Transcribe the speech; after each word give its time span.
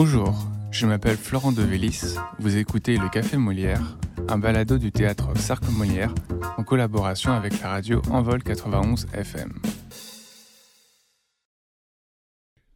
Bonjour, 0.00 0.32
je 0.70 0.86
m'appelle 0.86 1.16
Florent 1.16 1.50
Devélis, 1.50 2.14
vous 2.38 2.56
écoutez 2.56 2.96
Le 2.96 3.08
Café 3.08 3.36
Molière, 3.36 3.98
un 4.28 4.38
balado 4.38 4.78
du 4.78 4.92
théâtre 4.92 5.36
Sarc 5.36 5.68
Molière 5.72 6.14
en 6.56 6.62
collaboration 6.62 7.32
avec 7.32 7.60
la 7.60 7.70
radio 7.70 8.00
Envol 8.08 8.40
91 8.44 9.08
FM. 9.12 9.52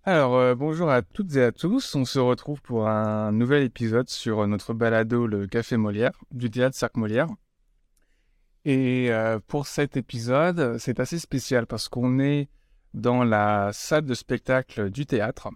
Alors, 0.02 0.34
euh, 0.34 0.56
bonjour 0.56 0.90
à 0.90 1.02
toutes 1.02 1.36
et 1.36 1.44
à 1.44 1.52
tous, 1.52 1.94
on 1.94 2.04
se 2.04 2.18
retrouve 2.18 2.60
pour 2.60 2.88
un 2.88 3.30
nouvel 3.30 3.62
épisode 3.62 4.08
sur 4.08 4.44
notre 4.48 4.74
balado 4.74 5.28
Le 5.28 5.46
Café 5.46 5.76
Molière 5.76 6.18
du 6.32 6.50
théâtre 6.50 6.76
Sarc 6.76 6.96
Molière. 6.96 7.28
Et 8.64 9.12
euh, 9.12 9.38
pour 9.46 9.68
cet 9.68 9.96
épisode, 9.96 10.76
c'est 10.78 10.98
assez 10.98 11.20
spécial 11.20 11.68
parce 11.68 11.88
qu'on 11.88 12.18
est 12.18 12.48
dans 12.94 13.22
la 13.22 13.70
salle 13.72 14.06
de 14.06 14.14
spectacle 14.14 14.90
du 14.90 15.06
théâtre. 15.06 15.50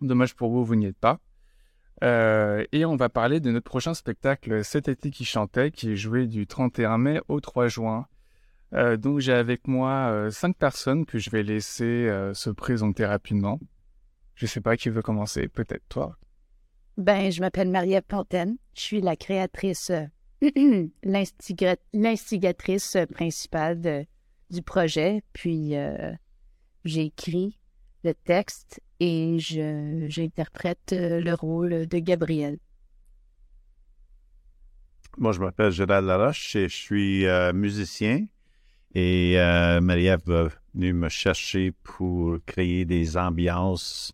Dommage 0.00 0.34
pour 0.34 0.50
vous, 0.50 0.64
vous 0.64 0.74
n'y 0.74 0.86
êtes 0.86 0.98
pas. 0.98 1.20
Euh, 2.04 2.64
et 2.72 2.84
on 2.84 2.96
va 2.96 3.08
parler 3.08 3.40
de 3.40 3.50
notre 3.50 3.64
prochain 3.64 3.94
spectacle 3.94 4.62
cet 4.64 4.88
été 4.88 5.10
qui 5.10 5.24
chantait, 5.24 5.70
qui 5.70 5.92
est 5.92 5.96
joué 5.96 6.26
du 6.26 6.46
31 6.46 6.98
mai 6.98 7.20
au 7.28 7.40
3 7.40 7.68
juin. 7.68 8.06
Euh, 8.74 8.96
donc 8.96 9.20
j'ai 9.20 9.32
avec 9.32 9.68
moi 9.68 10.10
euh, 10.10 10.30
cinq 10.30 10.56
personnes 10.56 11.06
que 11.06 11.18
je 11.18 11.30
vais 11.30 11.42
laisser 11.42 12.10
se 12.34 12.50
présenter 12.50 13.06
rapidement. 13.06 13.58
Je 14.34 14.44
sais 14.46 14.60
pas 14.60 14.76
qui 14.76 14.90
veut 14.90 15.00
commencer, 15.02 15.48
peut-être 15.48 15.84
toi. 15.88 16.18
Ben, 16.98 17.30
je 17.32 17.40
m'appelle 17.40 17.70
Marie-Ève. 17.70 18.02
Je 18.74 18.80
suis 18.80 19.00
la 19.00 19.16
créatrice, 19.16 19.90
l'instigatrice 21.02 22.98
principale 23.14 24.06
du 24.50 24.60
projet. 24.60 25.22
Puis 25.32 25.74
j'ai 26.84 27.04
écrit 27.04 27.58
le 28.04 28.12
texte 28.12 28.80
et 29.00 29.38
j'interprète 29.38 30.92
euh, 30.92 31.20
le 31.20 31.34
rôle 31.34 31.86
de 31.86 31.98
Gabriel. 31.98 32.58
Moi, 35.18 35.32
je 35.32 35.40
m'appelle 35.40 35.70
Gérald 35.70 36.06
Laroche 36.06 36.56
et 36.56 36.68
je 36.68 36.76
suis 36.76 37.26
euh, 37.26 37.52
musicien. 37.52 38.26
Et 38.94 39.38
euh, 39.38 39.80
Marie-Ève 39.80 40.22
va 40.26 40.48
venir 40.74 40.94
me 40.94 41.08
chercher 41.08 41.72
pour 41.82 42.38
créer 42.46 42.84
des 42.84 43.16
ambiances, 43.16 44.12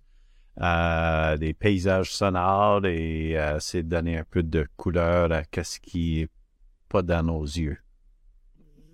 des 0.56 1.54
paysages 1.58 2.12
sonores 2.12 2.86
et 2.86 3.32
essayer 3.32 3.82
de 3.84 3.88
donner 3.88 4.18
un 4.18 4.24
peu 4.24 4.42
de 4.42 4.66
couleur 4.76 5.30
à 5.32 5.44
ce 5.62 5.78
qui 5.78 6.20
n'est 6.20 6.28
pas 6.88 7.02
dans 7.02 7.22
nos 7.22 7.44
yeux. 7.44 7.78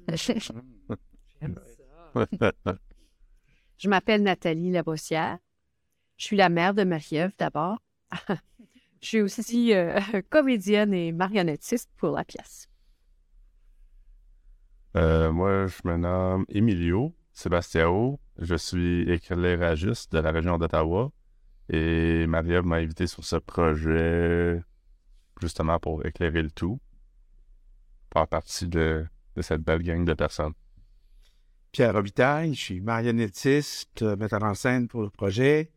Je 3.79 3.89
m'appelle 3.89 4.23
Nathalie 4.23 4.71
Lavossière. 4.71 5.39
Je 6.19 6.25
suis 6.25 6.37
la 6.37 6.49
mère 6.49 6.75
de 6.75 6.83
Marie-Ève 6.83 7.33
d'abord. 7.39 7.79
je 9.01 9.07
suis 9.07 9.21
aussi 9.21 9.73
euh, 9.73 10.01
comédienne 10.31 10.93
et 10.93 11.13
marionnettiste 11.13 11.91
pour 11.97 12.11
la 12.11 12.25
pièce. 12.25 12.69
Euh, 14.97 15.31
moi, 15.31 15.69
je 15.69 15.77
me 15.85 15.97
nomme 15.97 16.45
Emilio 16.49 17.15
Sebastiao. 17.33 18.19
Je 18.37 18.57
suis 18.57 19.09
éclairagiste 19.09 20.13
de 20.13 20.19
la 20.19 20.33
région 20.33 20.59
d'Ottawa. 20.59 21.13
Et 21.69 22.27
Marie-Ève 22.27 22.65
m'a 22.65 22.77
invité 22.77 23.07
sur 23.07 23.25
ce 23.25 23.37
projet 23.37 24.61
justement 25.41 25.79
pour 25.79 26.05
éclairer 26.05 26.43
le 26.43 26.51
tout. 26.51 26.81
Faire 28.13 28.27
partie 28.27 28.67
de, 28.67 29.07
de 29.37 29.43
cette 29.43 29.63
belle 29.63 29.85
gang 29.85 30.05
de 30.05 30.15
personnes. 30.15 30.55
Pierre 31.71 31.95
Robitaille, 31.95 32.55
je 32.55 32.61
suis 32.61 32.81
marionnettiste, 32.81 34.03
metteur 34.03 34.43
en 34.43 34.55
scène 34.55 34.89
pour 34.89 35.03
le 35.03 35.11
projet. 35.11 35.71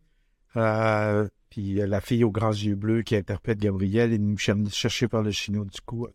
Euh, 0.57 1.27
puis 1.49 1.73
la 1.75 1.99
fille 2.01 2.23
aux 2.23 2.31
grands 2.31 2.51
yeux 2.51 2.75
bleus 2.75 3.01
qui 3.01 3.15
interprète 3.15 3.59
Gabriel, 3.59 4.13
il 4.13 4.23
nous 4.23 4.37
chercher 4.37 5.07
par 5.07 5.21
le 5.21 5.31
chinois 5.31 5.65
du 5.65 5.81
coup. 5.81 6.07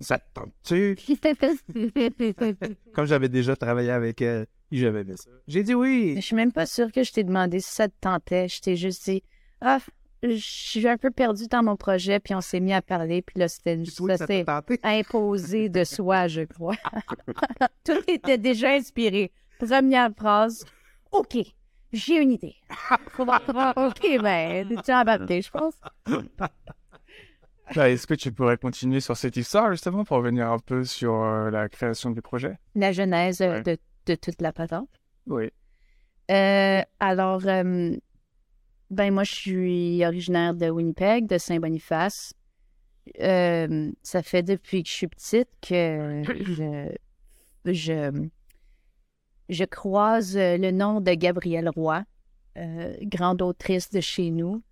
Ça 0.00 0.18
te 0.18 0.24
tente-tu? 0.32 0.96
Comme 2.94 3.06
j'avais 3.06 3.28
déjà 3.28 3.56
travaillé 3.56 3.90
avec 3.90 4.22
elle, 4.22 4.46
j'avais 4.70 5.04
ça. 5.16 5.30
J'ai 5.48 5.62
dit 5.62 5.74
oui. 5.74 6.14
Je 6.16 6.20
suis 6.20 6.36
même 6.36 6.52
pas 6.52 6.66
sûre 6.66 6.92
que 6.92 7.02
je 7.02 7.12
t'ai 7.12 7.24
demandé 7.24 7.60
si 7.60 7.72
ça 7.72 7.88
te 7.88 7.94
tentait. 8.00 8.48
Je 8.48 8.60
t'ai 8.60 8.76
juste 8.76 9.04
dit, 9.04 9.22
ah, 9.60 9.80
je 10.22 10.36
suis 10.36 10.86
un 10.88 10.96
peu 10.96 11.10
perdue 11.10 11.46
dans 11.46 11.62
mon 11.62 11.76
projet, 11.76 12.20
puis 12.20 12.34
on 12.34 12.40
s'est 12.40 12.60
mis 12.60 12.72
à 12.72 12.82
parler, 12.82 13.22
puis 13.22 13.38
là, 13.38 13.48
c'était 13.48 14.44
imposé 14.82 15.68
de 15.68 15.84
soi, 15.84 16.28
je 16.28 16.42
crois. 16.42 16.76
Tout 17.84 18.02
était 18.08 18.38
déjà 18.38 18.70
inspiré. 18.72 19.32
Première 19.58 20.10
phrase, 20.14 20.64
OK, 21.12 21.38
j'ai 21.92 22.16
une 22.20 22.32
idée. 22.32 22.56
OK, 22.90 24.20
ben, 24.22 24.68
tu 24.84 24.90
as 24.90 25.04
je 25.40 25.50
pense. 25.50 25.74
Ben, 27.74 27.86
est-ce 27.86 28.06
que 28.06 28.14
tu 28.14 28.30
pourrais 28.30 28.58
continuer 28.58 29.00
sur 29.00 29.16
cette 29.16 29.36
histoire, 29.36 29.72
justement, 29.72 30.04
pour 30.04 30.18
revenir 30.18 30.52
un 30.52 30.58
peu 30.58 30.84
sur 30.84 31.14
euh, 31.14 31.50
la 31.50 31.68
création 31.68 32.10
du 32.10 32.22
projet? 32.22 32.58
La 32.76 32.92
genèse 32.92 33.40
euh, 33.40 33.60
de, 33.60 34.14
toute 34.14 34.40
la 34.40 34.52
patente? 34.52 34.88
Oui. 35.26 35.50
Euh, 36.30 36.82
alors, 37.00 37.40
ben 37.40 38.00
moi, 39.12 39.24
je 39.24 39.34
suis 39.34 40.06
originaire 40.06 40.54
de 40.54 40.70
Winnipeg, 40.70 41.26
de 41.26 41.38
Saint-Boniface. 41.38 42.34
Ça 43.18 44.22
fait 44.22 44.44
depuis 44.44 44.84
que 44.84 44.88
je 44.88 44.94
suis 44.94 45.08
petite 45.08 45.48
que 45.60 46.22
je, 47.64 47.72
je, 47.72 48.28
croise 49.64 50.36
le 50.36 50.70
nom 50.70 51.00
de 51.00 51.12
Gabrielle 51.12 51.68
Roy, 51.68 52.04
euh, 52.56 52.96
grande 53.02 53.42
autrice 53.42 53.90
de 53.90 54.00
chez 54.00 54.30
nous. 54.30 54.62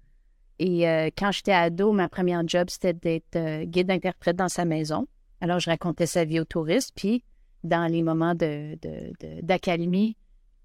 Et 0.58 0.88
euh, 0.88 1.10
quand 1.16 1.32
j'étais 1.32 1.52
ado, 1.52 1.92
ma 1.92 2.08
première 2.08 2.46
job, 2.46 2.68
c'était 2.70 2.92
d'être 2.94 3.64
guide 3.64 3.90
interprète 3.90 4.36
dans 4.36 4.48
sa 4.48 4.64
maison. 4.64 5.06
Alors, 5.40 5.58
je 5.58 5.68
racontais 5.68 6.06
sa 6.06 6.24
vie 6.24 6.40
aux 6.40 6.44
touristes. 6.44 6.92
Puis, 6.94 7.24
dans 7.64 7.90
les 7.90 8.02
moments 8.02 8.34
d'accalmie, 8.34 10.10
de, 10.10 10.14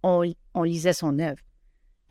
on, 0.04 0.34
on 0.54 0.64
lisait 0.64 0.94
son 0.94 1.18
œuvre. 1.20 1.42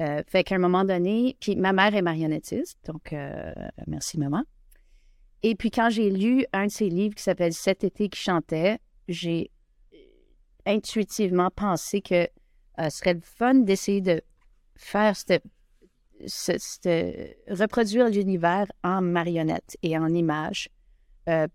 Euh, 0.00 0.22
fait 0.28 0.44
qu'à 0.44 0.54
un 0.54 0.58
moment 0.58 0.84
donné, 0.84 1.36
puis 1.40 1.56
ma 1.56 1.72
mère 1.72 1.94
est 1.94 2.02
marionnettiste, 2.02 2.78
donc 2.86 3.12
euh, 3.12 3.52
merci 3.88 4.18
maman. 4.18 4.44
Et 5.42 5.56
puis 5.56 5.70
quand 5.70 5.90
j'ai 5.90 6.10
lu 6.10 6.46
un 6.52 6.66
de 6.66 6.70
ses 6.70 6.88
livres 6.88 7.14
qui 7.16 7.22
s'appelle 7.22 7.52
Cet 7.52 7.82
été 7.82 8.08
qui 8.08 8.20
chantait, 8.20 8.78
j'ai 9.08 9.50
euh, 9.50 9.57
intuitivement 10.68 11.50
pensé 11.50 12.00
que 12.00 12.28
ce 12.78 12.90
serait 12.90 13.14
le 13.14 13.20
fun 13.22 13.54
d'essayer 13.54 14.00
de 14.00 14.22
faire 14.76 15.16
cette, 15.16 15.42
reproduire 17.48 18.08
l'univers 18.08 18.66
en 18.84 19.00
marionnette 19.02 19.76
et 19.82 19.98
en 19.98 20.08
images. 20.14 20.68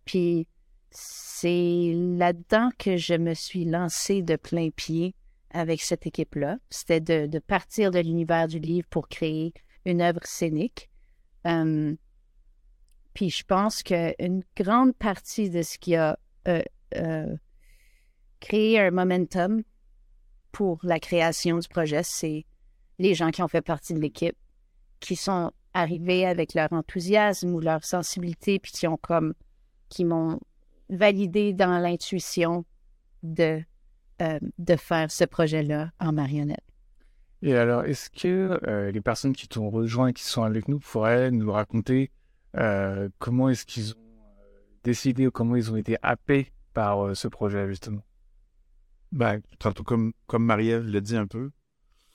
puis 0.03 0.47
c'est 0.91 1.93
là-dedans 1.95 2.69
que 2.77 2.97
je 2.97 3.15
me 3.15 3.33
suis 3.33 3.65
lancée 3.65 4.21
de 4.21 4.35
plein 4.35 4.69
pied 4.69 5.15
avec 5.49 5.81
cette 5.81 6.05
équipe-là. 6.05 6.57
C'était 6.69 6.99
de, 6.99 7.39
partir 7.39 7.91
de 7.91 7.99
l'univers 7.99 8.47
du 8.47 8.59
livre 8.59 8.87
pour 8.89 9.07
créer 9.07 9.53
une 9.85 10.01
œuvre 10.01 10.23
scénique. 10.23 10.89
Hum, 11.45 11.97
puis 13.13 13.29
je 13.29 13.43
pense 13.43 13.83
qu'une 13.83 14.43
grande 14.55 14.95
partie 14.95 15.49
de 15.49 15.61
ce 15.61 15.77
qui 15.77 15.95
a 15.95 16.17
euh, 16.47 16.63
euh, 16.95 17.35
créé 18.43 18.77
un 18.77 18.91
momentum 18.91 19.63
pour 20.51 20.79
la 20.83 20.99
création 20.99 21.57
du 21.57 21.67
projet, 21.67 22.01
c'est 22.03 22.45
les 22.99 23.15
gens 23.15 23.31
qui 23.31 23.41
ont 23.41 23.47
fait 23.47 23.61
partie 23.61 23.93
de 23.93 23.99
l'équipe, 23.99 24.35
qui 24.99 25.15
sont 25.15 25.51
arrivés 25.73 26.25
avec 26.25 26.53
leur 26.53 26.71
enthousiasme 26.73 27.55
ou 27.55 27.61
leur 27.61 27.85
sensibilité, 27.85 28.59
puis 28.59 28.73
qui 28.73 28.85
ont 28.85 28.97
comme 28.97 29.33
qui 29.87 30.03
m'ont 30.03 30.39
validé 30.89 31.53
dans 31.53 31.79
l'intuition 31.79 32.65
de 33.23 33.61
euh, 34.21 34.39
de 34.59 34.75
faire 34.75 35.09
ce 35.09 35.23
projet-là 35.23 35.91
en 35.99 36.11
marionnette. 36.11 36.63
Et 37.41 37.55
alors, 37.55 37.85
est-ce 37.85 38.09
que 38.09 38.59
euh, 38.67 38.91
les 38.91 39.01
personnes 39.01 39.33
qui 39.33 39.47
t'ont 39.47 39.69
rejoint 39.69 40.07
et 40.07 40.13
qui 40.13 40.23
sont 40.23 40.43
avec 40.43 40.67
nous 40.67 40.79
pourraient 40.79 41.31
nous 41.31 41.51
raconter 41.51 42.11
euh, 42.57 43.09
comment 43.19 43.49
est-ce 43.49 43.65
qu'ils 43.65 43.93
ont 43.93 44.03
décidé 44.83 45.27
ou 45.27 45.31
comment 45.31 45.55
ils 45.55 45.71
ont 45.71 45.77
été 45.77 45.97
happés 46.03 46.51
par 46.73 47.15
ce 47.15 47.27
projet, 47.27 47.67
justement? 47.67 48.03
Ben, 49.13 49.41
tantôt, 49.59 49.83
comme, 49.83 50.13
comme 50.25 50.43
Marie-Ève 50.43 50.87
le 50.87 50.99
dit 50.99 51.15
un 51.15 51.27
peu, 51.27 51.51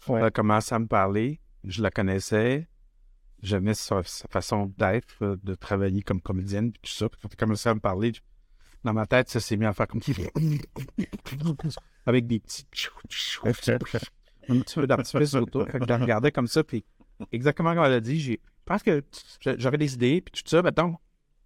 elle 0.08 0.24
a 0.24 0.30
commencé 0.30 0.74
à 0.74 0.78
me 0.78 0.86
parler, 0.86 1.40
je 1.64 1.80
la 1.80 1.90
connaissais, 1.90 2.68
j'aimais 3.40 3.74
sa, 3.74 4.02
façon 4.02 4.72
d'être, 4.76 5.38
de 5.42 5.54
travailler 5.54 6.02
comme 6.02 6.20
comédienne, 6.20 6.72
puis 6.72 6.80
tout 6.82 6.90
ça. 6.90 7.08
Puis 7.08 7.20
quand 7.22 7.28
elle 7.28 7.34
a 7.34 7.36
commencé 7.36 7.68
à 7.68 7.74
me 7.74 7.80
parler, 7.80 8.12
dans 8.82 8.92
ma 8.92 9.06
tête, 9.06 9.28
ça 9.28 9.38
s'est 9.38 9.56
mis 9.56 9.64
à 9.64 9.72
faire 9.72 9.86
comme 9.86 10.00
avec 12.06 12.26
des 12.26 12.40
petits 12.40 12.66
un 13.44 14.60
petit 14.60 14.74
peu 14.74 14.86
d'artifice 14.86 15.34
autour. 15.34 15.66
Fait 15.66 15.78
que 15.78 15.84
je 15.84 15.88
la 15.88 15.98
regardais 15.98 16.32
comme 16.32 16.48
ça, 16.48 16.64
puis 16.64 16.84
exactement 17.32 17.74
comme 17.74 17.84
elle 17.84 17.92
a 17.92 18.00
dit, 18.00 18.20
j'ai 18.20 18.40
pense 18.68 18.82
que 18.82 19.02
j'avais 19.40 19.78
des 19.78 19.94
idées, 19.94 20.20
puis 20.20 20.42
tout 20.42 20.48
ça, 20.48 20.62
maintenant, 20.62 21.00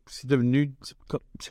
c'est 0.07 0.27
devenu, 0.27 0.75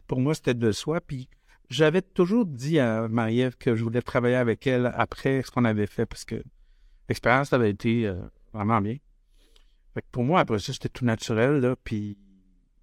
pour 0.07 0.19
moi, 0.19 0.35
c'était 0.35 0.53
de 0.53 0.71
soi, 0.71 0.99
puis 0.99 1.29
j'avais 1.71 2.01
toujours 2.01 2.45
dit 2.45 2.79
à 2.79 3.07
Marie-Ève 3.07 3.55
que 3.57 3.75
je 3.75 3.83
voulais 3.83 4.01
travailler 4.01 4.35
avec 4.35 4.67
elle 4.67 4.91
après 4.95 5.41
ce 5.43 5.51
qu'on 5.51 5.65
avait 5.65 5.87
fait, 5.87 6.05
parce 6.05 6.25
que 6.25 6.43
l'expérience 7.09 7.53
avait 7.53 7.69
été 7.69 8.07
euh, 8.07 8.15
vraiment 8.53 8.81
bien. 8.81 8.97
Fait 9.93 10.01
que 10.01 10.07
pour 10.11 10.23
moi, 10.23 10.41
après 10.41 10.59
ça, 10.59 10.73
c'était 10.73 10.89
tout 10.89 11.05
naturel, 11.05 11.57
là, 11.57 11.75
puis 11.83 12.17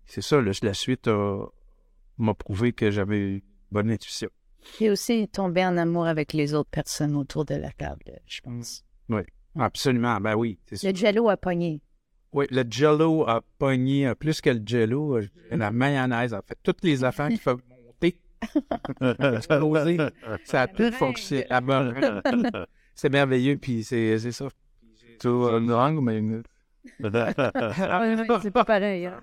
c'est 0.05 0.23
ça, 0.23 0.40
la 0.40 0.75
suite 0.75 1.08
m'a 2.19 2.35
prouvé 2.35 2.73
que 2.73 2.90
j'avais 2.90 3.35
une 3.35 3.40
bonne 3.70 3.90
intuition. 3.90 4.29
J'ai 4.79 4.90
aussi 4.90 5.29
tombé 5.29 5.64
en 5.64 5.76
amour 5.76 6.06
avec 6.06 6.32
les 6.32 6.52
autres 6.52 6.70
personnes 6.70 7.14
autour 7.17 7.44
de 7.44 7.55
la 7.55 7.70
table, 7.70 8.20
je 8.26 8.40
pense. 8.40 8.85
Absolument, 9.58 10.20
ben 10.20 10.35
oui, 10.37 10.58
c'est. 10.67 10.82
Le 10.82 10.94
jello 10.94 11.29
a 11.29 11.37
pogné. 11.37 11.81
Oui, 12.32 12.46
le 12.50 12.62
jello 12.69 13.26
a 13.26 13.43
pogné, 13.58 14.06
euh, 14.06 14.14
plus 14.14 14.40
que 14.40 14.50
le 14.50 14.62
jello, 14.64 15.17
euh, 15.17 15.26
la 15.50 15.70
mayonnaise, 15.70 16.35
en 16.35 16.43
fait, 16.43 16.58
toutes 16.62 16.85
les 16.85 17.02
affaires 17.02 17.29
qui 17.29 17.38
font 17.38 17.58
ça 20.44 20.62
a 20.62 20.67
tout 20.69 20.90
fonctionné. 20.93 21.46
La 21.50 21.61
meringue, 21.61 22.20
C'est 22.94 23.11
merveilleux, 23.11 23.56
puis 23.56 23.82
c'est 23.85 24.19
c'est 24.19 24.32
ça. 24.32 24.49
Plutôt 25.00 25.49
euh, 25.49 25.61
meringue 25.61 25.99
ou 25.99 26.00
mayonnaise 26.00 26.43
c'est 28.43 28.50
pas 28.50 28.64
pareil. 28.64 29.06
hein. 29.06 29.20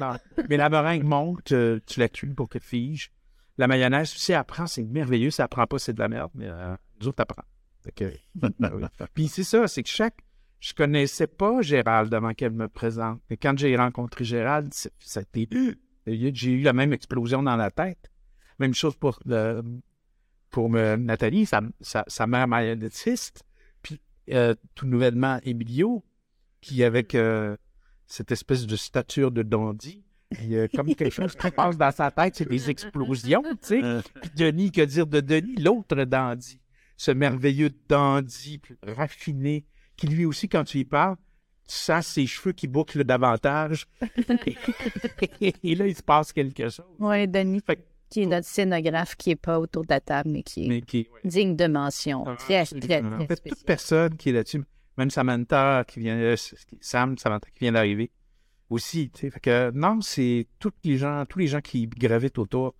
Non. 0.00 0.14
Mais 0.48 0.56
la 0.56 0.68
meringue 0.70 1.04
monte, 1.04 1.52
euh, 1.52 1.80
tu 1.86 2.00
la 2.00 2.08
cuis 2.08 2.26
pour 2.28 2.48
qu'elle 2.48 2.62
fige. 2.62 3.10
La 3.58 3.68
mayonnaise, 3.68 4.08
si 4.08 4.32
elle 4.32 4.42
prend, 4.44 4.66
c'est 4.66 4.82
merveilleux. 4.82 5.30
Si 5.30 5.40
elle 5.42 5.48
prend 5.48 5.66
pas, 5.66 5.78
c'est 5.78 5.92
de 5.92 6.00
la 6.00 6.08
merde. 6.08 6.30
Mais 6.34 6.48
euh, 6.48 6.74
nous 7.00 7.08
autres, 7.08 7.22
oui. 8.00 8.06
Puis 9.14 9.28
c'est 9.28 9.44
ça, 9.44 9.68
c'est 9.68 9.82
que 9.82 9.88
chaque. 9.88 10.16
Je 10.60 10.72
connaissais 10.72 11.26
pas 11.26 11.60
Gérald 11.60 12.12
avant 12.14 12.32
qu'elle 12.32 12.52
me 12.52 12.68
présente. 12.68 13.20
Mais 13.28 13.36
quand 13.36 13.56
j'ai 13.58 13.76
rencontré 13.76 14.24
Gérald, 14.24 14.72
c'est- 14.72 14.92
ça 14.98 15.20
a 15.20 15.22
été. 15.22 15.46
J'ai 16.06 16.52
eu 16.52 16.62
la 16.62 16.72
même 16.72 16.92
explosion 16.92 17.42
dans 17.42 17.56
la 17.56 17.70
tête. 17.70 18.10
Même 18.58 18.74
chose 18.74 18.94
pour, 18.96 19.18
le- 19.24 19.62
pour 20.50 20.68
me- 20.70 20.96
Nathalie, 20.96 21.46
sa, 21.46 21.62
sa, 21.80 22.04
sa 22.06 22.26
mère 22.26 22.46
marionnettiste. 22.46 23.42
Puis 23.82 24.00
euh, 24.30 24.54
tout 24.74 24.86
nouvellement, 24.86 25.40
Emilio, 25.44 26.04
qui 26.60 26.84
avec 26.84 27.14
euh, 27.14 27.56
cette 28.06 28.30
espèce 28.32 28.66
de 28.66 28.76
stature 28.76 29.30
de 29.30 29.42
dandy. 29.42 30.04
Il 30.42 30.48
y 30.50 30.58
a 30.58 30.68
comme 30.68 30.94
quelque 30.94 31.12
chose 31.12 31.36
qui 31.36 31.50
passe 31.50 31.76
dans 31.76 31.92
sa 31.92 32.10
tête, 32.10 32.34
c'est 32.36 32.48
des 32.48 32.68
explosions, 32.70 33.42
tu 33.42 33.58
sais. 33.60 33.80
Puis 34.20 34.30
Denis, 34.36 34.72
que 34.72 34.80
dire 34.82 35.06
de 35.06 35.20
Denis? 35.20 35.54
L'autre 35.56 36.04
dandy. 36.04 36.60
Ce 36.96 37.10
merveilleux 37.12 37.70
dandy 37.88 38.60
raffiné, 38.82 39.64
qui 39.96 40.06
lui 40.08 40.24
aussi, 40.24 40.48
quand 40.48 40.64
tu 40.64 40.78
y 40.78 40.84
parles, 40.84 41.16
tu 41.66 41.74
sens 41.74 42.06
ses 42.06 42.26
cheveux 42.26 42.52
qui 42.52 42.66
bouclent 42.68 43.04
davantage. 43.04 43.86
Et 45.40 45.74
là, 45.74 45.86
il 45.86 45.96
se 45.96 46.02
passe 46.02 46.32
quelque 46.32 46.68
chose. 46.68 46.82
Oui, 46.98 47.26
Denis, 47.28 47.60
Fait 47.66 47.84
qui 48.10 48.22
est 48.22 48.26
notre 48.26 48.46
scénographe, 48.46 49.16
qui 49.16 49.30
est 49.30 49.36
pas 49.36 49.58
autour 49.58 49.82
de 49.82 49.88
la 49.90 50.00
table, 50.00 50.30
mais 50.30 50.42
qui 50.44 50.66
est 50.66 50.68
Mais 50.68 50.82
qui, 50.82 51.08
ouais. 51.12 51.20
digne 51.28 51.56
de 51.56 51.66
mention. 51.66 52.24
Ah, 52.26 52.36
Très, 52.36 52.64
très, 52.64 52.78
très, 52.80 53.02
En 53.02 53.26
fait, 53.26 53.42
toute 53.42 53.64
personne 53.64 54.16
qui 54.16 54.28
est 54.28 54.32
là-dessus, 54.32 54.62
même 54.96 55.10
Samantha 55.10 55.84
qui 55.88 55.98
vient, 56.00 56.16
euh, 56.16 56.36
Sam, 56.80 57.18
Samantha 57.18 57.48
qui 57.50 57.60
vient 57.60 57.72
d'arriver 57.72 58.12
aussi, 58.70 59.10
tu 59.10 59.22
sais. 59.22 59.30
Fait 59.30 59.40
que 59.40 59.70
non, 59.74 60.00
c'est 60.00 60.46
tous 60.60 60.72
les 60.84 60.96
gens, 60.96 61.24
tous 61.28 61.40
les 61.40 61.46
gens 61.48 61.60
qui 61.60 61.86
gravitent 61.88 62.38
autour 62.38 62.74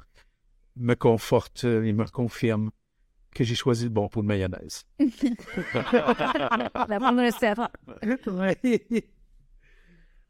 me 0.76 0.94
confortent 0.94 1.64
euh, 1.64 1.82
et 1.82 1.92
me 1.92 2.04
confirment 2.04 2.70
que 3.34 3.44
j'ai 3.44 3.54
choisi 3.54 3.84
le 3.84 3.90
bon 3.90 4.08
pot 4.08 4.22
de 4.22 4.26
mayonnaise. 4.26 4.84
La 6.88 6.98
bonne 6.98 7.20
recette. 7.20 7.58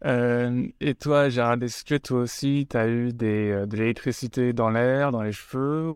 Euh, 0.04 0.66
et 0.80 0.94
toi, 0.94 1.30
Gérard, 1.30 1.62
est-ce 1.62 1.82
que 1.82 1.94
toi 1.94 2.18
aussi, 2.20 2.66
tu 2.68 2.76
as 2.76 2.88
eu 2.88 3.14
des, 3.14 3.50
euh, 3.52 3.64
de 3.64 3.76
l'électricité 3.76 4.52
dans 4.52 4.68
l'air, 4.68 5.12
dans 5.12 5.22
les 5.22 5.32
cheveux 5.32 5.94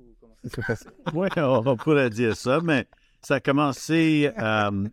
Oui, 1.12 1.28
on 1.36 1.62
on 1.66 1.76
pourrait 1.76 2.08
dire 2.08 2.34
ça, 2.34 2.60
mais 2.62 2.86
ça 3.20 3.34
a 3.34 3.40
commencé, 3.40 4.30
euh, 4.38 4.88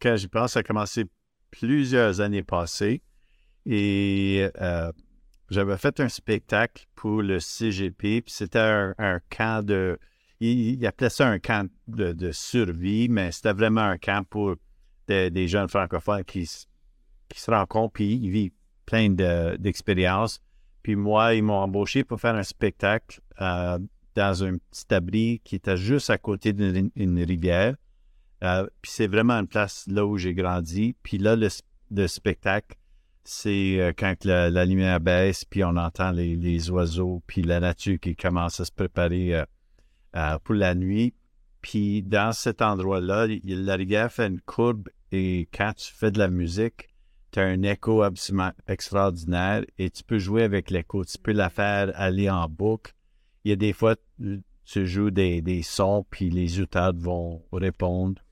quand 0.00 0.16
j'y 0.16 0.26
pense, 0.26 0.54
ça 0.54 0.60
a 0.60 0.62
commencé 0.64 1.04
plusieurs 1.52 2.20
années 2.20 2.42
passées. 2.42 3.02
Et 3.64 4.48
euh, 4.60 4.90
j'avais 5.50 5.76
fait 5.76 6.00
un 6.00 6.08
spectacle 6.08 6.86
pour 6.94 7.22
le 7.22 7.38
CGP, 7.38 8.22
puis 8.22 8.32
c'était 8.32 8.58
un, 8.58 8.94
un 8.98 9.20
camp 9.30 9.64
de. 9.64 9.98
Il, 10.40 10.86
appelait 10.86 11.10
ça 11.10 11.26
un 11.28 11.38
camp 11.38 11.68
de, 11.88 12.30
survie, 12.32 13.08
mais 13.08 13.32
c'était 13.32 13.52
vraiment 13.52 13.82
un 13.82 13.98
camp 13.98 14.26
pour 14.28 14.54
des- 15.08 15.48
jeunes 15.48 15.68
francophones 15.68 16.24
qui, 16.24 16.46
se 16.46 17.50
rencontrent, 17.50 17.94
puis 17.94 18.14
ils 18.14 18.30
vivent 18.30 18.52
plein 18.86 19.10
de- 19.10 19.56
d'expériences. 19.56 20.40
Puis 20.82 20.96
moi, 20.96 21.34
ils 21.34 21.42
m'ont 21.42 21.58
embauché 21.58 22.04
pour 22.04 22.20
faire 22.20 22.36
un 22.36 22.42
spectacle 22.44 23.20
euh, 23.40 23.78
dans 24.14 24.44
un 24.44 24.56
petit 24.56 24.94
abri 24.94 25.40
qui 25.44 25.56
était 25.56 25.76
juste 25.76 26.10
à 26.10 26.18
côté 26.18 26.52
d'une 26.52 26.90
une 26.94 27.22
rivière. 27.22 27.74
Euh, 28.44 28.66
puis 28.80 28.90
c'est 28.90 29.08
vraiment 29.08 29.34
une 29.34 29.48
place 29.48 29.84
là 29.88 30.06
où 30.06 30.16
j'ai 30.16 30.34
grandi. 30.34 30.94
Puis 31.02 31.18
là, 31.18 31.36
le, 31.36 31.48
le 31.90 32.06
spectacle, 32.06 32.76
c'est 33.24 33.80
euh, 33.80 33.92
quand 33.96 34.24
la, 34.24 34.64
lumière 34.64 35.00
baisse, 35.00 35.44
puis 35.44 35.64
on 35.64 35.76
entend 35.76 36.12
les, 36.12 36.70
oiseaux, 36.70 37.22
puis 37.26 37.42
la 37.42 37.60
nature 37.60 37.98
qui 38.00 38.16
commence 38.16 38.60
à 38.60 38.64
se 38.64 38.72
préparer 38.72 39.44
euh, 40.16 40.38
pour 40.38 40.54
la 40.54 40.74
nuit. 40.74 41.14
Puis 41.60 42.02
dans 42.02 42.32
cet 42.32 42.62
endroit-là, 42.62 43.26
il- 43.26 43.64
la 43.64 43.74
rivière 43.76 44.12
fait 44.12 44.26
une 44.28 44.40
courbe 44.40 44.88
et 45.12 45.48
quand 45.52 45.72
tu 45.76 45.92
fais 45.92 46.10
de 46.10 46.18
la 46.18 46.28
musique, 46.28 46.88
tu 47.30 47.40
as 47.40 47.44
un 47.44 47.62
écho 47.62 48.02
absolument 48.02 48.52
extraordinaire 48.66 49.64
et 49.78 49.90
tu 49.90 50.02
peux 50.02 50.18
jouer 50.18 50.44
avec 50.44 50.70
l'écho. 50.70 51.04
Tu 51.04 51.18
peux 51.18 51.32
la 51.32 51.50
faire 51.50 51.92
aller 51.94 52.30
en 52.30 52.48
boucle. 52.48 52.94
Il 53.44 53.50
y 53.50 53.52
a 53.52 53.56
des 53.56 53.72
fois, 53.72 53.96
tu- 54.18 54.86
joues 54.86 55.10
des, 55.10 55.40
des 55.40 55.62
sons, 55.62 56.04
puis 56.10 56.28
les 56.30 56.60
auteurs 56.60 56.92
vont 56.94 57.42
répondre. 57.52 58.22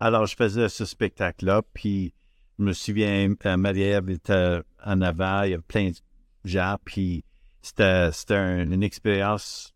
Alors, 0.00 0.26
je 0.26 0.34
faisais 0.36 0.68
ce 0.68 0.84
spectacle-là, 0.84 1.62
puis 1.72 2.12
je 2.58 2.64
me 2.64 2.72
souviens, 2.72 3.32
euh, 3.46 3.56
Marie-Ève 3.56 4.10
était 4.10 4.60
en 4.84 5.00
avant, 5.00 5.42
il 5.42 5.50
y 5.52 5.54
a 5.54 5.60
plein 5.60 5.90
de 5.90 5.96
gens, 6.44 6.76
puis 6.84 7.24
c'était 7.62 8.10
c'était 8.12 8.34
un- 8.34 8.70
une 8.70 8.82
expérience 8.82 9.73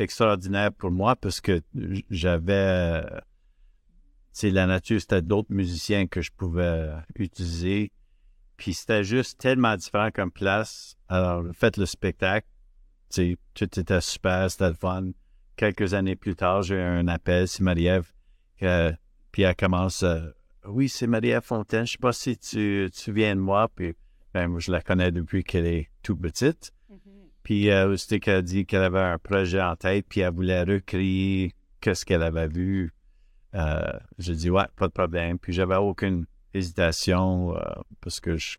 extraordinaire 0.00 0.72
pour 0.72 0.90
moi 0.90 1.16
parce 1.16 1.40
que 1.40 1.60
j'avais, 2.10 2.52
euh, 3.04 3.20
sais, 4.32 4.50
la 4.50 4.66
nature, 4.66 5.00
c'était 5.00 5.22
d'autres 5.22 5.52
musiciens 5.52 6.06
que 6.06 6.20
je 6.20 6.30
pouvais 6.30 6.90
utiliser, 7.16 7.92
puis 8.56 8.74
c'était 8.74 9.04
juste 9.04 9.38
tellement 9.38 9.76
différent 9.76 10.10
comme 10.12 10.30
place. 10.30 10.96
Alors, 11.08 11.44
faites 11.52 11.76
le 11.76 11.86
spectacle, 11.86 12.46
tout 13.10 13.80
était 13.80 14.00
super, 14.00 14.50
c'était 14.50 14.68
le 14.68 14.74
fun. 14.74 15.10
Quelques 15.56 15.94
années 15.94 16.16
plus 16.16 16.36
tard, 16.36 16.62
j'ai 16.62 16.76
eu 16.76 16.80
un 16.80 17.08
appel, 17.08 17.46
c'est 17.46 17.62
Marie-Ève, 17.62 18.10
puis 18.56 19.42
elle 19.42 19.56
commence, 19.56 20.02
euh, 20.02 20.30
oui, 20.66 20.88
c'est 20.88 21.06
Marie-Ève 21.06 21.42
Fontaine, 21.42 21.86
je 21.86 21.92
sais 21.92 21.98
pas 21.98 22.12
si 22.12 22.36
tu, 22.38 22.88
tu 22.92 23.12
viens 23.12 23.34
de 23.34 23.40
moi, 23.40 23.68
puis 23.74 23.94
ben, 24.32 24.48
moi, 24.48 24.60
je 24.60 24.70
la 24.70 24.80
connais 24.80 25.10
depuis 25.10 25.42
qu'elle 25.42 25.66
est 25.66 25.90
toute 26.02 26.20
petite. 26.20 26.72
Puis 27.50 27.68
euh, 27.68 27.96
qu'elle 28.22 28.36
a 28.36 28.42
dit 28.42 28.64
qu'elle 28.64 28.84
avait 28.84 29.00
un 29.00 29.18
projet 29.18 29.60
en 29.60 29.74
tête, 29.74 30.06
puis 30.08 30.20
elle 30.20 30.32
voulait 30.32 30.62
recréer 30.62 31.52
qu'est-ce 31.80 32.06
qu'elle 32.06 32.22
avait 32.22 32.46
vu. 32.46 32.94
Euh, 33.56 33.90
j'ai 34.18 34.36
dit, 34.36 34.50
ouais, 34.50 34.66
pas 34.76 34.86
de 34.86 34.92
problème. 34.92 35.36
Puis 35.36 35.52
j'avais 35.52 35.74
aucune 35.74 36.26
hésitation 36.54 37.56
euh, 37.56 37.60
parce 38.00 38.20
que 38.20 38.36
je, 38.36 38.58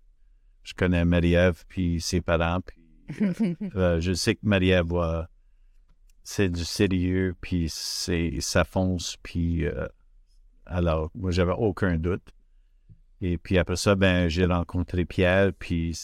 je 0.64 0.74
connais 0.74 1.06
Marie-Ève, 1.06 1.64
puis 1.70 2.02
ses 2.02 2.20
parents, 2.20 2.60
puis 2.60 3.56
euh, 3.78 4.02
je 4.02 4.12
sais 4.12 4.36
que 4.36 4.42
Marie-Ève, 4.44 4.92
c'est 6.26 6.50
du 6.50 6.66
sérieux, 6.66 7.34
puis 7.40 7.68
c'est, 7.70 8.42
ça 8.42 8.66
fonce, 8.66 9.16
puis 9.24 9.68
euh, 9.68 9.88
alors, 10.66 11.12
moi, 11.16 11.32
j'avais 11.32 11.56
aucun 11.58 11.96
doute. 11.96 12.28
Et 13.22 13.38
puis 13.38 13.58
après 13.58 13.78
ça, 13.78 13.96
ben, 13.96 14.28
j'ai 14.28 14.44
rencontré 14.44 15.06
Pierre, 15.06 15.54
puis... 15.58 15.98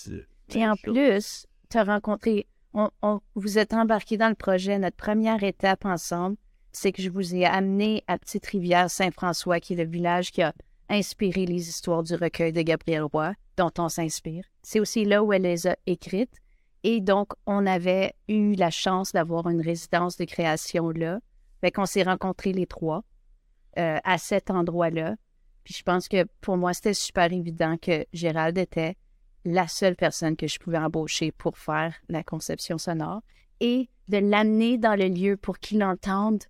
Et 0.55 0.65
en 0.65 0.77
plus, 0.77 1.47
tu 1.69 1.77
as 1.77 1.83
rencontré, 1.83 2.47
on, 2.73 3.21
vous 3.35 3.57
êtes 3.57 3.73
embarqué 3.73 4.17
dans 4.17 4.29
le 4.29 4.35
projet. 4.35 4.77
Notre 4.77 4.97
première 4.97 5.43
étape 5.43 5.85
ensemble, 5.85 6.37
c'est 6.71 6.91
que 6.91 7.01
je 7.01 7.09
vous 7.09 7.35
ai 7.35 7.45
amené 7.45 8.03
à 8.07 8.17
Petite-Rivière-Saint-François, 8.17 9.59
qui 9.59 9.73
est 9.73 9.83
le 9.83 9.89
village 9.89 10.31
qui 10.31 10.41
a 10.41 10.53
inspiré 10.89 11.45
les 11.45 11.69
histoires 11.69 12.03
du 12.03 12.15
recueil 12.15 12.53
de 12.53 12.61
Gabriel 12.61 13.03
Roy, 13.03 13.33
dont 13.57 13.71
on 13.77 13.89
s'inspire. 13.89 14.45
C'est 14.61 14.79
aussi 14.79 15.05
là 15.05 15.23
où 15.23 15.33
elle 15.33 15.41
les 15.41 15.67
a 15.67 15.75
écrites. 15.85 16.35
Et 16.83 17.01
donc, 17.01 17.33
on 17.45 17.65
avait 17.65 18.13
eu 18.27 18.53
la 18.53 18.69
chance 18.69 19.11
d'avoir 19.11 19.49
une 19.49 19.61
résidence 19.61 20.17
de 20.17 20.25
création 20.25 20.89
là. 20.91 21.19
Fait 21.61 21.71
qu'on 21.71 21.85
s'est 21.85 22.03
rencontrés 22.03 22.53
les 22.53 22.67
trois 22.67 23.03
euh, 23.77 23.97
à 24.03 24.17
cet 24.17 24.51
endroit-là. 24.51 25.15
Puis 25.63 25.73
je 25.73 25.83
pense 25.83 26.07
que 26.07 26.25
pour 26.39 26.55
moi, 26.55 26.73
c'était 26.73 26.93
super 26.93 27.33
évident 27.33 27.75
que 27.77 28.05
Gérald 28.13 28.57
était 28.57 28.95
la 29.49 29.67
seule 29.67 29.95
personne 29.95 30.35
que 30.35 30.47
je 30.47 30.59
pouvais 30.59 30.77
embaucher 30.77 31.31
pour 31.31 31.57
faire 31.57 31.95
la 32.09 32.23
conception 32.23 32.77
sonore 32.77 33.21
et 33.59 33.89
de 34.07 34.17
l'amener 34.17 34.77
dans 34.77 34.95
le 34.95 35.07
lieu 35.07 35.37
pour 35.37 35.59
qu'il 35.59 35.83
entende 35.83 36.43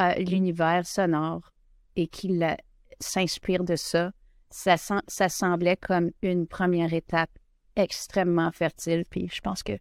euh, 0.00 0.14
l'univers 0.14 0.86
sonore 0.86 1.52
et 1.96 2.06
qu'il 2.06 2.42
euh, 2.42 2.54
s'inspire 3.00 3.64
de 3.64 3.76
ça. 3.76 4.12
Ça, 4.50 4.76
sem- 4.76 5.02
ça 5.08 5.28
semblait 5.28 5.76
comme 5.76 6.10
une 6.22 6.46
première 6.46 6.92
étape 6.92 7.30
extrêmement 7.76 8.52
fertile. 8.52 9.04
Puis 9.10 9.28
je 9.32 9.40
pense 9.40 9.62
que 9.62 9.72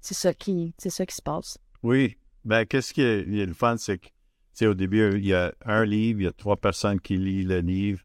c'est 0.00 0.14
ça 0.14 0.32
qui, 0.32 0.74
c'est 0.78 0.90
ça 0.90 1.04
qui 1.04 1.14
se 1.14 1.22
passe. 1.22 1.58
Oui. 1.82 2.16
Ben, 2.44 2.64
qu'est-ce 2.66 2.92
qui 2.94 3.02
est, 3.02 3.22
il 3.22 3.36
y 3.36 3.42
a 3.42 3.46
le 3.46 3.54
fun, 3.54 3.76
c'est 3.76 3.98
que, 3.98 4.06
tu 4.06 4.12
sais, 4.52 4.66
au 4.66 4.74
début, 4.74 5.16
il 5.16 5.26
y 5.26 5.34
a 5.34 5.52
un 5.64 5.84
livre, 5.84 6.20
il 6.20 6.24
y 6.24 6.28
a 6.28 6.32
trois 6.32 6.56
personnes 6.56 7.00
qui 7.00 7.16
lisent 7.16 7.48
le 7.48 7.60
livre, 7.60 8.02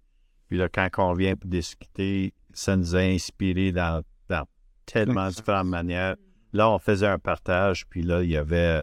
Puis 0.49 0.57
là, 0.57 0.67
quand 0.67 0.89
on 0.97 1.13
vient 1.13 1.35
pour 1.35 1.49
discuter, 1.49 2.33
ça 2.53 2.75
nous 2.75 2.95
a 2.95 2.99
inspiré 2.99 3.71
dans, 3.71 4.03
dans 4.29 4.45
tellement 4.85 5.29
différentes 5.29 5.67
manières. 5.67 6.15
Là, 6.53 6.69
on 6.69 6.79
faisait 6.79 7.07
un 7.07 7.19
partage, 7.19 7.85
puis 7.87 8.01
là, 8.01 8.23
il 8.23 8.29
y 8.29 8.37
avait, 8.37 8.81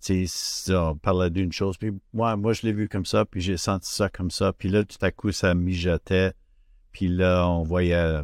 tu 0.00 0.26
sais, 0.26 0.74
on 0.74 0.96
parlait 0.96 1.30
d'une 1.30 1.52
chose, 1.52 1.76
puis 1.76 1.92
moi, 2.12 2.36
moi, 2.36 2.52
je 2.52 2.62
l'ai 2.62 2.72
vu 2.72 2.88
comme 2.88 3.06
ça, 3.06 3.24
puis 3.24 3.40
j'ai 3.40 3.56
senti 3.56 3.90
ça 3.92 4.08
comme 4.08 4.30
ça, 4.30 4.52
puis 4.52 4.68
là, 4.68 4.84
tout 4.84 4.98
à 5.00 5.10
coup, 5.10 5.30
ça 5.30 5.54
mijotait, 5.54 6.32
puis 6.90 7.08
là, 7.08 7.48
on 7.48 7.62
voyait 7.62 7.94
euh, 7.94 8.22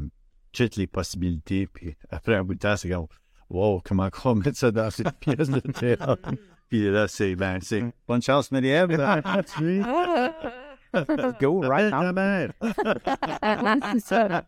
toutes 0.52 0.76
les 0.76 0.86
possibilités, 0.86 1.66
puis 1.66 1.96
après 2.10 2.34
un 2.34 2.44
bout 2.44 2.54
de 2.54 2.58
temps, 2.58 2.76
c'est 2.76 2.90
comme, 2.90 3.06
wow, 3.50 3.80
comment 3.84 4.10
on 4.24 4.34
met 4.34 4.52
ça 4.54 4.70
dans 4.70 4.90
cette 4.90 5.16
pièce 5.20 5.48
de 5.48 5.60
théâtre? 5.60 6.18
Puis 6.68 6.90
là, 6.90 7.06
c'est, 7.06 7.36
ben, 7.36 7.58
c'est 7.60 7.84
bonne 8.08 8.22
chance, 8.22 8.50
Marie-Ève. 8.50 8.96
Let's 10.92 11.38
go 11.40 11.60
right 11.60 11.90
now. 11.90 12.12
C'est 13.92 14.00
ça. 14.00 14.44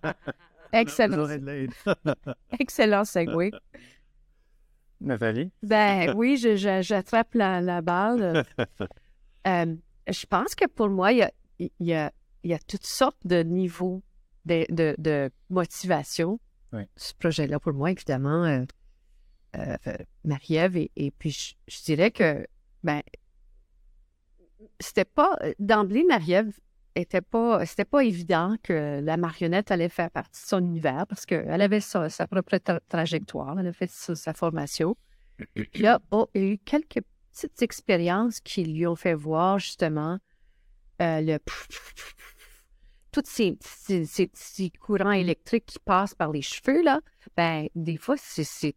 Excellent. 0.73 1.29
Excellent 2.59 3.05
segue. 3.05 3.51
Nathalie? 5.01 5.51
Ben 5.63 6.15
oui, 6.17 6.37
je- 6.37 6.57
je- 6.57 6.83
j'attrape 6.83 7.35
la, 7.35 7.61
la 7.61 7.81
balle. 7.83 8.45
Euh, 9.47 9.75
je 10.09 10.27
pense 10.27 10.55
que 10.55 10.67
pour 10.67 10.89
moi, 10.89 11.13
il 11.13 11.19
y 11.19 11.23
a, 11.23 11.31
il 11.59 11.71
y 11.81 11.93
a, 11.95 12.11
il 12.43 12.51
y 12.51 12.55
a 12.55 12.59
toutes 12.59 12.87
sortes 12.87 13.27
de 13.27 13.43
niveaux 13.43 14.03
de, 14.47 14.65
de, 14.71 14.95
de 14.99 15.31
motivation. 15.51 16.41
Oui. 16.73 16.83
Ce 16.97 17.13
projet-là, 17.15 17.61
pour 17.61 17.73
moi, 17.75 17.91
évidemment, 17.91 18.45
euh, 18.45 18.65
euh, 19.57 19.77
euh, 19.87 19.97
Marie-Ève, 20.25 20.77
et, 20.77 20.91
et 20.97 21.11
puis 21.11 21.31
je, 21.31 21.55
je 21.69 21.83
dirais 21.85 22.11
que, 22.11 22.47
ben, 22.83 23.03
c'était 24.81 25.05
pas, 25.05 25.39
d'emblée, 25.59 26.05
Marie-Ève 26.05 26.53
était 26.95 27.21
pas, 27.21 27.65
c'était 27.67 27.85
pas 27.85 28.05
évident 28.05 28.57
que 28.63 29.01
la 29.01 29.17
marionnette 29.17 29.71
allait 29.71 29.89
faire 29.89 30.11
partie 30.11 30.43
de 30.43 30.47
son 30.47 30.59
univers 30.59 31.07
parce 31.09 31.27
qu'elle 31.27 31.61
avait 31.61 31.81
sa, 31.81 32.09
propre 32.27 32.57
tra- 32.57 32.81
trajectoire, 32.89 33.59
elle 33.59 33.67
a 33.67 33.73
fait 33.73 33.91
sa, 33.91 34.33
formation. 34.33 34.97
Là, 35.75 36.01
oh, 36.11 36.29
il 36.35 36.43
y 36.43 36.45
a 36.45 36.49
eu 36.53 36.59
quelques 36.59 37.01
petites 37.33 37.63
expériences 37.63 38.41
qui 38.41 38.65
lui 38.65 38.87
ont 38.87 38.97
fait 38.97 39.15
voir 39.15 39.59
justement 39.59 40.19
euh, 41.03 41.21
le 41.21 41.39
tous 43.15 43.23
ces, 43.27 43.57
ces, 43.61 44.31
ces 44.33 44.71
courants 44.71 45.13
électriques 45.13 45.67
qui 45.67 45.79
passent 45.79 46.17
par 46.17 46.33
les 46.33 46.43
cheveux, 46.43 46.83
là, 46.83 47.01
ben, 47.37 47.69
des 47.77 47.97
fois, 47.97 48.17
c'est, 48.19 48.75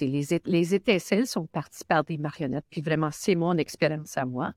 les, 0.00 0.26
les 0.44 0.74
étincelles 0.74 1.26
sont 1.26 1.46
parties 1.46 1.84
par 1.84 2.04
des 2.04 2.18
marionnettes. 2.18 2.66
Puis 2.68 2.82
vraiment, 2.82 3.10
c'est 3.10 3.34
mon 3.34 3.56
expérience 3.56 4.18
à 4.18 4.26
moi. 4.26 4.52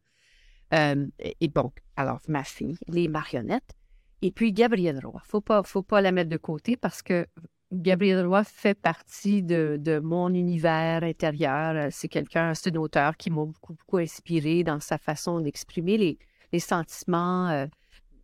Euh, 0.75 1.07
et 1.39 1.47
bon, 1.47 1.71
alors, 1.95 2.19
ma 2.27 2.43
fille, 2.43 2.77
les 2.87 3.07
marionnettes. 3.07 3.73
Et 4.21 4.31
puis, 4.31 4.51
Gabrielle 4.51 4.99
Roy. 5.05 5.21
Faut 5.25 5.41
pas, 5.41 5.63
faut 5.63 5.83
pas 5.83 6.01
la 6.01 6.11
mettre 6.11 6.29
de 6.29 6.37
côté 6.37 6.77
parce 6.77 7.01
que 7.01 7.27
Gabrielle 7.71 8.25
Roy 8.25 8.43
fait 8.43 8.73
partie 8.73 9.43
de, 9.43 9.99
mon 10.03 10.33
univers 10.33 11.03
intérieur. 11.03 11.75
Euh, 11.75 11.87
C'est 11.91 12.07
quelqu'un, 12.07 12.53
c'est 12.53 12.75
un 12.75 12.79
auteur 12.79 13.17
qui 13.17 13.29
m'a 13.29 13.45
beaucoup, 13.45 13.73
beaucoup 13.73 13.97
inspiré 13.97 14.63
dans 14.63 14.79
sa 14.79 14.97
façon 14.97 15.39
d'exprimer 15.39 15.97
les, 15.97 16.59
sentiments, 16.59 17.49
euh, 17.49 17.65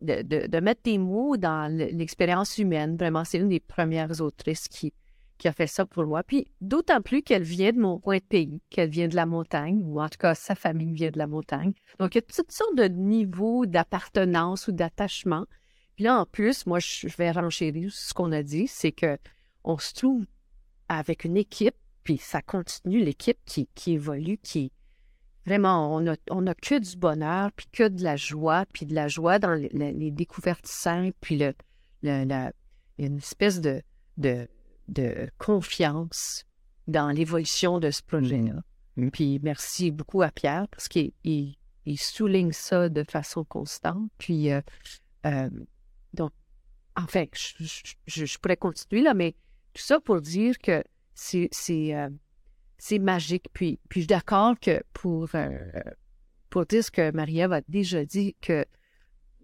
de, 0.01 0.48
de- 0.48 0.60
mettre 0.60 0.81
des 0.84 0.98
mots 0.98 1.38
dans 1.38 1.70
l'expérience 1.72 2.58
humaine. 2.58 2.96
Vraiment, 2.96 3.25
c'est 3.25 3.39
une 3.39 3.50
des 3.50 3.60
premières 3.60 4.22
autrices 4.22 4.67
qui, 4.67 4.93
qui 5.41 5.48
a 5.48 5.53
fait 5.53 5.65
ça 5.65 5.88
pour 5.88 6.05
moi. 6.05 6.21
Puis 6.21 6.45
d'autant 6.62 7.01
plus 7.01 7.24
qu'elle 7.24 7.41
vient 7.41 7.71
de 7.71 7.79
mon 7.79 8.00
coin 8.00 8.17
de 8.17 8.24
pays, 8.24 8.62
qu'elle 8.69 8.91
vient 8.91 9.07
de 9.07 9.15
la 9.15 9.25
montagne, 9.25 9.81
ou 9.83 10.00
en 10.00 10.07
tout 10.07 10.19
cas, 10.19 10.36
sa 10.36 10.53
famille 10.53 10.93
vient 10.93 11.10
de 11.10 11.17
la 11.17 11.25
montagne. 11.25 11.74
Donc, 11.98 12.13
il 12.13 12.19
y 12.19 12.19
a 12.19 12.21
toutes 12.21 12.51
sortes 12.51 12.75
de 12.75 12.83
niveaux 12.83 13.65
d'appartenance 13.65 14.67
ou 14.67 14.71
d'attachement. 14.71 15.48
Puis 15.95 16.03
là, 16.03 16.19
en 16.19 16.25
plus, 16.27 16.67
moi, 16.67 16.77
je 16.77 17.07
vais 17.17 17.31
renchérir 17.31 17.91
ce 17.91 18.13
qu'on 18.13 18.31
a 18.31 18.43
dit, 18.43 18.67
c'est 18.67 18.91
que 18.91 19.17
on 19.63 19.79
se 19.79 19.95
trouve 19.95 20.25
avec 20.89 21.24
une 21.24 21.38
équipe, 21.38 21.75
puis 22.03 22.19
ça 22.19 22.43
continue, 22.43 23.03
l'équipe 23.03 23.39
qui, 23.45 23.67
évolue, 23.88 24.38
qui 24.38 24.71
vraiment, 25.48 25.95
on 25.95 26.05
a, 26.05 26.17
on 26.29 26.45
a 26.45 26.53
que 26.53 26.77
du 26.77 26.98
bonheur, 26.98 27.51
puis 27.53 27.65
que 27.71 27.88
de 27.88 28.03
la 28.03 28.15
joie, 28.15 28.65
puis 28.74 28.86
de 28.86 28.93
la 28.93 29.07
joie 29.07 29.39
dans 29.39 29.53
les, 29.55 30.12
découvertes 30.12 30.67
simples, 30.67 31.17
puis 31.19 31.38
le, 31.39 31.53
la- 32.03 32.51
une 33.00 33.17
espèce 33.17 33.60
de, 33.60 33.81
de 34.91 35.29
confiance 35.38 36.45
dans 36.88 37.10
l'évolution 37.10 37.79
de 37.79 37.91
ce 37.91 38.01
projet-là. 38.03 38.62
Mhm. 38.98 39.12
Puis 39.12 39.39
merci 39.41 39.89
beaucoup 39.91 40.21
à 40.21 40.29
Pierre, 40.31 40.67
parce 40.69 40.88
qu'il 40.88 41.12
il, 41.24 41.55
il 41.86 41.98
souligne 41.98 42.51
ça 42.51 42.89
de 42.89 43.03
façon 43.03 43.43
constante. 43.45 44.12
Puis, 44.17 44.51
euh, 44.51 44.62
euh, 45.25 45.50
donc, 46.13 46.31
enfin, 46.95 47.25
je, 47.33 47.63
je- 47.63 47.93
je- 48.07 48.25
je 48.25 48.38
pourrais 48.38 48.57
continuer 48.57 49.01
là, 49.01 49.13
mais 49.13 49.33
tout 49.74 49.81
ça 49.81 50.00
pour 50.00 50.21
dire 50.21 50.57
que 50.60 50.83
c'est 51.13 51.48
c'est 51.51 51.95
euh, 51.95 52.10
c'est 52.77 53.00
magique. 53.00 53.45
Puis, 53.53 53.79
puis 53.89 54.01
je 54.01 54.03
suis 54.03 54.07
d'accord 54.07 54.60
que 54.60 54.81
pour, 54.93 55.29
pour 56.50 56.65
dire 56.65 56.83
ce 56.83 56.91
que 56.91 57.12
Marie-Ève 57.12 57.53
a 57.53 57.62
déjà 57.67 58.03
dit, 58.05 58.36
que 58.41 58.65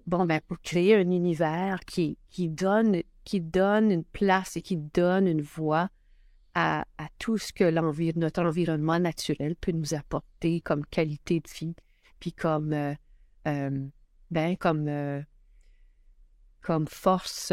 bon, 0.07 0.25
ben, 0.25 0.41
pour 0.47 0.59
créer 0.61 0.95
un 0.95 1.09
univers 1.11 1.79
qui, 1.85 2.17
qui, 2.29 2.49
donne, 2.49 3.01
qui 3.27 3.41
donne 3.41 3.91
une 3.91 4.05
place 4.05 4.55
et 4.55 4.62
qui 4.62 4.77
donne 4.77 5.27
une 5.27 5.41
voix 5.41 5.89
à, 6.55 6.86
à 6.98 7.10
tout 7.19 7.38
ce 7.38 7.51
que 7.51 7.65
l'envir- 7.65 8.13
notre 8.15 8.41
environnement 8.41 9.00
naturel 9.00 9.57
peut 9.57 9.74
nous 9.74 9.93
apporter 9.93 10.62
comme 10.62 10.86
qualité 10.86 11.41
de 11.41 11.50
vie, 11.50 11.75
puis 12.22 12.31
comme, 12.31 12.72
euh, 12.72 12.96
euh, 13.50 13.86
ben, 14.31 14.55
comme, 14.55 14.88
euh, 14.88 15.22
comme 16.62 16.88
force 16.88 17.51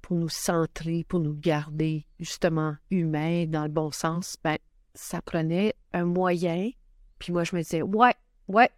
pour 0.00 0.16
nous 0.16 0.30
centrer, 0.30 1.04
pour 1.06 1.20
nous 1.20 1.34
garder 1.34 2.06
justement 2.18 2.76
humains 2.90 3.44
dans 3.44 3.64
le 3.64 3.70
bon 3.70 3.90
sens, 3.90 4.38
ben, 4.42 4.56
ça 4.94 5.20
prenait 5.20 5.74
un 5.92 6.06
moyen. 6.06 6.70
Puis 7.18 7.30
moi, 7.30 7.44
je 7.44 7.54
me 7.54 7.60
disais, 7.60 7.82
ouais, 7.82 8.14
ouais, 8.48 8.70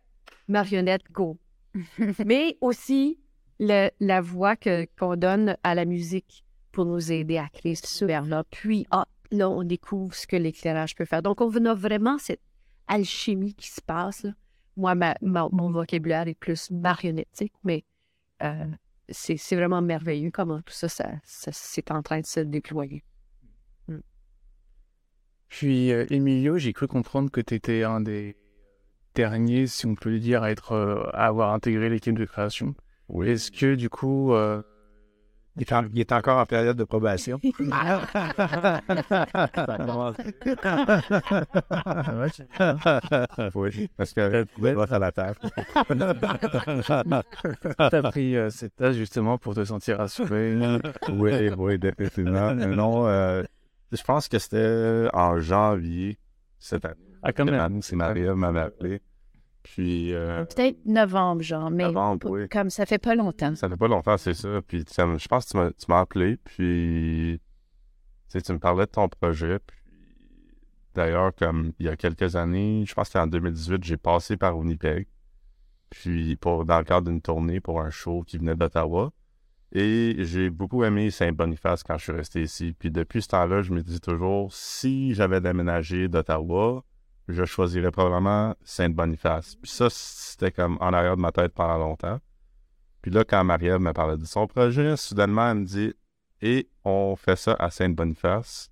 marionnette, 0.48 1.04
go. 1.12 1.38
Mais 2.26 2.56
aussi 2.60 3.20
le- 3.60 3.90
la 4.00 4.20
voix 4.20 4.56
que, 4.56 4.86
qu'on 4.98 5.16
donne 5.16 5.56
à 5.62 5.74
la 5.74 5.84
musique 5.84 6.44
pour 6.72 6.84
nous 6.84 7.10
aider 7.12 7.38
à 7.38 7.48
créer 7.48 7.74
ce 7.74 8.04
univers-là. 8.04 8.44
Puis, 8.50 8.86
ah, 8.90 9.06
là, 9.30 9.48
on 9.48 9.62
découvre 9.64 10.14
ce 10.14 10.26
que 10.26 10.36
l'éclairage 10.36 10.94
peut 10.94 11.04
faire. 11.04 11.22
Donc, 11.22 11.40
on 11.40 11.64
a 11.64 11.74
vraiment 11.74 12.18
cette 12.18 12.40
alchimie 12.86 13.54
qui 13.54 13.68
se 13.70 13.80
passe. 13.80 14.22
là. 14.24 14.32
Moi, 14.76 14.94
ma- 14.94 15.16
ma- 15.22 15.48
mon 15.52 15.70
vocabulaire 15.70 16.28
est 16.28 16.34
plus 16.34 16.70
marionnettique, 16.70 17.54
mais 17.64 17.84
euh, 18.42 18.66
c'est, 19.08 19.36
c'est 19.38 19.56
vraiment 19.56 19.80
merveilleux 19.80 20.30
comment 20.30 20.60
tout 20.60 20.74
ça, 20.74 20.88
ça, 20.88 21.12
ça- 21.24 21.50
c'est 21.52 21.90
en 21.90 22.02
train 22.02 22.20
de 22.20 22.26
se 22.26 22.40
déployer. 22.40 23.02
Puis, 25.48 25.92
euh, 25.92 26.04
Emilio, 26.10 26.58
j'ai 26.58 26.72
cru 26.72 26.86
comprendre 26.88 27.30
que 27.30 27.40
tu 27.40 27.54
étais 27.54 27.84
un 27.84 28.00
des 28.00 28.36
derniers, 29.14 29.66
si 29.66 29.86
on 29.86 29.94
peut 29.94 30.10
le 30.10 30.18
dire, 30.18 30.42
à, 30.42 30.50
être, 30.50 30.72
euh, 30.72 31.04
à 31.12 31.26
avoir 31.26 31.54
intégré 31.54 31.88
l'équipe 31.88 32.18
de 32.18 32.24
création. 32.24 32.74
Oui. 33.08 33.30
Est-ce 33.30 33.50
que, 33.50 33.74
du 33.74 33.88
coup, 33.88 34.34
euh, 34.34 34.62
Il 35.58 35.62
est, 35.62 35.72
en- 35.72 35.86
il 35.92 36.00
est 36.00 36.12
encore 36.12 36.36
en 36.38 36.44
période 36.44 36.76
de 36.76 36.84
probation? 36.84 37.40
oui, 43.54 43.88
parce 43.96 44.12
que 44.12 44.46
grâce 44.58 44.92
à 44.92 44.98
la 44.98 45.12
table. 45.12 45.38
tu 47.88 47.96
as 47.96 48.02
pris 48.02 48.36
euh, 48.36 48.50
cette 48.50 48.76
tâche 48.76 48.96
justement 48.96 49.38
pour 49.38 49.54
te 49.54 49.64
sentir 49.64 49.98
rassuré 49.98 50.56
oui, 51.08 51.50
oui, 51.56 51.78
définitivement. 51.78 52.54
non, 52.54 53.06
euh, 53.06 53.42
je 53.92 54.02
pense 54.02 54.28
que 54.28 54.38
c'était 54.38 55.08
en 55.12 55.38
janvier 55.38 56.18
cette 56.58 56.84
année. 56.84 56.94
Ah, 57.22 57.32
quand 57.32 57.44
même. 57.44 57.82
C'est 57.82 57.96
Maria 57.96 58.34
m'avait 58.34 58.60
appelé. 58.60 59.00
Puis, 59.68 60.14
euh, 60.14 60.44
Peut-être 60.44 60.78
novembre, 60.86 61.42
genre, 61.42 61.70
mais 61.72 61.84
Novembre, 61.84 62.30
oui. 62.30 62.48
comme 62.48 62.70
ça 62.70 62.86
fait 62.86 62.98
pas 62.98 63.16
longtemps. 63.16 63.52
ça 63.56 63.68
fait 63.68 63.76
pas 63.76 63.88
longtemps, 63.88 64.16
c'est 64.16 64.32
ça. 64.34 64.60
Puis, 64.66 64.84
je 64.88 65.28
pense 65.28 65.44
que 65.46 65.50
tu 65.50 65.56
m'as- 65.56 65.72
tu 65.72 65.86
m'as 65.88 65.98
appelé, 66.00 66.36
puis 66.36 67.40
tu 67.40 67.40
sais, 68.28 68.40
tu 68.40 68.52
me 68.52 68.58
parlais 68.60 68.86
de 68.86 68.90
ton 68.90 69.08
projet. 69.08 69.58
Puis, 69.58 69.76
d'ailleurs, 70.94 71.34
comme 71.34 71.72
il 71.80 71.86
y 71.86 71.88
a 71.88 71.96
quelques 71.96 72.36
années, 72.36 72.84
je 72.86 72.94
pense 72.94 73.04
que 73.08 73.12
c'était 73.14 73.18
en 73.18 73.26
2018, 73.26 73.82
j'ai 73.82 73.96
passé 73.96 74.36
par 74.36 74.56
Winnipeg. 74.56 75.08
Puis, 75.90 76.36
pour, 76.36 76.64
dans 76.64 76.78
le 76.78 76.84
cadre 76.84 77.08
d'une 77.10 77.20
tournée 77.20 77.58
pour 77.60 77.80
un 77.80 77.90
show 77.90 78.22
qui 78.24 78.38
venait 78.38 78.54
d'Ottawa. 78.56 79.10
Et 79.72 80.14
j'ai 80.20 80.48
beaucoup 80.48 80.84
aimé 80.84 81.10
Saint-Boniface 81.10 81.82
quand 81.82 81.98
je 81.98 82.04
suis 82.04 82.12
resté 82.12 82.42
ici. 82.42 82.72
Puis 82.78 82.92
depuis 82.92 83.20
ce 83.20 83.28
temps-là, 83.28 83.62
je 83.62 83.72
me 83.72 83.82
dis 83.82 84.00
toujours, 84.00 84.52
si 84.52 85.12
j'avais 85.12 85.40
déménagé 85.40 86.06
d'Ottawa, 86.08 86.84
je 87.28 87.44
choisirais 87.44 87.90
probablement 87.90 88.54
Saint-Boniface. 88.62 89.56
Puis 89.56 89.70
ça, 89.70 89.88
c'était 89.90 90.52
comme 90.52 90.78
en 90.80 90.92
arrière 90.92 91.16
de 91.16 91.22
ma 91.22 91.32
tête 91.32 91.52
pendant 91.52 91.78
longtemps. 91.78 92.20
Puis 93.02 93.10
là, 93.10 93.24
quand 93.24 93.42
Marie-Ève 93.44 93.80
me 93.80 93.92
parlait 93.92 94.16
de 94.16 94.24
son 94.24 94.46
projet, 94.46 94.96
soudainement, 94.96 95.50
elle 95.50 95.58
me 95.58 95.64
dit, 95.64 95.94
et 96.42 96.68
on 96.84 97.16
fait 97.16 97.36
ça 97.36 97.56
à 97.58 97.70
Saint-Boniface. 97.70 98.70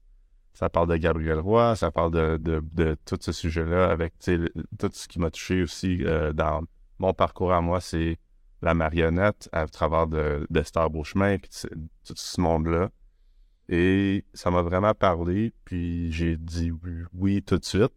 Ça 0.52 0.68
parle 0.68 0.88
de 0.88 0.96
Gabriel 0.96 1.40
Roy, 1.40 1.74
ça 1.74 1.90
parle 1.90 2.12
de, 2.12 2.96
tout 3.04 3.18
ce 3.20 3.32
sujet-là 3.32 3.90
avec 3.90 4.14
tout 4.18 4.90
ce 4.92 5.08
qui 5.08 5.18
m'a 5.18 5.30
touché 5.30 5.62
aussi 5.62 6.04
euh, 6.04 6.32
dans 6.32 6.62
mon 6.98 7.12
parcours 7.12 7.52
à 7.52 7.60
moi, 7.60 7.80
c'est 7.80 8.18
la 8.62 8.74
marionnette 8.74 9.48
à 9.52 9.66
travers 9.66 10.06
de, 10.06 10.46
d'Esther 10.50 10.88
Beauchemin, 10.90 11.38
puis 11.38 11.50
tout 12.04 12.14
ce 12.16 12.40
monde-là. 12.40 12.90
Et 13.68 14.24
ça 14.32 14.50
m'a 14.50 14.62
vraiment 14.62 14.94
parlé, 14.94 15.52
puis 15.64 16.12
j'ai 16.12 16.36
dit 16.36 16.70
oui 17.12 17.42
tout 17.42 17.58
de 17.58 17.64
suite. 17.64 17.92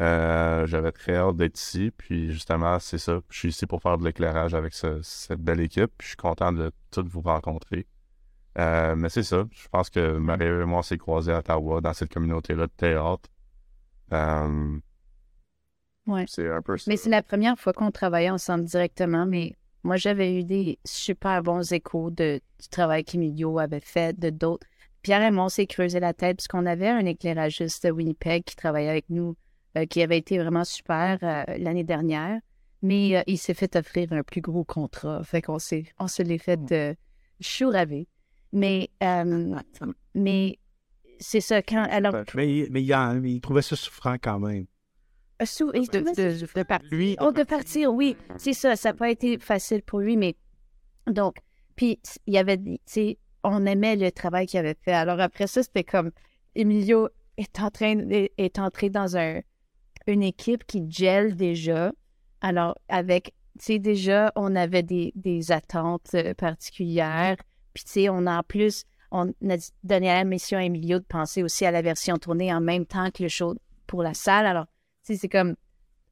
Euh, 0.00 0.66
j'avais 0.66 0.90
très 0.92 1.14
hâte 1.16 1.36
d'être 1.36 1.58
ici, 1.58 1.92
puis 1.96 2.32
justement, 2.32 2.78
c'est 2.80 2.98
ça. 2.98 3.20
Je 3.30 3.38
suis 3.38 3.48
ici 3.50 3.66
pour 3.66 3.80
faire 3.80 3.96
de 3.98 4.04
l'éclairage 4.04 4.54
avec 4.54 4.74
ce- 4.74 5.00
cette 5.02 5.40
belle 5.40 5.60
équipe, 5.60 5.92
puis 5.96 6.04
je 6.06 6.08
suis 6.08 6.16
content 6.16 6.52
de 6.52 6.72
toutes 6.90 7.06
vous 7.08 7.20
rencontrer. 7.20 7.86
Euh, 8.58 8.94
mais 8.96 9.08
c'est 9.08 9.22
ça, 9.22 9.44
je 9.52 9.68
pense 9.68 9.90
que 9.90 10.16
Marie 10.16 10.46
et 10.46 10.64
moi, 10.64 10.78
on 10.80 10.82
s'est 10.82 10.98
croisés 10.98 11.32
à 11.32 11.38
Ottawa, 11.38 11.80
dans 11.80 11.92
cette 11.92 12.12
communauté-là 12.12 12.66
de 12.66 12.72
théâtre. 12.76 13.28
Euh, 14.12 14.78
Ouais. 16.06 16.24
C'est 16.28 16.48
un 16.50 16.60
peu 16.60 16.76
ça. 16.76 16.84
Mais 16.90 16.96
c'est 16.98 17.08
la 17.08 17.22
première 17.22 17.58
fois 17.58 17.72
qu'on 17.72 17.90
travaillait 17.90 18.28
ensemble 18.30 18.64
directement, 18.64 19.24
mais 19.24 19.54
moi, 19.84 19.96
j'avais 19.96 20.38
eu 20.38 20.44
des 20.44 20.78
super 20.84 21.42
bons 21.42 21.72
échos 21.72 22.10
de, 22.10 22.40
du 22.60 22.68
travail 22.68 23.04
qu'Emilio 23.04 23.58
avait 23.58 23.80
fait, 23.80 24.18
de 24.18 24.28
d'autres. 24.30 24.66
Pierre 25.02 25.22
et 25.22 25.30
moi, 25.30 25.44
on 25.44 25.48
s'est 25.48 25.66
creusé 25.66 26.00
la 26.00 26.12
tête 26.12 26.36
parce 26.38 26.48
qu'on 26.48 26.66
avait 26.66 26.88
un 26.88 27.04
éclairagiste 27.06 27.86
de 27.86 27.90
Winnipeg 27.90 28.44
qui 28.44 28.54
travaillait 28.56 28.90
avec 28.90 29.08
nous, 29.08 29.34
qui 29.88 30.02
avait 30.02 30.18
été 30.18 30.38
vraiment 30.38 30.64
super 30.64 31.18
euh, 31.22 31.44
l'année 31.58 31.84
dernière, 31.84 32.40
mais 32.82 33.16
euh, 33.16 33.22
il 33.26 33.38
s'est 33.38 33.54
fait 33.54 33.74
offrir 33.76 34.12
un 34.12 34.22
plus 34.22 34.40
gros 34.40 34.64
contrat. 34.64 35.22
Fait 35.24 35.42
qu'on 35.42 35.58
s'est, 35.58 35.84
on 35.98 36.06
se 36.06 36.22
l'est 36.22 36.38
fait 36.38 36.62
de 36.64 36.94
chou 37.40 37.70
ravé. 37.70 38.06
Mais, 38.52 38.88
euh, 39.02 39.56
mais 40.14 40.58
c'est 41.18 41.40
ça, 41.40 41.60
quand, 41.62 41.82
alors, 41.90 42.14
Mais, 42.34 42.66
mais 42.70 42.82
il, 42.82 42.94
en- 42.94 43.22
il 43.24 43.40
trouvait 43.40 43.62
ça 43.62 43.74
souffrant 43.76 44.14
quand 44.22 44.38
même. 44.38 44.66
euh, 45.42 45.44
sous- 45.44 45.72
De, 45.72 45.80
trouvait 45.86 46.14
ça 46.14 46.22
de, 46.46 46.58
de 46.58 46.62
par- 46.62 46.80
Lui, 46.90 47.16
Oh, 47.20 47.32
de 47.32 47.42
partir, 47.42 47.92
oui. 47.92 48.16
C'est 48.38 48.52
ça, 48.52 48.76
ça 48.76 48.90
n'a 48.90 48.94
pas 48.94 49.10
été 49.10 49.38
facile 49.38 49.82
pour 49.82 49.98
lui, 50.00 50.16
mais 50.16 50.36
donc, 51.08 51.36
puis 51.74 51.98
il 52.26 52.34
y 52.34 52.38
avait, 52.38 52.58
tu 52.58 52.78
sais, 52.86 53.18
on 53.42 53.66
aimait 53.66 53.96
le 53.96 54.12
travail 54.12 54.46
qu'il 54.46 54.60
avait 54.60 54.76
fait. 54.80 54.92
Alors 54.92 55.20
après 55.20 55.46
ça, 55.48 55.62
c'était 55.62 55.84
comme, 55.84 56.12
Emilio 56.54 57.08
est 57.36 57.58
en 57.60 57.70
train, 57.70 57.98
est, 58.10 58.32
est 58.38 58.58
entré 58.60 58.88
dans 58.88 59.16
un, 59.16 59.40
une 60.06 60.22
équipe 60.22 60.64
qui 60.66 60.90
gèle 60.90 61.36
déjà. 61.36 61.92
Alors, 62.40 62.76
avec, 62.88 63.34
tu 63.58 63.64
sais, 63.64 63.78
déjà, 63.78 64.32
on 64.36 64.54
avait 64.54 64.82
des, 64.82 65.12
des 65.14 65.52
attentes 65.52 66.14
euh, 66.14 66.34
particulières. 66.34 67.36
Puis, 67.72 67.84
tu 67.84 67.90
sais, 67.90 68.08
on 68.08 68.26
a 68.26 68.38
en 68.38 68.42
plus, 68.42 68.84
on 69.10 69.30
a 69.48 69.56
donné 69.82 70.06
la 70.08 70.24
mission 70.24 70.58
à 70.58 70.64
Emilio 70.64 70.98
de 70.98 71.04
penser 71.04 71.42
aussi 71.42 71.64
à 71.64 71.70
la 71.70 71.82
version 71.82 72.18
tournée 72.18 72.52
en 72.52 72.60
même 72.60 72.86
temps 72.86 73.10
que 73.10 73.22
le 73.22 73.28
show 73.28 73.54
pour 73.86 74.02
la 74.02 74.14
salle. 74.14 74.46
Alors, 74.46 74.66
tu 75.04 75.14
sais, 75.14 75.16
c'est 75.20 75.28
comme, 75.28 75.56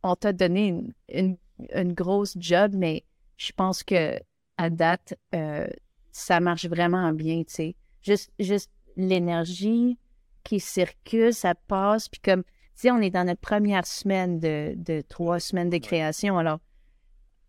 on 0.03 0.17
t'a 0.17 0.33
donné 0.33 0.75
une, 1.09 1.37
une, 1.75 1.93
grosse 1.93 2.35
job, 2.39 2.73
mais 2.75 3.05
je 3.37 3.53
pense 3.53 3.83
que 3.83 4.19
à 4.57 4.71
date, 4.71 5.15
euh, 5.35 5.67
ça 6.13 6.41
marche 6.41 6.67
vraiment 6.67 7.13
bien, 7.13 7.43
tu 7.45 7.55
sais. 7.55 7.77
Juste, 8.03 8.33
juste 8.39 8.71
l'énergie 8.97 9.99
qui 10.45 10.61
circule, 10.61 11.33
ça 11.33 11.55
passe, 11.55 12.09
puis 12.09 12.21
comme, 12.21 12.43
sais, 12.83 12.91
on 12.91 12.99
est 12.99 13.11
dans 13.11 13.25
notre 13.25 13.41
première 13.41 13.87
semaine 13.87 14.39
de, 14.39 14.75
de 14.77 15.01
trois 15.03 15.41
semaines 15.41 15.71
de 15.71 15.79
création, 15.79 16.39
alors 16.39 16.59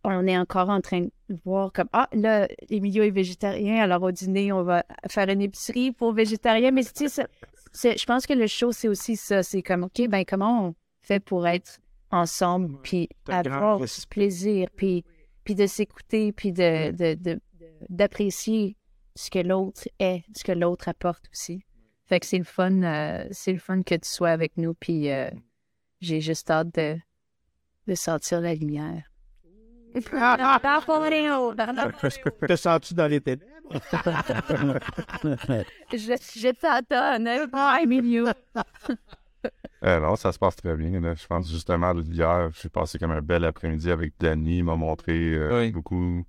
on 0.06 0.26
est 0.26 0.36
encore 0.36 0.68
en 0.68 0.80
train 0.82 1.00
de 1.00 1.10
voir 1.44 1.72
comme, 1.72 1.88
ah, 1.92 2.08
là, 2.12 2.46
Emilio 2.68 3.02
est 3.04 3.10
végétarien, 3.10 3.82
alors 3.82 4.02
au 4.02 4.10
dîner, 4.10 4.52
on 4.52 4.62
va 4.62 4.84
faire 5.08 5.28
une 5.30 5.40
épicerie 5.40 5.92
pour 5.92 6.12
végétarien, 6.12 6.70
mais 6.72 6.84
tu 6.84 7.08
sais, 7.08 7.26
je 7.96 8.04
pense 8.04 8.26
que 8.26 8.34
le 8.34 8.46
show, 8.46 8.70
c'est 8.70 8.88
aussi 8.88 9.16
ça, 9.16 9.42
c'est 9.42 9.62
comme, 9.62 9.84
OK, 9.84 10.06
ben 10.08 10.24
comment 10.26 10.66
on 10.68 10.74
fait 11.00 11.20
pour 11.20 11.46
être 11.46 11.78
ensemble, 12.10 12.76
puis 12.82 13.08
avoir 13.28 13.78
du 14.00 14.06
plaisir, 14.08 14.68
puis, 14.76 15.04
puis 15.42 15.54
de 15.54 15.66
s'écouter, 15.66 16.32
puis 16.32 16.52
de- 16.52 16.90
d'apprécier 17.88 18.76
ce 19.14 19.30
que 19.30 19.38
l'autre 19.38 19.88
est, 19.98 20.24
ce 20.36 20.44
que 20.44 20.52
l'autre 20.52 20.88
apporte 20.88 21.24
aussi. 21.32 21.64
Fait 22.06 22.20
que 22.20 22.26
c'est 22.26 22.38
le 22.38 22.44
fun, 22.44 22.82
euh, 22.82 23.26
c'est 23.30 23.52
le 23.52 23.58
fun 23.58 23.82
que 23.82 23.94
tu 23.94 24.08
sois 24.08 24.30
avec 24.30 24.56
nous, 24.56 24.74
puis 24.74 25.10
euh, 25.10 25.30
j'ai 26.00 26.20
juste 26.20 26.50
hâte 26.50 26.74
de, 26.74 26.96
de 27.86 27.94
sentir 27.94 28.40
la 28.40 28.54
lumière. 28.54 29.10
T'as 32.48 32.56
senti 32.56 32.94
dans 32.94 33.06
les 33.06 33.20
ténèbres? 33.20 33.50
je, 35.92 36.14
je 36.36 36.52
t'attends, 36.52 37.76
Emilio. 37.78 38.26
Euh, 39.84 40.00
non, 40.00 40.16
ça 40.16 40.32
se 40.32 40.38
passe 40.38 40.56
très 40.56 40.74
bien. 40.76 41.00
là. 41.00 41.14
Je 41.14 41.26
pense 41.26 41.50
justement, 41.50 41.92
hier, 42.00 42.50
j'ai 42.60 42.68
passé 42.68 42.98
comme 42.98 43.10
un 43.12 43.20
bel 43.22 43.44
après-midi 43.44 43.90
avec 43.90 44.14
Danny. 44.18 44.58
Il 44.58 44.64
m'a 44.64 44.76
montré 44.76 45.34
euh, 45.34 45.60
Oui. 45.60 45.70
beaucoup 45.72 46.24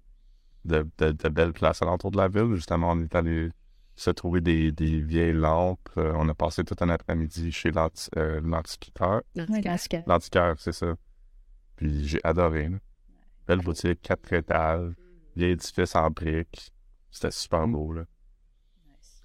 de, 0.65 0.85
de- 0.97 1.11
de 1.11 1.29
belles 1.29 1.53
places 1.53 1.81
alentour 1.81 2.11
de 2.11 2.17
la 2.17 2.27
ville. 2.27 2.53
Justement, 2.55 2.91
on 2.91 2.99
est 3.01 3.15
allé 3.15 3.49
se 3.95 4.09
trouver 4.09 4.41
des, 4.41 4.71
des 4.71 5.01
vieilles 5.01 5.33
lampes. 5.33 5.89
Euh, 5.97 6.13
on 6.15 6.27
a 6.29 6.33
passé 6.33 6.63
tout 6.63 6.75
un 6.81 6.89
après-midi 6.89 7.51
chez 7.51 7.71
euh, 8.17 8.41
l'antiquaire. 8.41 9.21
Cas. 9.89 10.03
L'antiquaire, 10.05 10.55
c'est 10.57 10.73
ça. 10.73 10.95
Puis 11.77 12.07
j'ai 12.07 12.19
adoré. 12.23 12.69
là. 12.69 12.77
Belle 13.47 13.59
boutique, 13.59 14.01
quatre 14.01 14.33
étages, 14.33 14.93
vieil 15.35 15.51
édifice 15.51 15.95
en 15.95 16.09
briques. 16.09 16.71
C'était 17.11 17.31
super 17.31 17.67
beau. 17.67 17.93
Là. 17.93 18.05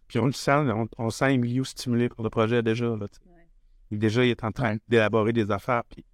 Puis 0.07 0.19
on 0.19 0.27
le 0.27 0.33
sent, 0.33 0.53
on, 0.53 0.89
on 0.99 1.11
sent 1.11 1.35
Emilio 1.35 1.65
stimulé 1.65 2.09
par 2.09 2.23
le 2.23 2.31
projet 2.31 2.63
déjà. 2.63 2.85
Là, 2.85 3.07
Déjà, 3.91 4.25
il 4.25 4.31
est 4.31 4.45
en 4.45 4.53
train 4.53 4.77
d'élaborer 4.89 5.33
des 5.33 5.51
affaires. 5.51 5.83
Puis, 5.89 6.05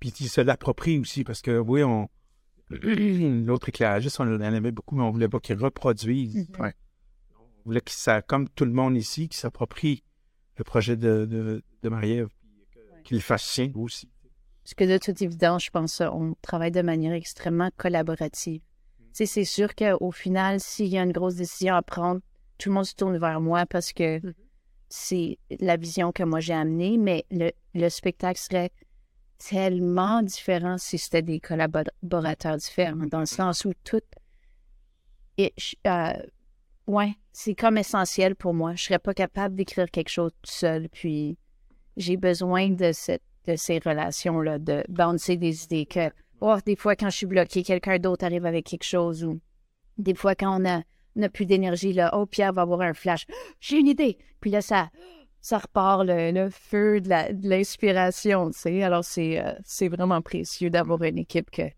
puis 0.00 0.12
il 0.20 0.28
se 0.28 0.40
l'approprie 0.40 0.98
aussi 0.98 1.22
parce 1.22 1.40
que, 1.40 1.58
oui, 1.58 1.84
on. 1.84 2.08
L'autre 2.70 3.68
éclairagiste, 3.68 4.18
on 4.18 4.24
en 4.24 4.40
aimait 4.40 4.72
beaucoup, 4.72 4.96
mais 4.96 5.02
on 5.04 5.10
voulait 5.10 5.28
pas 5.28 5.38
qu'il 5.38 5.56
reproduise. 5.56 6.48
Mhm. 6.48 6.60
Ouais. 6.60 6.74
Voulait 7.64 7.80
qu'il 7.80 7.92
s'a, 7.96 8.22
comme 8.22 8.48
tout 8.48 8.64
le 8.64 8.72
monde 8.72 8.96
ici, 8.96 9.28
qu'il 9.28 9.38
s'approprie 9.38 10.02
le 10.56 10.64
projet 10.64 10.96
de, 10.96 11.24
de, 11.26 11.62
de 11.82 11.88
Marie-Ève, 11.88 12.28
que- 12.72 13.02
qu'il 13.04 13.20
fasse 13.22 13.44
sien 13.44 13.70
aussi. 13.74 14.10
Parce 14.64 14.74
que 14.74 14.84
de 14.84 14.98
toute 14.98 15.20
évidence, 15.22 15.64
je 15.64 15.70
pense 15.70 15.98
qu'on 15.98 16.34
travaille 16.42 16.70
de 16.70 16.82
manière 16.82 17.12
extrêmement 17.14 17.70
collaborative. 17.76 18.62
Sais, 19.12 19.26
c'est 19.26 19.44
sûr 19.44 19.74
qu'au 19.74 20.10
final, 20.12 20.60
s'il 20.60 20.86
y 20.86 20.98
a 20.98 21.02
une 21.02 21.12
grosse 21.12 21.34
décision 21.36 21.74
à 21.74 21.82
prendre, 21.82 22.20
tout 22.58 22.68
le 22.68 22.74
monde 22.74 22.84
se 22.86 22.94
tourne 22.94 23.18
vers 23.18 23.40
moi 23.40 23.66
parce 23.66 23.92
que 23.92 24.18
Mhm. 24.24 24.34
c'est 24.88 25.38
la 25.60 25.76
vision 25.76 26.12
que 26.12 26.22
moi 26.22 26.40
j'ai 26.40 26.54
amenée, 26.54 26.96
mais 26.96 27.24
le, 27.30 27.50
le 27.74 27.88
spectacle 27.88 28.38
serait 28.40 28.70
tellement 29.38 30.22
différent 30.22 30.78
si 30.78 30.96
c'était 30.98 31.22
des 31.22 31.40
collaborateurs 31.40 32.56
différents, 32.56 33.06
dans 33.06 33.20
le 33.20 33.26
sens 33.26 33.64
où 33.64 33.72
tout. 33.84 34.00
Et, 35.38 35.52
euh, 35.86 36.12
ouais, 36.86 37.14
c'est 37.32 37.54
comme 37.54 37.78
essentiel 37.78 38.36
pour 38.36 38.54
moi. 38.54 38.74
Je 38.74 38.84
serais 38.84 38.98
pas 38.98 39.14
capable 39.14 39.54
d'écrire 39.54 39.90
quelque 39.90 40.10
chose 40.10 40.32
tout 40.42 40.50
seul, 40.50 40.88
puis 40.88 41.38
j'ai 41.96 42.16
besoin 42.16 42.70
de 42.70 42.92
cette 42.92 43.22
de 43.46 43.56
ces 43.56 43.78
relations-là, 43.78 44.58
de 44.58 44.84
bouncer 44.88 45.36
des 45.36 45.64
idées 45.64 45.86
que, 45.86 46.10
oh, 46.40 46.56
des 46.64 46.76
fois, 46.76 46.96
quand 46.96 47.10
je 47.10 47.16
suis 47.18 47.26
bloquée, 47.26 47.62
quelqu'un 47.62 47.98
d'autre 47.98 48.24
arrive 48.24 48.46
avec 48.46 48.66
quelque 48.66 48.84
chose 48.84 49.24
ou 49.24 49.40
des 49.98 50.14
fois, 50.14 50.34
quand 50.34 50.60
on 50.60 50.64
a, 50.64 51.28
plus 51.28 51.46
d'énergie, 51.46 51.92
là, 51.92 52.10
oh, 52.16 52.26
Pierre 52.26 52.52
va 52.52 52.62
avoir 52.62 52.80
un 52.80 52.94
flash. 52.94 53.26
J'ai 53.60 53.78
une 53.78 53.88
idée. 53.88 54.18
Puis 54.40 54.50
là, 54.50 54.62
ça, 54.62 54.90
ça 55.40 55.58
repart 55.58 56.04
le, 56.06 56.48
feu 56.50 57.00
de 57.00 57.48
l'inspiration, 57.48 58.50
tu 58.50 58.58
sais. 58.58 58.82
Alors, 58.82 59.04
c'est 59.04 59.40
euh, 59.40 59.52
c'est 59.64 59.88
vraiment 59.88 60.22
précieux 60.22 60.70
d'avoir 60.70 61.02
une 61.02 61.18
équipe 61.18 61.50
que, 61.50 61.68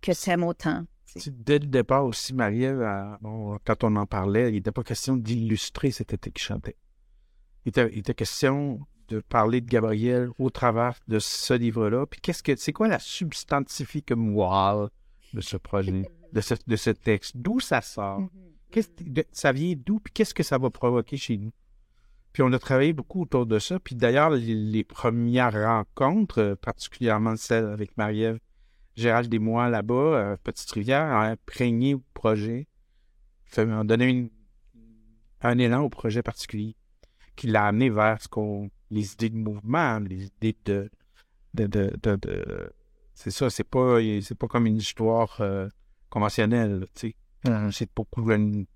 que 0.00 0.12
t'aimes 0.12 0.44
autant. 0.44 0.84
Dès 1.30 1.58
le 1.58 1.66
départ 1.66 2.04
aussi, 2.04 2.32
Marie-Ève, 2.34 3.18
bon, 3.20 3.58
quand 3.64 3.84
on 3.84 3.96
en 3.96 4.06
parlait, 4.06 4.48
il 4.50 4.54
n'était 4.54 4.72
pas 4.72 4.82
question 4.82 5.16
d'illustrer 5.16 5.90
cet 5.90 6.12
été 6.12 6.30
qui 6.30 6.42
chantait. 6.42 6.76
Il 7.64 7.70
était, 7.70 7.90
il 7.92 7.98
était 7.98 8.14
question 8.14 8.80
de 9.08 9.20
parler 9.20 9.60
de 9.60 9.68
Gabriel 9.68 10.30
au 10.38 10.48
travers 10.50 10.94
de 11.08 11.18
ce 11.18 11.54
livre-là. 11.54 12.06
Puis 12.06 12.20
qu'est-ce 12.20 12.42
que 12.42 12.56
c'est 12.56 12.72
quoi 12.72 12.88
la 12.88 12.98
substantifique 12.98 14.12
moelle 14.12 14.88
de 15.34 15.40
ce 15.40 15.56
projet, 15.56 16.02
de 16.32 16.40
ce, 16.40 16.54
de 16.66 16.76
ce 16.76 16.90
texte? 16.90 17.36
D'où 17.36 17.60
ça 17.60 17.80
sort? 17.82 18.22
De- 19.02 19.24
ça 19.32 19.52
vient 19.52 19.74
d'où? 19.76 20.00
Puis 20.00 20.12
qu'est-ce 20.14 20.32
que 20.34 20.42
ça 20.42 20.56
va 20.56 20.70
provoquer 20.70 21.16
chez 21.18 21.36
nous? 21.36 21.52
Puis 22.32 22.42
on 22.42 22.50
a 22.54 22.58
travaillé 22.58 22.94
beaucoup 22.94 23.22
autour 23.22 23.44
de 23.44 23.58
ça. 23.58 23.78
Puis 23.78 23.94
d'ailleurs, 23.94 24.30
les, 24.30 24.54
les 24.54 24.84
premières 24.84 25.52
rencontres, 25.52 26.38
euh, 26.40 26.54
particulièrement 26.56 27.36
celle 27.36 27.66
avec 27.66 27.94
Marie-Ève, 27.98 28.38
Gérald 28.96 29.32
et 29.32 29.38
moi 29.38 29.68
là-bas, 29.70 29.94
euh, 29.94 30.36
Petite 30.42 30.70
Rivière, 30.70 31.02
a 31.02 31.26
imprégné 31.28 31.92
le 31.92 32.00
projet, 32.14 32.66
fait, 33.44 33.62
a 33.70 33.84
donné 33.84 34.08
une- 34.08 34.30
un 35.40 35.58
élan 35.58 35.82
au 35.82 35.88
projet 35.88 36.22
particulier 36.22 36.76
qui 37.36 37.46
l'a 37.46 37.66
amené 37.66 37.90
vers 37.90 38.20
ce 38.20 38.28
qu'on, 38.28 38.70
les 38.90 39.12
idées 39.14 39.30
de 39.30 39.36
mouvement, 39.36 39.98
les 40.00 40.26
idées 40.26 40.56
de, 40.64 40.90
de, 41.54 41.66
de, 41.66 41.92
de- 42.02 42.16
de- 42.16 42.72
c'est 43.14 43.30
ça, 43.30 43.50
c'est 43.50 43.64
pas, 43.64 43.98
c'est 44.20 44.34
pas 44.36 44.46
comme 44.48 44.66
une 44.66 44.76
histoire 44.76 45.36
euh, 45.40 45.68
conventionnelle, 46.10 46.86
tu 46.94 47.14
sais. 47.44 47.70
C'est 47.72 47.90
beaucoup 47.94 48.30
une- 48.30 48.66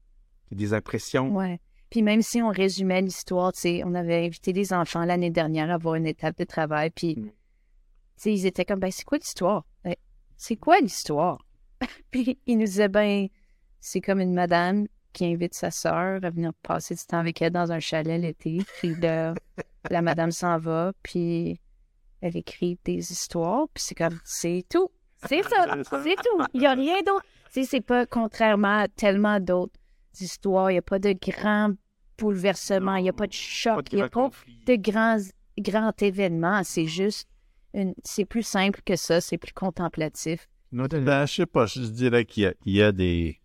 des 0.50 0.72
impressions. 0.74 1.34
Ouais. 1.36 1.60
Puis 1.90 2.02
même 2.02 2.20
si 2.22 2.42
on 2.42 2.48
résumait 2.50 3.00
l'histoire, 3.02 3.52
tu 3.52 3.60
sais, 3.60 3.82
on 3.84 3.94
avait 3.94 4.24
invité 4.26 4.52
les 4.52 4.72
enfants 4.72 5.04
l'année 5.04 5.30
dernière 5.30 5.70
à 5.70 5.74
avoir 5.74 5.94
une 5.94 6.06
étape 6.06 6.36
de 6.38 6.44
travail, 6.44 6.90
puis, 6.90 7.14
Mm. 7.16 7.24
tu 7.26 7.30
sais, 8.16 8.34
ils 8.34 8.46
étaient 8.46 8.64
comme, 8.64 8.80
ben, 8.80 8.90
c'est 8.90 9.04
quoi 9.04 9.18
l'histoire? 9.18 9.64
C'est 10.36 10.56
quoi 10.56 10.80
l'histoire? 10.80 11.44
Puis 12.10 12.38
il 12.46 12.58
nous 12.58 12.64
disait, 12.64 12.88
ben, 12.88 13.28
c'est 13.80 14.00
comme 14.00 14.20
une 14.20 14.34
madame 14.34 14.86
qui 15.12 15.24
invite 15.24 15.54
sa 15.54 15.70
sœur 15.70 16.20
à 16.22 16.30
venir 16.30 16.52
passer 16.62 16.94
du 16.94 17.02
temps 17.04 17.18
avec 17.18 17.40
elle 17.40 17.52
dans 17.52 17.72
un 17.72 17.80
chalet 17.80 18.20
l'été. 18.20 18.58
Puis 18.78 18.94
là, 18.96 19.34
la 19.90 20.02
madame 20.02 20.30
s'en 20.30 20.58
va, 20.58 20.92
puis 21.02 21.60
elle 22.20 22.36
écrit 22.36 22.78
des 22.84 23.12
histoires, 23.12 23.66
puis 23.72 23.82
c'est 23.82 23.94
comme, 23.94 24.18
c'est 24.24 24.64
tout. 24.68 24.90
C'est 25.26 25.42
ça, 25.42 25.66
c'est 26.02 26.16
tout. 26.16 26.44
Il 26.52 26.60
n'y 26.60 26.66
a 26.66 26.74
rien 26.74 27.00
d'autre. 27.02 27.24
Tu 27.52 27.62
sais, 27.62 27.64
c'est 27.64 27.80
pas 27.80 28.06
contrairement 28.06 28.80
à 28.80 28.88
tellement 28.88 29.40
d'autres 29.40 29.78
histoires. 30.20 30.70
Il 30.70 30.74
n'y 30.74 30.78
a 30.78 30.82
pas 30.82 30.98
de 30.98 31.12
grands 31.12 31.70
bouleversements, 32.18 32.96
il 32.96 33.04
n'y 33.04 33.08
a 33.08 33.14
pas 33.14 33.26
de 33.26 33.32
choc, 33.32 33.86
il 33.92 33.96
n'y 33.96 34.02
a 34.02 34.08
pas 34.08 34.30
de 34.66 34.76
grands, 34.76 35.18
grands 35.58 35.92
événements. 35.98 36.62
C'est 36.64 36.86
juste, 36.86 37.28
une... 37.76 37.94
c'est 38.04 38.24
plus 38.24 38.42
simple 38.42 38.80
que 38.84 38.96
ça, 38.96 39.20
c'est 39.20 39.38
plus 39.38 39.52
contemplatif. 39.52 40.48
Ben, 40.72 41.26
je 41.26 41.32
sais 41.32 41.46
pas, 41.46 41.66
je 41.66 41.80
dirais 41.80 42.24
qu'il 42.24 42.42
y 42.42 42.46
a, 42.46 42.54
il 42.64 42.72
y 42.74 42.82
a 42.82 42.92
des, 42.92 43.40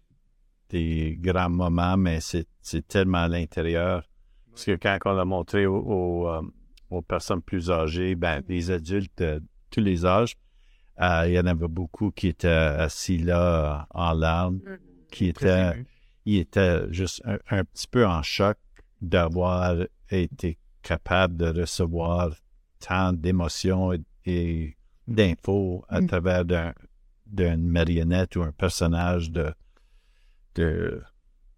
des 0.70 1.18
grands 1.20 1.50
moments, 1.50 1.98
mais 1.98 2.20
c'est 2.20 2.48
c'est 2.62 2.88
tellement 2.88 3.20
à 3.24 3.28
l'intérieur. 3.28 4.04
Parce 4.50 4.66
que 4.66 4.76
quand 4.76 4.98
on 5.06 5.18
a 5.18 5.26
montré 5.26 5.66
aux, 5.66 5.78
aux, 5.78 6.28
euh, 6.28 6.42
aux 6.90 7.02
personnes 7.02 7.42
plus 7.42 7.72
âgées, 7.72 8.16
ben, 8.16 8.44
les 8.48 8.70
adultes 8.72 9.18
de 9.18 9.42
tous 9.70 9.80
les 9.80 10.06
âges, 10.06 10.36
euh, 11.00 11.24
il 11.28 11.34
y 11.34 11.40
en 11.40 11.46
avait 11.46 11.68
beaucoup 11.68 12.12
qui 12.12 12.28
étaient 12.28 12.48
assis 12.48 13.18
là 13.18 13.88
en 13.92 14.14
larmes, 14.14 14.60
qui 15.12 15.28
étaient, 15.28 15.86
ils 16.26 16.40
étaient 16.40 16.92
juste 16.92 17.22
un, 17.26 17.40
un 17.50 17.64
petit 17.64 17.88
peu 17.88 18.06
en 18.06 18.22
choc 18.24 18.58
d'avoir 19.02 19.76
été 20.10 20.58
capable 20.84 21.38
de 21.38 21.62
recevoir 21.62 22.32
tant 22.80 23.14
d'émotions 23.14 23.94
et, 23.94 24.02
et 24.26 24.76
d'infos 25.08 25.84
à 25.90 26.02
Mm. 26.02 26.08
travers 26.08 26.46
d'un- 26.46 26.74
d'une 27.26 27.68
marionnette 27.68 28.36
ou 28.36 28.44
un 28.44 28.52
personnage 28.52 29.32
de, 29.32 29.54
de, 30.56 31.02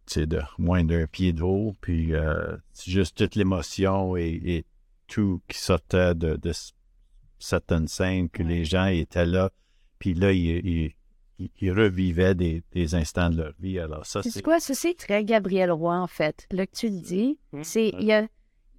tu 0.05 0.13
sais, 0.13 0.25
de 0.27 0.41
moins 0.57 0.83
d'un 0.83 1.07
pied 1.07 1.33
de 1.33 1.41
haut, 1.41 1.75
puis 1.81 2.13
euh, 2.13 2.55
c'est 2.73 2.91
juste 2.91 3.17
toute 3.17 3.35
l'émotion 3.35 4.15
et, 4.15 4.39
et 4.43 4.65
tout 5.07 5.41
qui 5.47 5.57
sortait 5.57 6.13
de, 6.15 6.35
de 6.35 6.51
certaines 7.39 7.87
scènes 7.87 8.29
que 8.29 8.43
les 8.43 8.65
gens 8.65 8.85
étaient 8.85 9.25
là, 9.25 9.49
puis 9.99 10.13
là, 10.13 10.31
ils, 10.31 10.65
ils, 10.65 10.93
ils- 11.39 11.51
ils 11.61 11.71
revivaient 11.71 12.35
des, 12.35 12.63
des 12.71 12.95
instants 12.95 13.29
de 13.29 13.37
leur 13.37 13.53
vie. 13.59 13.79
Alors 13.79 14.05
ça, 14.05 14.21
C'est 14.21 14.29
c'est... 14.29 14.41
quoi? 14.43 14.59
Ça, 14.59 14.73
c'est 14.75 14.93
très 14.93 15.23
Gabriel 15.25 15.71
Roy, 15.71 15.95
en 15.97 16.07
fait. 16.07 16.47
Là 16.51 16.67
que 16.67 16.75
tu 16.75 16.89
le 16.89 17.01
dis, 17.01 17.39
c'est, 17.63 17.89
il 17.89 18.05
y 18.05 18.13
a, 18.13 18.27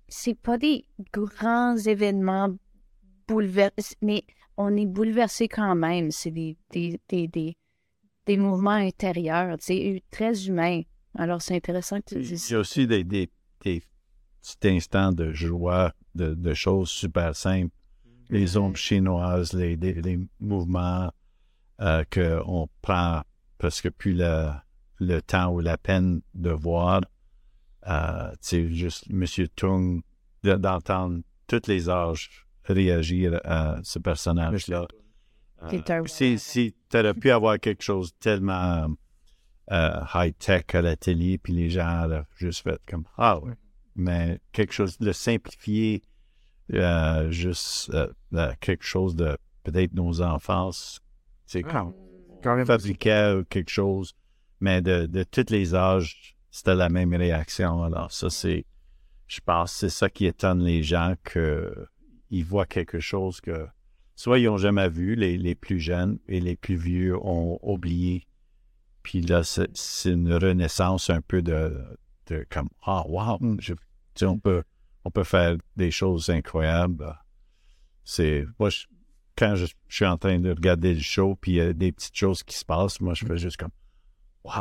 c'est 0.08 0.38
pas 0.38 0.56
des 0.58 0.84
grands 1.12 1.76
événements 1.76 2.54
mais 4.02 4.24
on 4.56 4.76
est 4.76 4.86
bouleversé 4.86 5.48
quand 5.48 5.74
même. 5.74 6.10
C'est 6.10 6.30
des, 6.30 6.56
des, 6.70 7.00
des, 7.08 7.28
des, 7.28 7.56
des 8.26 8.36
mouvements 8.36 8.70
intérieurs, 8.70 9.56
sais, 9.60 10.02
très 10.10 10.46
humains. 10.46 10.82
Alors, 11.16 11.40
c'est 11.42 11.54
intéressant 11.56 12.00
que 12.00 12.14
tu 12.14 12.14
Il 12.16 12.26
dises 12.26 12.50
y 12.50 12.54
a 12.54 12.58
aussi 12.58 12.86
des, 12.86 13.04
des, 13.04 13.30
des 13.62 13.82
petits 14.40 14.68
instants 14.68 15.12
de 15.12 15.32
joie, 15.32 15.92
de, 16.14 16.34
de 16.34 16.54
choses 16.54 16.90
super 16.90 17.34
simples. 17.36 17.74
Les 18.30 18.56
ombres 18.56 18.76
chinoises, 18.76 19.52
les, 19.52 19.76
les, 19.76 19.94
les 20.00 20.18
mouvements 20.40 21.12
euh, 21.80 22.04
qu'on 22.12 22.68
prend 22.80 23.22
presque 23.58 23.90
plus 23.90 24.14
le, 24.14 24.48
le 24.98 25.20
temps 25.20 25.52
ou 25.52 25.60
la 25.60 25.76
peine 25.76 26.22
de 26.34 26.50
voir. 26.50 27.02
Euh, 27.86 28.30
tu 28.32 28.36
sais, 28.40 28.72
juste 28.72 29.10
M. 29.10 29.24
Tung, 29.54 30.02
de- 30.42 30.54
d'entendre 30.54 31.20
tous 31.46 31.66
les 31.68 31.90
âges 31.90 32.43
réagir 32.66 33.40
à 33.44 33.78
ce 33.82 33.98
personnage-là. 33.98 34.86
Euh, 35.62 36.04
si 36.06 36.38
si 36.38 36.74
tu 36.90 36.98
aurais 36.98 37.14
pu 37.14 37.30
avoir 37.30 37.58
quelque 37.58 37.82
chose 37.82 38.12
tellement 38.20 38.88
euh, 39.72 40.00
high-tech 40.14 40.64
à 40.74 40.82
la 40.82 40.96
télé, 40.96 41.38
puis 41.38 41.52
les 41.54 41.70
gens 41.70 42.04
auraient 42.04 42.24
juste 42.36 42.62
fait 42.62 42.80
comme 42.86 43.04
Ah 43.16 43.38
ouais. 43.38 43.54
Mais 43.96 44.40
quelque 44.52 44.72
chose 44.72 44.98
de 44.98 45.12
simplifié, 45.12 46.02
euh, 46.72 47.30
juste 47.30 47.90
euh, 47.94 48.52
quelque 48.60 48.84
chose 48.84 49.14
de 49.16 49.36
peut-être 49.62 49.94
nos 49.94 50.20
enfances, 50.20 51.00
tu 51.46 51.60
sais, 51.60 51.64
Ah, 51.70 51.86
carrément. 52.42 52.66
fabriquait 52.66 53.40
quelque 53.48 53.70
chose, 53.70 54.14
mais 54.60 54.82
de, 54.82 55.06
de 55.06 55.22
tous 55.22 55.50
les 55.50 55.74
âges, 55.74 56.36
c'était 56.50 56.74
la 56.74 56.88
même 56.88 57.14
réaction. 57.14 57.84
Alors, 57.84 58.12
ça, 58.12 58.28
c'est, 58.30 58.66
je 59.26 59.40
pense, 59.40 59.72
c'est 59.72 59.88
ça 59.88 60.10
qui 60.10 60.26
étonne 60.26 60.62
les 60.62 60.82
gens 60.82 61.14
que 61.22 61.86
ils 62.30 62.44
voient 62.44 62.66
quelque 62.66 63.00
chose 63.00 63.40
que 63.40 63.66
soit 64.16 64.38
ils 64.38 64.46
n'ont 64.46 64.56
jamais 64.58 64.88
vu, 64.88 65.14
les, 65.14 65.36
les 65.36 65.54
plus 65.54 65.80
jeunes 65.80 66.18
et 66.28 66.40
les 66.40 66.56
plus 66.56 66.76
vieux 66.76 67.16
ont 67.16 67.58
oublié. 67.62 68.26
Puis 69.02 69.20
là, 69.20 69.42
c'est, 69.44 69.68
une 70.10 70.32
renaissance 70.32 71.10
un 71.10 71.20
peu 71.20 71.42
de, 71.42 71.76
de 72.26 72.46
comme 72.50 72.68
Ah, 72.82 73.04
wow, 73.06 73.38
je- 73.58 73.74
tu 73.74 73.80
sais, 74.16 74.26
on 74.26 74.38
peut, 74.38 74.62
on 75.04 75.10
peut 75.10 75.24
faire 75.24 75.56
des 75.76 75.90
choses 75.90 76.30
incroyables. 76.30 77.14
C'est, 78.04 78.46
moi, 78.58 78.70
je- 78.70 78.86
quand 79.36 79.56
je, 79.56 79.66
je 79.88 79.94
suis 79.96 80.06
en 80.06 80.16
train 80.16 80.38
de 80.38 80.50
regarder 80.50 80.94
le 80.94 81.00
show, 81.00 81.34
puis 81.34 81.52
il 81.52 81.56
y 81.56 81.60
a 81.60 81.72
des 81.72 81.92
petites 81.92 82.16
choses 82.16 82.42
qui 82.42 82.56
se 82.56 82.64
passent, 82.64 83.00
moi, 83.00 83.14
je 83.14 83.26
fais 83.26 83.36
juste 83.36 83.56
comme, 83.56 83.72
wow, 84.44 84.52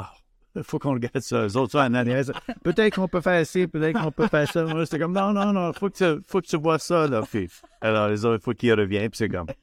il 0.55 0.63
faut 0.63 0.79
qu'on 0.79 0.93
regarde 0.93 1.19
ça. 1.19 1.43
Les 1.43 1.55
autres, 1.57 1.71
ça, 1.71 1.89
ça, 2.23 2.33
peut-être 2.63 2.95
qu'on 2.95 3.07
peut 3.07 3.21
faire 3.21 3.45
ci, 3.45 3.67
peut-être 3.67 3.99
qu'on 4.01 4.11
peut 4.11 4.27
faire 4.27 4.49
ça. 4.49 4.63
Moi, 4.65 4.85
c'est 4.85 4.99
comme, 4.99 5.13
non, 5.13 5.33
non, 5.33 5.51
non, 5.53 5.73
faut 5.73 5.89
que 5.89 6.17
tu, 6.17 6.23
faut 6.27 6.41
que 6.41 6.47
tu 6.47 6.57
vois 6.57 6.79
ça, 6.79 7.07
là, 7.07 7.21
puis 7.29 7.49
Alors, 7.81 8.07
les 8.09 8.23
autres, 8.25 8.41
il 8.41 8.43
faut 8.43 8.53
qu'ils 8.53 8.73
reviennent, 8.73 9.09
puis 9.09 9.17
c'est 9.17 9.29
comme, 9.29 9.47
puis 9.47 9.55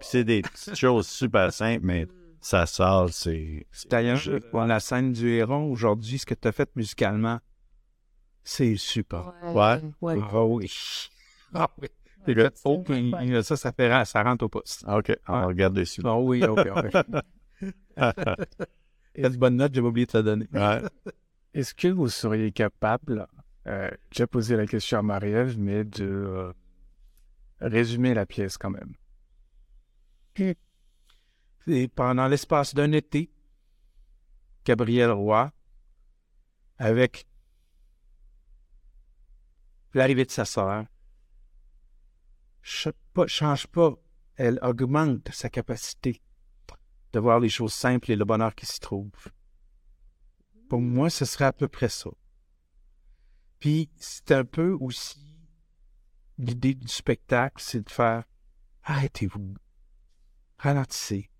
c'est 0.00 0.24
des 0.24 0.42
petites 0.42 0.76
choses 0.76 1.06
super 1.06 1.52
simples, 1.52 1.84
mais 1.84 2.06
ça 2.40 2.66
sort, 2.66 3.08
c'est, 3.10 3.66
D'ailleurs, 3.88 4.16
Je- 4.16 4.32
pour 4.38 4.62
la 4.64 4.80
scène 4.80 5.12
du 5.12 5.28
héron, 5.30 5.70
aujourd'hui, 5.70 6.18
ce 6.18 6.26
que 6.26 6.34
tu 6.34 6.48
as 6.48 6.52
fait 6.52 6.68
musicalement, 6.76 7.38
c'est 8.42 8.76
super. 8.76 9.32
ouais. 9.54 9.80
Ouais. 10.00 10.20
Ah 10.32 10.44
oui. 10.44 10.70
Ah 11.54 11.70
oui. 11.80 11.88
C'est 12.26 12.34
le 12.34 12.50
haut, 12.64 12.82
puis 12.82 13.14
ça, 13.42 13.56
ça, 13.56 13.72
fait, 13.72 14.04
ça 14.06 14.22
rentre 14.22 14.44
au 14.44 14.48
poste. 14.48 14.82
Ah, 14.86 14.98
OK, 14.98 15.12
on 15.28 15.32
va 15.32 15.46
regarder 15.46 15.80
dessus. 15.82 16.00
Ah 16.04 16.18
oui, 16.18 16.42
ok, 16.42 16.66
ok. 16.74 17.04
Quelle 19.14 19.36
bonne 19.36 19.56
note, 19.56 19.74
j'avais 19.74 19.86
oublié 19.86 20.06
de 20.06 20.10
te 20.12 20.16
la 20.16 20.22
donner. 20.22 20.48
Ouais. 20.52 20.82
Est-ce 21.54 21.74
que 21.74 21.88
vous 21.88 22.08
seriez 22.08 22.50
capable, 22.50 23.26
euh, 23.66 23.88
j'ai 24.10 24.26
posé 24.26 24.56
la 24.56 24.66
question 24.66 24.98
à 24.98 25.02
Marie-Ève, 25.02 25.56
mais 25.58 25.84
de 25.84 26.04
euh, 26.04 26.52
résumer 27.60 28.12
la 28.12 28.26
pièce 28.26 28.58
quand 28.58 28.70
même? 28.70 28.94
Et 31.66 31.88
pendant 31.88 32.26
l'espace 32.26 32.74
d'un 32.74 32.90
été, 32.92 33.30
Gabriel 34.64 35.12
Roy, 35.12 35.52
avec 36.78 37.26
l'arrivée 39.94 40.24
de 40.24 40.30
sa 40.30 40.44
sœur, 40.44 40.86
pas- 43.14 43.26
change 43.28 43.68
pas, 43.68 43.94
elle 44.36 44.58
augmente 44.62 45.28
sa 45.32 45.48
capacité 45.48 46.20
de 47.14 47.20
voir 47.20 47.38
les 47.38 47.48
choses 47.48 47.72
simples 47.72 48.10
et 48.10 48.16
le 48.16 48.24
bonheur 48.24 48.54
qui 48.56 48.66
s'y 48.66 48.80
trouve. 48.80 49.10
Pour 50.68 50.80
moi, 50.80 51.08
ce 51.10 51.24
serait 51.24 51.44
à 51.44 51.52
peu 51.52 51.68
près 51.68 51.88
ça. 51.88 52.10
Puis, 53.60 53.88
c'est 53.96 54.32
un 54.32 54.44
peu 54.44 54.76
aussi 54.80 55.24
l'idée 56.38 56.74
du 56.74 56.88
spectacle, 56.88 57.62
c'est 57.62 57.82
de 57.86 57.90
faire 57.90 58.24
arrêtez-vous, 58.82 59.54
ralentissez, 60.58 61.30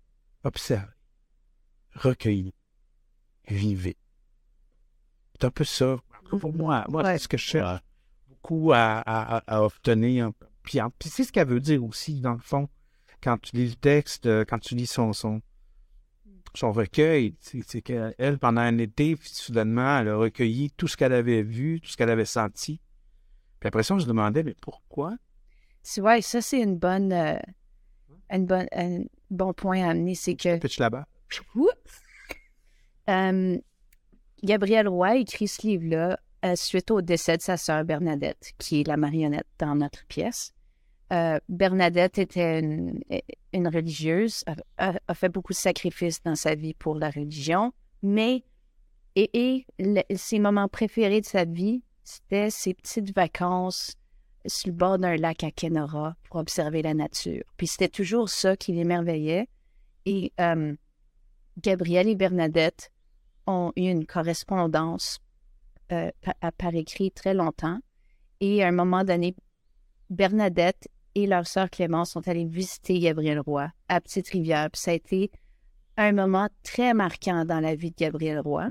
observez, 0.43 0.93
recueillez, 1.93 2.53
vivez. 3.49 3.97
C'est 5.33 5.45
un 5.45 5.51
peu 5.51 5.65
ça. 5.65 5.97
Pour 6.39 6.53
moi, 6.53 6.85
moi 6.87 7.03
c'est 7.03 7.17
ce 7.19 7.27
que 7.27 7.37
je 7.37 7.43
cherche 7.43 7.81
beaucoup 8.29 8.71
à, 8.71 8.99
à- 8.99 9.37
à- 9.37 9.57
à 9.57 9.61
obtenir. 9.63 10.31
Puis, 10.63 10.79
puis 10.97 11.09
c'est 11.09 11.25
ce 11.25 11.31
qu'elle 11.33 11.49
veut 11.49 11.59
dire 11.59 11.83
aussi, 11.83 12.21
dans 12.21 12.33
le 12.33 12.39
fond, 12.39 12.69
quand 13.21 13.37
tu 13.39 13.55
lis 13.57 13.69
le 13.69 13.75
texte, 13.75 14.25
euh, 14.25 14.45
quand 14.47 14.59
tu 14.59 14.73
lis 14.75 14.87
son, 14.87 15.11
son, 15.13 15.41
son 16.57 16.71
recueil, 16.71 17.35
c'est 17.39 17.81
qu'elle, 17.81 18.37
pendant 18.39 18.61
un 18.61 18.77
été, 18.77 19.15
puis 19.15 19.29
soudainement, 19.29 19.99
elle 19.99 20.09
a 20.09 20.17
recueilli 20.17 20.71
tout 20.71 20.87
ce 20.87 20.97
qu'elle 20.97 21.13
avait 21.13 21.41
vu, 21.41 21.79
tout 21.81 21.89
ce 21.89 21.97
qu'elle 21.97 22.09
avait 22.09 22.25
senti. 22.25 22.79
Puis 23.59 23.67
après 23.67 23.83
ça, 23.83 23.95
on 23.95 23.99
se 23.99 24.07
demandait, 24.07 24.43
mais 24.43 24.55
pourquoi? 24.61 25.15
Vois, 25.97 26.21
ça, 26.21 26.41
c'est 26.41 26.61
une 26.61 26.77
bonne, 26.77 27.13
euh, 27.13 27.37
une 28.31 28.45
bonne, 28.45 28.67
un 28.73 29.03
bon 29.29 29.53
point 29.53 29.83
à 29.83 29.91
amener, 29.91 30.15
c'est 30.15 30.35
que 30.35 30.57
Pitch 30.57 30.79
là-bas. 30.79 31.05
Euh, 33.07 33.59
Gabriel 34.43 34.87
Roy 34.87 35.17
écrit 35.17 35.47
ce 35.47 35.61
livre-là 35.61 36.19
euh, 36.43 36.55
suite 36.55 36.89
au 36.89 37.01
décès 37.01 37.37
de 37.37 37.43
sa 37.43 37.55
sœur 37.55 37.85
Bernadette, 37.85 38.53
qui 38.57 38.81
est 38.81 38.87
la 38.87 38.97
marionnette 38.97 39.45
dans 39.59 39.75
notre 39.75 40.03
pièce. 40.07 40.54
Euh, 41.15 41.39
Bernadette 41.47 42.17
était 42.17 42.59
une, 42.59 43.67
religieuse, 43.67 44.43
a, 44.77 45.13
fait 45.13 45.29
beaucoup 45.29 45.53
de 45.53 45.57
sacrifices 45.57 46.21
dans 46.21 46.35
sa 46.35 46.55
vie 46.55 46.73
pour 46.73 46.95
la 46.95 47.09
religion, 47.09 47.71
mais 48.01 48.43
et, 49.15 49.65
ses 50.15 50.39
moments 50.39 50.67
préférés 50.67 51.21
de 51.21 51.25
sa 51.25 51.45
vie, 51.45 51.83
c'était 52.03 52.49
ses 52.49 52.73
petites 52.73 53.15
vacances 53.15 53.93
sur 54.45 54.67
le 54.67 54.73
bord 54.73 54.99
d'un 54.99 55.15
lac 55.15 55.43
à 55.45 55.51
Kenora 55.51 56.15
pour 56.23 56.35
observer 56.35 56.81
la 56.81 56.93
nature. 56.93 57.43
Puis 57.55 57.67
c'était 57.67 57.87
toujours 57.87 58.27
ça 58.27 58.57
qui 58.57 58.73
l'émerveillait. 58.73 59.47
Et 60.05 60.33
euh, 60.41 60.75
Gabriel 61.59 62.09
et 62.09 62.15
Bernadette 62.15 62.91
ont 63.47 63.71
eu 63.77 63.89
une 63.89 64.05
correspondance 64.05 65.19
euh, 65.93 66.11
pa- 66.21 66.51
par 66.51 66.75
écrit 66.75 67.11
très 67.11 67.33
longtemps. 67.33 67.79
Et 68.41 68.63
à 68.63 68.67
un 68.67 68.73
moment 68.73 69.05
donné, 69.05 69.33
Bernadette 70.09 70.89
et 71.15 71.27
leur 71.27 71.47
sœur 71.47 71.69
Clémence 71.69 72.11
sont 72.11 72.27
allées 72.27 72.45
visiter 72.45 72.99
Gabriel 72.99 73.39
Roy 73.39 73.71
à 73.87 74.01
Petite-Rivière. 74.01 74.69
Puis 74.71 74.81
ça 74.81 74.91
a 74.91 74.95
été 74.95 75.31
un 75.97 76.11
moment 76.11 76.49
très 76.63 76.93
marquant 76.93 77.45
dans 77.45 77.61
la 77.61 77.75
vie 77.75 77.91
de 77.91 77.95
Gabriel 77.95 78.39
Roy, 78.39 78.69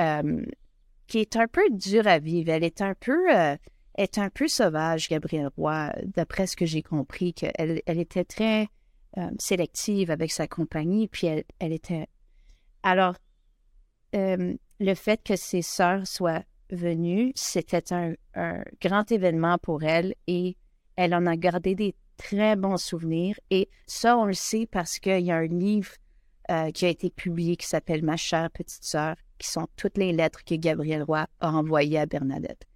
euh, 0.00 0.44
qui 1.06 1.18
est 1.18 1.36
un 1.36 1.46
peu 1.46 1.62
dur 1.70 2.06
à 2.06 2.18
vivre. 2.18 2.50
Elle 2.50 2.64
est 2.64 2.80
un 2.80 2.94
peu, 2.94 3.34
euh, 3.36 3.56
est 3.98 4.18
un 4.18 4.30
peu 4.30 4.48
sauvage, 4.48 5.08
Gabriel 5.08 5.50
Roy, 5.56 5.92
d'après 6.04 6.46
ce 6.46 6.56
que 6.56 6.66
j'ai 6.66 6.82
compris, 6.82 7.34
qu'elle 7.34 7.82
elle 7.84 7.98
était 7.98 8.24
très 8.24 8.68
euh, 9.18 9.30
sélective 9.38 10.10
avec 10.10 10.32
sa 10.32 10.48
compagnie, 10.48 11.06
puis 11.08 11.26
elle, 11.26 11.44
elle 11.58 11.72
était... 11.72 12.06
Alors, 12.82 13.14
le 14.12 14.94
fait 14.94 15.20
que 15.24 15.34
ses 15.34 15.62
sœurs 15.62 16.06
soient 16.06 16.44
venues, 16.70 17.32
c'était 17.34 17.92
un, 17.92 18.14
un 18.34 18.62
grand 18.80 19.10
événement 19.10 19.58
pour 19.58 19.82
elle 19.82 20.14
et 20.28 20.56
elle 20.96 21.14
en 21.14 21.26
a 21.26 21.36
gardé 21.36 21.74
des 21.74 21.94
très 22.16 22.56
bons 22.56 22.76
souvenirs. 22.76 23.38
Et 23.50 23.68
ça, 23.86 24.16
on 24.16 24.24
le 24.24 24.34
sait 24.34 24.66
parce 24.70 24.98
qu'il 24.98 25.20
y 25.20 25.30
a 25.30 25.36
un 25.36 25.46
livre 25.46 25.92
euh, 26.50 26.70
qui 26.70 26.84
a 26.86 26.88
été 26.88 27.10
publié 27.10 27.56
qui 27.56 27.66
s'appelle 27.66 28.04
Ma 28.04 28.16
chère 28.16 28.50
petite 28.50 28.84
sœur, 28.84 29.16
qui 29.38 29.48
sont 29.48 29.66
toutes 29.76 29.98
les 29.98 30.12
lettres 30.12 30.44
que 30.44 30.54
Gabriel 30.54 31.02
Roy 31.02 31.26
a 31.40 31.52
envoyées 31.52 31.98
à 31.98 32.06
Bernadette. 32.06 32.66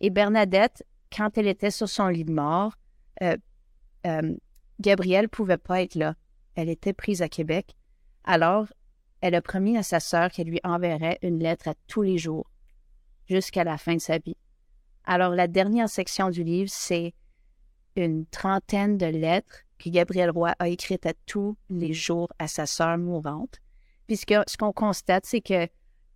Et 0.00 0.10
Bernadette, 0.10 0.84
quand 1.14 1.36
elle 1.38 1.46
était 1.46 1.70
sur 1.70 1.88
son 1.88 2.08
lit 2.08 2.24
de 2.24 2.32
mort, 2.32 2.74
euh, 3.22 3.36
euh, 4.06 4.34
Gabrielle 4.80 5.28
pouvait 5.28 5.58
pas 5.58 5.82
être 5.82 5.94
là. 5.94 6.14
Elle 6.54 6.68
était 6.68 6.92
prise 6.92 7.22
à 7.22 7.28
Québec. 7.28 7.74
Alors, 8.24 8.66
elle 9.20 9.34
a 9.34 9.42
promis 9.42 9.76
à 9.76 9.82
sa 9.82 10.00
sœur 10.00 10.30
qu'elle 10.30 10.48
lui 10.48 10.60
enverrait 10.64 11.18
une 11.22 11.38
lettre 11.38 11.68
à 11.68 11.74
tous 11.86 12.02
les 12.02 12.18
jours, 12.18 12.50
jusqu'à 13.28 13.64
la 13.64 13.78
fin 13.78 13.94
de 13.94 14.00
sa 14.00 14.18
vie. 14.18 14.36
Alors, 15.04 15.30
la 15.32 15.46
dernière 15.46 15.88
section 15.88 16.30
du 16.30 16.44
livre, 16.44 16.70
c'est 16.72 17.14
une 17.96 18.26
trentaine 18.26 18.98
de 18.98 19.06
lettres 19.06 19.62
que 19.78 19.90
Gabriel 19.90 20.30
Roy 20.30 20.54
a 20.58 20.68
écrites 20.68 21.06
à 21.06 21.12
tous 21.26 21.56
les 21.70 21.92
jours 21.92 22.28
à 22.38 22.48
sa 22.48 22.66
sœur 22.66 22.98
mourante. 22.98 23.60
Puisque 24.06 24.34
ce 24.46 24.56
qu'on 24.56 24.72
constate, 24.72 25.26
c'est 25.26 25.40
que 25.40 25.68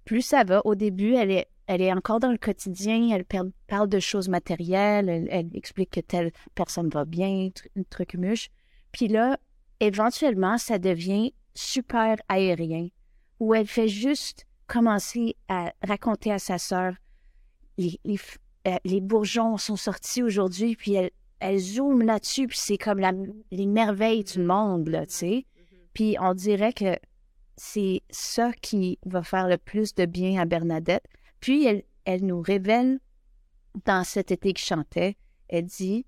plus 0.04 0.22
ça 0.22 0.44
va, 0.44 0.62
au 0.64 0.74
début, 0.74 1.14
elle 1.14 1.30
est, 1.30 1.92
encore 1.92 2.20
dans 2.20 2.32
le 2.32 2.38
quotidien, 2.38 3.10
elle 3.12 3.24
parle 3.66 3.88
de 3.88 4.00
choses 4.00 4.28
matérielles, 4.28 5.08
elle, 5.30 5.50
explique 5.54 5.90
que 5.90 6.00
telle 6.00 6.32
personne 6.54 6.88
va 6.88 7.04
bien, 7.04 7.48
tr- 7.48 7.84
truc 7.90 8.14
muche. 8.14 8.50
Puis 8.92 9.08
là, 9.08 9.38
éventuellement, 9.78 10.58
ça 10.58 10.78
devient 10.78 11.32
super 11.54 12.16
aérien, 12.28 12.88
où 13.38 13.54
elle 13.54 13.66
fait 13.66 13.88
juste 13.88 14.46
commencer 14.66 15.36
à 15.48 15.72
raconter 15.82 16.32
à 16.32 16.38
sa 16.38 16.58
sœur 16.58 16.94
les, 17.78 17.98
les, 18.04 18.18
euh, 18.68 18.76
les 18.84 19.00
bourgeons 19.00 19.56
sont 19.56 19.76
sortis 19.76 20.22
aujourd'hui, 20.22 20.76
puis 20.76 20.94
elle, 20.94 21.10
elle 21.40 21.58
zoome 21.58 22.02
là-dessus, 22.02 22.46
puis 22.46 22.58
c'est 22.58 22.78
comme 22.78 22.98
la, 22.98 23.12
les 23.50 23.66
merveilles 23.66 24.24
du 24.24 24.40
monde, 24.40 24.88
là, 24.88 25.06
tu 25.06 25.14
sais. 25.14 25.46
Puis 25.92 26.16
on 26.20 26.34
dirait 26.34 26.72
que 26.72 26.96
c'est 27.56 28.02
ça 28.10 28.52
qui 28.52 28.98
va 29.04 29.22
faire 29.22 29.48
le 29.48 29.58
plus 29.58 29.94
de 29.94 30.06
bien 30.06 30.40
à 30.40 30.44
Bernadette. 30.44 31.04
Puis 31.40 31.66
elle, 31.66 31.82
elle 32.04 32.24
nous 32.24 32.40
révèle 32.40 33.00
dans 33.84 34.04
cet 34.04 34.30
été 34.30 34.52
qui 34.52 34.64
chantait, 34.64 35.16
elle 35.48 35.66
dit, 35.66 36.06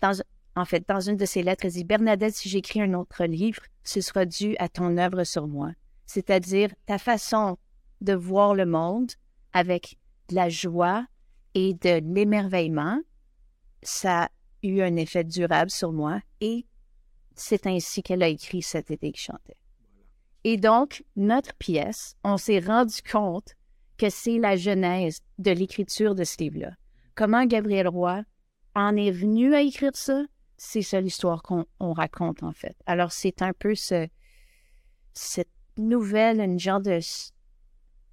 dans, 0.00 0.12
en 0.54 0.64
fait, 0.64 0.86
dans 0.88 1.00
une 1.00 1.16
de 1.16 1.24
ses 1.24 1.42
lettres, 1.42 1.64
elle 1.64 1.72
dit 1.72 1.84
Bernadette, 1.84 2.34
si 2.34 2.48
j'écris 2.48 2.80
un 2.80 2.94
autre 2.94 3.24
livre, 3.24 3.62
ce 3.82 4.00
sera 4.00 4.24
dû 4.24 4.56
à 4.58 4.68
ton 4.68 4.96
œuvre 4.96 5.24
sur 5.24 5.46
moi. 5.46 5.72
C'est-à-dire 6.06 6.70
ta 6.86 6.98
façon 6.98 7.58
de 8.00 8.14
voir 8.14 8.54
le 8.54 8.66
monde 8.66 9.12
avec 9.52 9.98
de 10.28 10.34
la 10.34 10.48
joie 10.48 11.06
et 11.54 11.74
de 11.74 12.00
l'émerveillement, 12.14 13.00
ça 13.82 14.28
eu 14.68 14.82
un 14.82 14.96
effet 14.96 15.24
durable 15.24 15.70
sur 15.70 15.92
moi 15.92 16.20
et 16.40 16.66
c'est 17.34 17.66
ainsi 17.66 18.02
qu'elle 18.02 18.22
a 18.22 18.28
écrit 18.28 18.62
cet 18.62 18.90
été 18.90 19.12
qui 19.12 19.20
chantait. 19.20 19.56
Et 20.44 20.56
donc, 20.56 21.04
notre 21.16 21.54
pièce, 21.54 22.16
on 22.24 22.36
s'est 22.36 22.60
rendu 22.60 23.02
compte 23.02 23.54
que 23.98 24.10
c'est 24.10 24.38
la 24.38 24.56
genèse 24.56 25.20
de 25.38 25.50
l'écriture 25.50 26.14
de 26.14 26.24
ce 26.24 26.36
livre-là. 26.38 26.72
Comment 27.14 27.44
Gabriel 27.46 27.88
Roy 27.88 28.22
en 28.74 28.96
est 28.96 29.10
venu 29.10 29.54
à 29.54 29.62
écrire 29.62 29.94
ça, 29.94 30.24
c'est 30.56 30.82
ça 30.82 31.00
l'histoire 31.00 31.42
qu'on 31.42 31.66
on 31.80 31.92
raconte 31.92 32.42
en 32.42 32.52
fait. 32.52 32.76
Alors 32.86 33.12
c'est 33.12 33.42
un 33.42 33.52
peu 33.52 33.74
ce, 33.74 34.06
cette 35.12 35.50
nouvelle, 35.78 36.40
une 36.40 36.58
genre 36.58 36.80
de, 36.80 37.00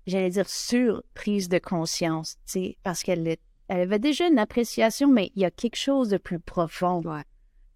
j'allais 0.07 0.29
dire 0.29 0.49
surprise 0.49 1.49
de 1.49 1.59
conscience, 1.59 2.37
parce 2.83 3.03
qu'elle 3.03 3.27
est- 3.27 3.41
elle 3.73 3.81
avait 3.81 3.97
déjà 3.99 4.27
une 4.27 4.37
appréciation, 4.37 5.11
mais 5.11 5.31
il 5.35 5.41
y 5.41 5.45
a 5.45 5.51
quelque 5.51 5.77
chose 5.77 6.09
de 6.09 6.17
plus 6.17 6.39
profond 6.39 7.01
Ouais. 7.03 7.23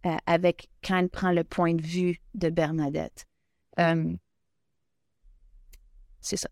euh, 0.06 0.16
avec 0.28 0.70
quand 0.84 1.00
elle 1.00 1.10
prend 1.10 1.32
le 1.32 1.44
point 1.44 1.74
de 1.74 1.82
vue 1.82 2.22
de 2.36 2.50
Bernadette. 2.50 3.26
Euh, 3.80 4.16
c'est 6.22 6.38
ça. 6.38 6.50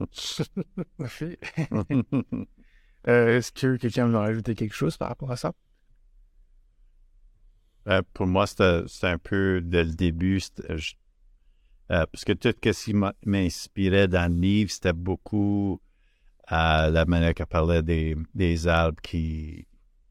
Euh, 3.08 3.38
Est-ce 3.38 3.50
que 3.50 3.76
quelqu'un 3.78 4.08
veut 4.08 4.18
rajouter 4.18 4.54
quelque 4.54 4.74
chose 4.74 4.98
par 4.98 5.08
rapport 5.08 5.30
à 5.30 5.36
ça? 5.38 5.54
Euh, 7.88 8.02
pour 8.12 8.26
moi, 8.26 8.46
c'était 8.46 9.06
un 9.06 9.16
peu 9.16 9.62
dès 9.64 9.84
le 9.84 9.92
début, 9.94 10.38
je- 10.68 10.92
euh, 11.90 12.04
parce 12.12 12.26
que 12.26 12.32
tout 12.34 12.52
ce 12.62 12.84
qui 12.84 12.92
m'a- 12.92 13.14
m'inspirait 13.24 14.06
dans 14.06 14.30
le 14.30 14.38
livre, 14.38 14.70
c'était 14.70 14.92
beaucoup 14.92 15.80
euh, 16.52 16.90
la 16.90 17.04
manière 17.06 17.34
qu'elle 17.34 17.46
parlait 17.46 17.82
des, 17.82 18.16
des 18.34 18.66
arbres 18.66 19.00
qui, 19.02 19.66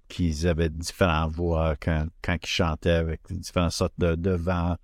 qui 0.07 0.47
avaient 0.47 0.69
différentes 0.69 1.31
voix 1.33 1.75
quand, 1.79 2.07
quand 2.21 2.37
ils 2.41 2.47
chantaient 2.47 2.91
avec 2.91 3.21
différentes 3.29 3.71
sortes 3.71 3.93
de, 3.97 4.15
de 4.15 4.31
vents. 4.31 4.75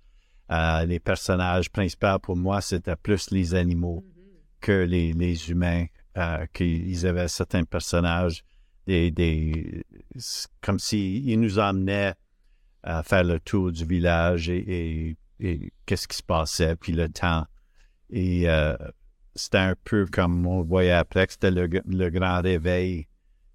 Euh, 0.52 0.84
les 0.84 1.00
personnages 1.00 1.70
principaux, 1.70 2.18
pour 2.22 2.36
moi, 2.36 2.60
c'était 2.60 2.96
plus 2.96 3.30
les 3.30 3.54
animaux 3.54 4.04
que 4.60 4.84
les, 4.84 5.12
les 5.12 5.50
humains. 5.50 5.86
Euh, 6.18 6.46
qu'ils 6.54 7.06
avaient 7.06 7.28
certains 7.28 7.64
personnages, 7.64 8.42
des, 8.86 9.10
des, 9.10 9.84
comme 10.62 10.78
s'ils 10.78 11.38
nous 11.38 11.58
emmenaient 11.58 12.14
à 12.82 13.02
faire 13.02 13.22
le 13.22 13.38
tour 13.38 13.70
du 13.70 13.84
village 13.84 14.48
et, 14.48 15.08
et- 15.08 15.16
et 15.40 15.72
qu'est-ce 15.84 16.08
qui 16.08 16.16
se 16.16 16.22
passait, 16.22 16.74
puis 16.76 16.92
le 16.92 17.10
temps. 17.10 17.44
Et 18.08 18.48
euh, 18.48 18.74
c'était 19.36 19.58
un 19.58 19.74
peu 19.84 20.06
comme 20.06 20.46
on 20.46 20.60
le 20.60 20.66
voyait 20.66 20.90
après, 20.92 21.26
que 21.26 21.32
c'était 21.34 21.50
le, 21.50 21.68
le 21.68 22.10
grand 22.10 22.40
réveil, 22.40 23.06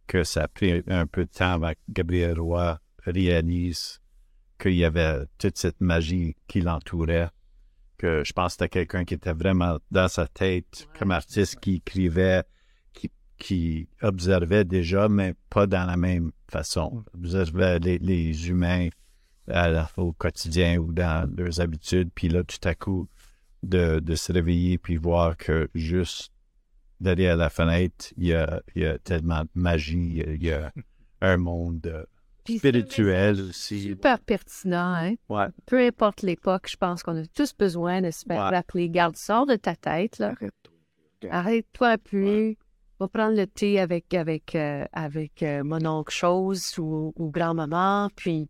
que 0.08 0.24
ça 0.24 0.44
a 0.44 0.48
pris 0.48 0.84
un 0.88 1.08
peu 1.08 1.26
de 1.26 1.30
temps 1.32 1.54
avant 1.54 1.72
que 1.72 1.78
Gabriel 1.90 2.40
Roy 2.40 2.80
réalise 3.04 4.00
qu'il 4.60 4.76
y 4.76 4.86
avait 4.86 5.26
toute 5.38 5.58
cette 5.58 5.82
magie 5.82 6.36
qui 6.48 6.62
l'entourait. 6.62 7.30
Que 7.98 8.24
je 8.26 8.34
pense 8.34 8.48
que 8.48 8.52
c'était 8.66 8.70
quelqu'un 8.70 9.06
qui 9.06 9.14
était 9.14 9.34
vraiment 9.34 9.78
dans 9.92 10.08
sa 10.08 10.28
tête 10.28 10.88
comme 10.98 11.12
artiste, 11.12 11.60
qui 11.60 11.76
écrivait, 11.76 12.44
qui, 12.94 13.12
qui 13.38 13.88
observait 14.02 14.66
déjà, 14.66 15.08
mais 15.08 15.36
pas 15.50 15.68
dans 15.68 15.86
la 15.86 15.98
même 15.98 16.32
façon. 16.50 17.04
Observait 17.14 17.80
les, 17.80 18.00
les 18.00 18.50
humains 18.50 18.90
à 19.48 19.70
la- 19.70 19.90
au 19.98 20.14
quotidien 20.14 20.78
ou 20.78 20.92
dans 20.94 21.30
leurs 21.36 21.62
habitudes, 21.62 22.10
puis 22.14 22.28
là, 22.28 22.44
tout 22.44 22.58
à 22.68 22.74
coup, 22.76 23.08
de, 23.64 24.00
de 24.00 24.16
se 24.16 24.32
réveiller 24.32 24.78
puis 24.78 24.98
voir 24.98 25.38
que 25.38 25.70
juste 25.76 26.32
derrière 27.00 27.36
la 27.38 27.50
fenêtre, 27.50 28.08
il 28.18 28.28
y 28.28 28.34
a, 28.34 28.62
il 28.76 28.84
y 28.84 28.86
a 28.86 28.98
tellement 29.00 29.42
de 29.44 29.50
magie, 29.56 30.24
il 30.26 30.44
y 30.44 30.52
a 30.52 30.72
un 31.22 31.38
monde 31.38 31.86
euh, 31.88 32.04
Puis 32.44 32.58
spirituel 32.60 33.40
aussi. 33.42 33.82
Super 33.84 34.20
pertinent, 34.20 34.94
hein? 34.96 35.14
Ouais. 35.30 35.48
Peu 35.66 35.80
importe 35.80 36.22
l'époque, 36.22 36.68
je 36.70 36.78
pense 36.78 37.04
qu'on 37.04 37.22
a 37.22 37.26
tous 37.28 37.54
besoin 37.58 38.02
de 38.02 38.12
se 38.12 38.24
faire 38.28 38.44
Ouais. 38.46 38.56
rappeler. 38.56 38.90
Garde, 38.90 39.16
sors 39.16 39.46
de 39.46 39.56
ta 39.56 39.76
tête, 39.76 40.20
là. 40.20 40.34
Arrête-toi 41.30 41.88
un 41.90 41.98
peu. 41.98 42.56
Va 43.00 43.08
prendre 43.08 43.36
le 43.36 43.48
thé 43.48 43.80
avec, 43.80 44.14
avec, 44.14 44.54
euh, 44.56 44.86
avec 44.94 45.42
euh, 45.42 45.64
mon 45.64 45.84
oncle 45.88 46.14
Chose 46.14 46.78
ou, 46.78 47.14
ou 47.16 47.32
grand-maman, 47.32 48.10
puis, 48.16 48.48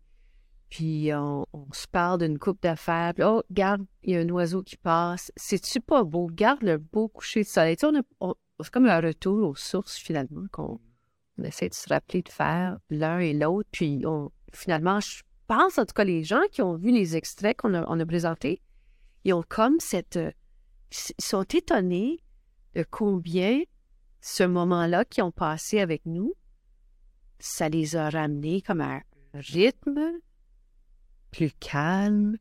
puis 0.72 1.10
on, 1.12 1.44
se 1.74 1.86
parle 1.86 2.20
d'une 2.20 2.38
coupe 2.38 2.62
d'affaires. 2.62 3.12
Puis, 3.12 3.22
oh, 3.24 3.42
garde, 3.50 3.84
il 4.04 4.14
y 4.14 4.16
a 4.16 4.20
un 4.20 4.28
oiseau 4.30 4.62
qui 4.62 4.78
passe. 4.78 5.30
C'est-tu 5.36 5.82
pas 5.82 6.02
beau? 6.02 6.30
Garde 6.32 6.62
le 6.62 6.78
beau 6.78 7.08
coucher 7.08 7.42
de 7.42 7.46
soleil. 7.46 7.76
C'est 7.78 8.70
comme 8.72 8.86
un 8.86 9.00
retour 9.02 9.50
aux 9.50 9.54
sources, 9.54 9.98
finalement, 9.98 10.46
qu'on 10.50 10.80
on 11.36 11.44
essaie 11.44 11.68
de 11.68 11.74
se 11.74 11.86
rappeler 11.90 12.22
de 12.22 12.30
faire 12.30 12.78
l'un 12.88 13.18
et 13.18 13.34
l'autre. 13.34 13.68
Puis, 13.70 14.04
on, 14.06 14.32
finalement, 14.54 14.98
je 15.00 15.20
pense, 15.46 15.76
en 15.76 15.84
tout 15.84 15.92
cas, 15.92 16.04
les 16.04 16.24
gens 16.24 16.40
qui 16.50 16.62
ont 16.62 16.78
vu 16.78 16.90
les 16.90 17.16
extraits 17.16 17.58
qu'on 17.58 17.74
a, 17.74 18.06
présentés, 18.06 18.62
ils 19.24 19.34
ont 19.34 19.44
comme 19.46 19.78
cette... 19.78 20.16
euh, 20.16 20.32
Ils 20.90 21.22
sont 21.22 21.44
étonnés 21.44 22.24
de 22.74 22.82
combien 22.90 23.60
ce 24.22 24.42
moment-là 24.44 25.04
qu'ils 25.04 25.24
ont 25.24 25.32
passé 25.32 25.80
avec 25.80 26.06
nous, 26.06 26.32
ça 27.40 27.68
les 27.68 27.94
a 27.94 28.08
ramenés 28.08 28.62
comme 28.62 28.80
un 28.80 29.02
rythme 29.34 30.18
plus 31.32 31.50
calme, 31.58 32.36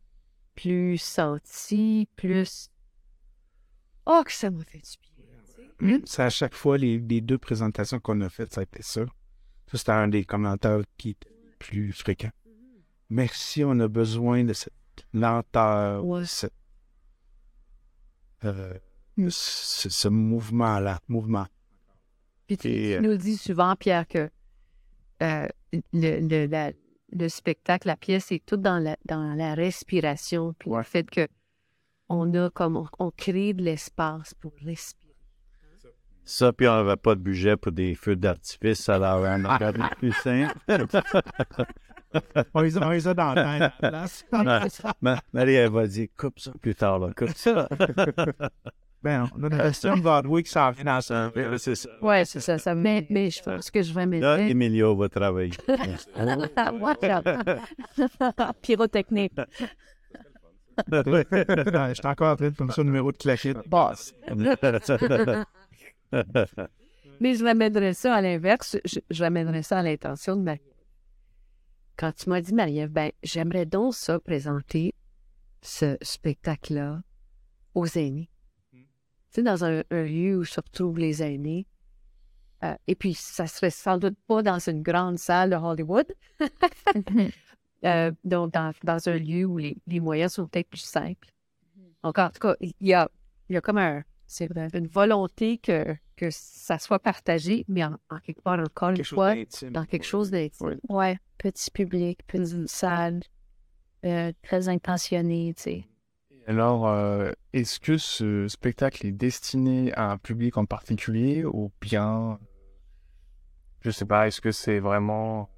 plus 0.53 0.97
senti, 0.99 2.07
plus 2.15 2.69
Oh, 4.05 4.21
que 4.25 4.31
ça 4.31 4.51
m'a 4.51 4.63
fait 4.63 4.79
du 4.79 5.85
bien. 5.87 5.99
C'est 6.05 6.23
à 6.23 6.29
chaque 6.29 6.53
fois, 6.55 6.77
les, 6.77 6.99
les 6.99 7.21
deux 7.21 7.37
présentations 7.37 7.99
qu'on 7.99 8.21
a 8.21 8.29
faites, 8.29 8.53
ça 8.53 8.61
a 8.61 8.63
été 8.63 8.81
ça. 8.83 9.05
Ça, 9.67 9.77
c'était 9.77 9.91
un 9.91 10.07
des 10.07 10.25
commentaires 10.25 10.81
qui 10.97 11.11
était 11.11 11.29
plus 11.59 11.91
fréquent. 11.93 12.31
Merci, 13.09 13.63
on 13.63 13.79
a 13.79 13.87
besoin 13.87 14.43
de 14.43 14.53
cette 14.53 14.73
lenteur, 15.13 16.05
Ouais. 16.05 16.25
cette, 16.25 16.53
euh, 18.43 18.73
ce, 19.29 19.89
ce 19.89 20.07
mouvement-là, 20.07 20.99
mouvement. 21.07 21.45
Puis 22.47 22.57
tu, 22.57 22.67
Et, 22.69 22.71
tu 22.71 22.93
euh, 22.95 23.01
nous 23.01 23.17
dis 23.17 23.37
souvent, 23.37 23.75
Pierre, 23.75 24.07
que 24.07 24.29
euh, 25.21 25.47
le, 25.93 26.19
le, 26.27 26.47
la- 26.47 26.71
le 27.11 27.29
spectacle, 27.29 27.87
la 27.87 27.97
pièce 27.97 28.31
est 28.31 28.45
toute 28.45 28.61
dans 28.61 28.79
la, 28.79 28.97
dans 29.05 29.33
la 29.35 29.53
respiration, 29.55 30.53
puis 30.57 30.71
le 30.71 30.83
fait 30.83 31.09
que 31.09 31.27
on 32.09 32.33
a 32.33 32.49
comme 32.49 32.75
on, 32.77 32.87
on 32.99 33.11
crée 33.11 33.53
de 33.53 33.63
l'espace 33.63 34.33
pour 34.33 34.53
respirer. 34.63 35.15
Ça, 36.23 36.53
puis 36.53 36.67
on 36.67 36.75
n'avait 36.75 36.97
pas 36.97 37.15
de 37.15 37.21
budget 37.21 37.57
pour 37.57 37.71
des 37.71 37.95
feux 37.95 38.15
d'artifice, 38.15 38.87
alors 38.89 39.21
on 39.21 39.45
a 39.45 39.55
regardé 39.55 39.81
plus 39.97 40.13
simple. 40.13 40.55
On 42.53 42.59
les 42.59 42.77
a, 42.77 42.85
on 42.85 42.89
les 42.89 43.07
a 43.07 43.13
dans 43.13 43.33
la 43.33 43.69
tête 43.69 44.25
Marie, 45.33 45.53
elle 45.53 45.71
va 45.71 45.87
dire, 45.87 46.09
coupe 46.17 46.39
ça 46.39 46.51
plus 46.61 46.75
tard, 46.75 46.99
là, 46.99 47.13
coupe 47.15 47.29
ça. 47.29 47.69
Ben, 49.03 49.27
on 49.35 49.43
a 49.43 49.49
question 49.49 49.97
de 49.97 50.01
Broadway 50.01 50.43
qui 50.43 50.51
s'en 50.51 50.69
vient 50.71 50.83
dans 50.83 51.01
ça. 51.01 51.31
c'est 51.57 51.75
ça. 51.75 51.89
Ouais, 52.01 52.23
c'est 52.25 52.39
ça. 52.39 52.57
ça 52.59 52.75
Mais, 52.75 53.05
mais 53.09 53.31
je 53.31 53.41
pense 53.41 53.71
que 53.71 53.81
je 53.81 53.91
vais 53.93 54.05
Là, 54.19 54.37
mettre. 54.37 54.51
Emilio 54.51 54.95
va 54.95 55.09
travailler. 55.09 55.53
Pyrotechnique. 58.61 59.33
Je 60.91 61.93
suis 61.93 62.07
encore 62.07 62.33
en 62.33 62.35
train 62.35 62.49
de 62.49 62.55
faire 62.55 62.71
ça 62.71 62.81
au 62.81 62.83
numéro 62.83 63.11
de 63.11 63.17
claquette. 63.17 63.57
Boss. 63.67 64.13
Mais 67.19 67.35
je 67.35 67.43
ramènerais 67.43 67.93
ça 67.93 68.15
à 68.15 68.21
l'inverse. 68.21 68.77
Je, 68.85 68.99
je 69.09 69.23
ramènerais 69.23 69.63
ça 69.63 69.79
à 69.79 69.83
l'intention 69.83 70.35
de 70.35 70.41
Marie. 70.41 70.59
Quand 71.97 72.11
tu 72.13 72.29
m'as 72.29 72.41
dit, 72.41 72.53
Marie-Ève, 72.53 72.89
ben, 72.89 73.11
j'aimerais 73.21 73.65
donc 73.65 73.93
ça 73.93 74.19
présenter 74.19 74.93
ce 75.61 75.97
spectacle-là 76.01 77.01
aux 77.75 77.85
aînés. 77.85 78.29
Tu 79.31 79.35
sais, 79.35 79.43
dans 79.43 79.63
un, 79.63 79.83
un 79.91 80.03
lieu 80.03 80.37
où 80.37 80.43
se 80.45 80.59
retrouvent 80.59 80.97
les 80.99 81.23
aînés. 81.23 81.65
Euh, 82.63 82.75
et 82.87 82.95
puis, 82.95 83.13
ça 83.13 83.47
serait 83.47 83.69
sans 83.71 83.97
doute 83.97 84.17
pas 84.27 84.43
dans 84.43 84.59
une 84.59 84.83
grande 84.83 85.17
salle 85.17 85.51
de 85.51 85.55
Hollywood. 85.55 86.05
Euh, 87.83 88.11
donc, 88.23 88.53
dans, 88.53 88.71
dans 88.83 89.09
un 89.09 89.17
lieu 89.17 89.43
où 89.45 89.57
les, 89.57 89.75
les 89.87 89.99
moyens 89.99 90.33
sont 90.33 90.45
peut-être 90.45 90.69
plus 90.69 90.77
simples. 90.85 91.27
Donc, 92.03 92.19
en 92.19 92.29
tout 92.29 92.39
cas, 92.39 92.55
il 92.59 92.75
y 92.79 92.93
a, 92.93 93.09
il 93.49 93.53
y 93.55 93.57
a 93.57 93.61
comme 93.61 93.79
un, 93.79 94.03
C'est 94.27 94.45
vrai. 94.45 94.67
une 94.75 94.85
volonté 94.85 95.57
que, 95.57 95.95
que 96.15 96.27
ça 96.29 96.77
soit 96.77 96.99
partagé, 96.99 97.65
mais 97.67 97.83
en, 97.83 97.97
en 98.11 98.19
quelque 98.19 98.41
part, 98.43 98.59
encore 98.59 98.89
une 98.89 98.97
Quelque 98.97 99.07
fois, 99.07 99.33
dans 99.71 99.85
quelque 99.85 100.05
chose 100.05 100.29
d'intime. 100.29 100.77
Ouais, 100.89 101.17
petit 101.39 101.71
public, 101.71 102.19
petite 102.27 102.69
salle, 102.69 103.21
euh, 104.05 104.31
très 104.43 104.69
intentionné, 104.69 105.55
tu 105.57 105.63
sais. 105.63 105.85
Alors, 106.51 106.85
euh, 106.85 107.31
est-ce 107.53 107.79
que 107.79 107.97
ce 107.97 108.49
spectacle 108.49 109.07
est 109.07 109.13
destiné 109.13 109.93
à 109.93 110.11
un 110.11 110.17
public 110.17 110.57
en 110.57 110.65
particulier 110.65 111.45
ou 111.45 111.71
bien, 111.79 112.39
je 113.79 113.89
sais 113.89 114.03
pas, 114.03 114.27
est-ce 114.27 114.41
que 114.41 114.51
c'est 114.51 114.79
vraiment 114.79 115.49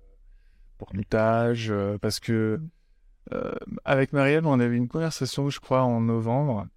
pour 0.78 0.92
tout 0.92 1.18
âge 1.18 1.72
euh, 1.72 1.98
Parce 1.98 2.20
que 2.20 2.62
euh, 3.34 3.56
avec 3.86 4.14
Marielle, 4.14 4.46
on 4.46 4.60
avait 4.60 4.78
une 4.78 4.88
conversation, 4.88 5.50
je 5.50 5.60
crois, 5.60 5.82
en 5.82 6.00
novembre, 6.00 6.68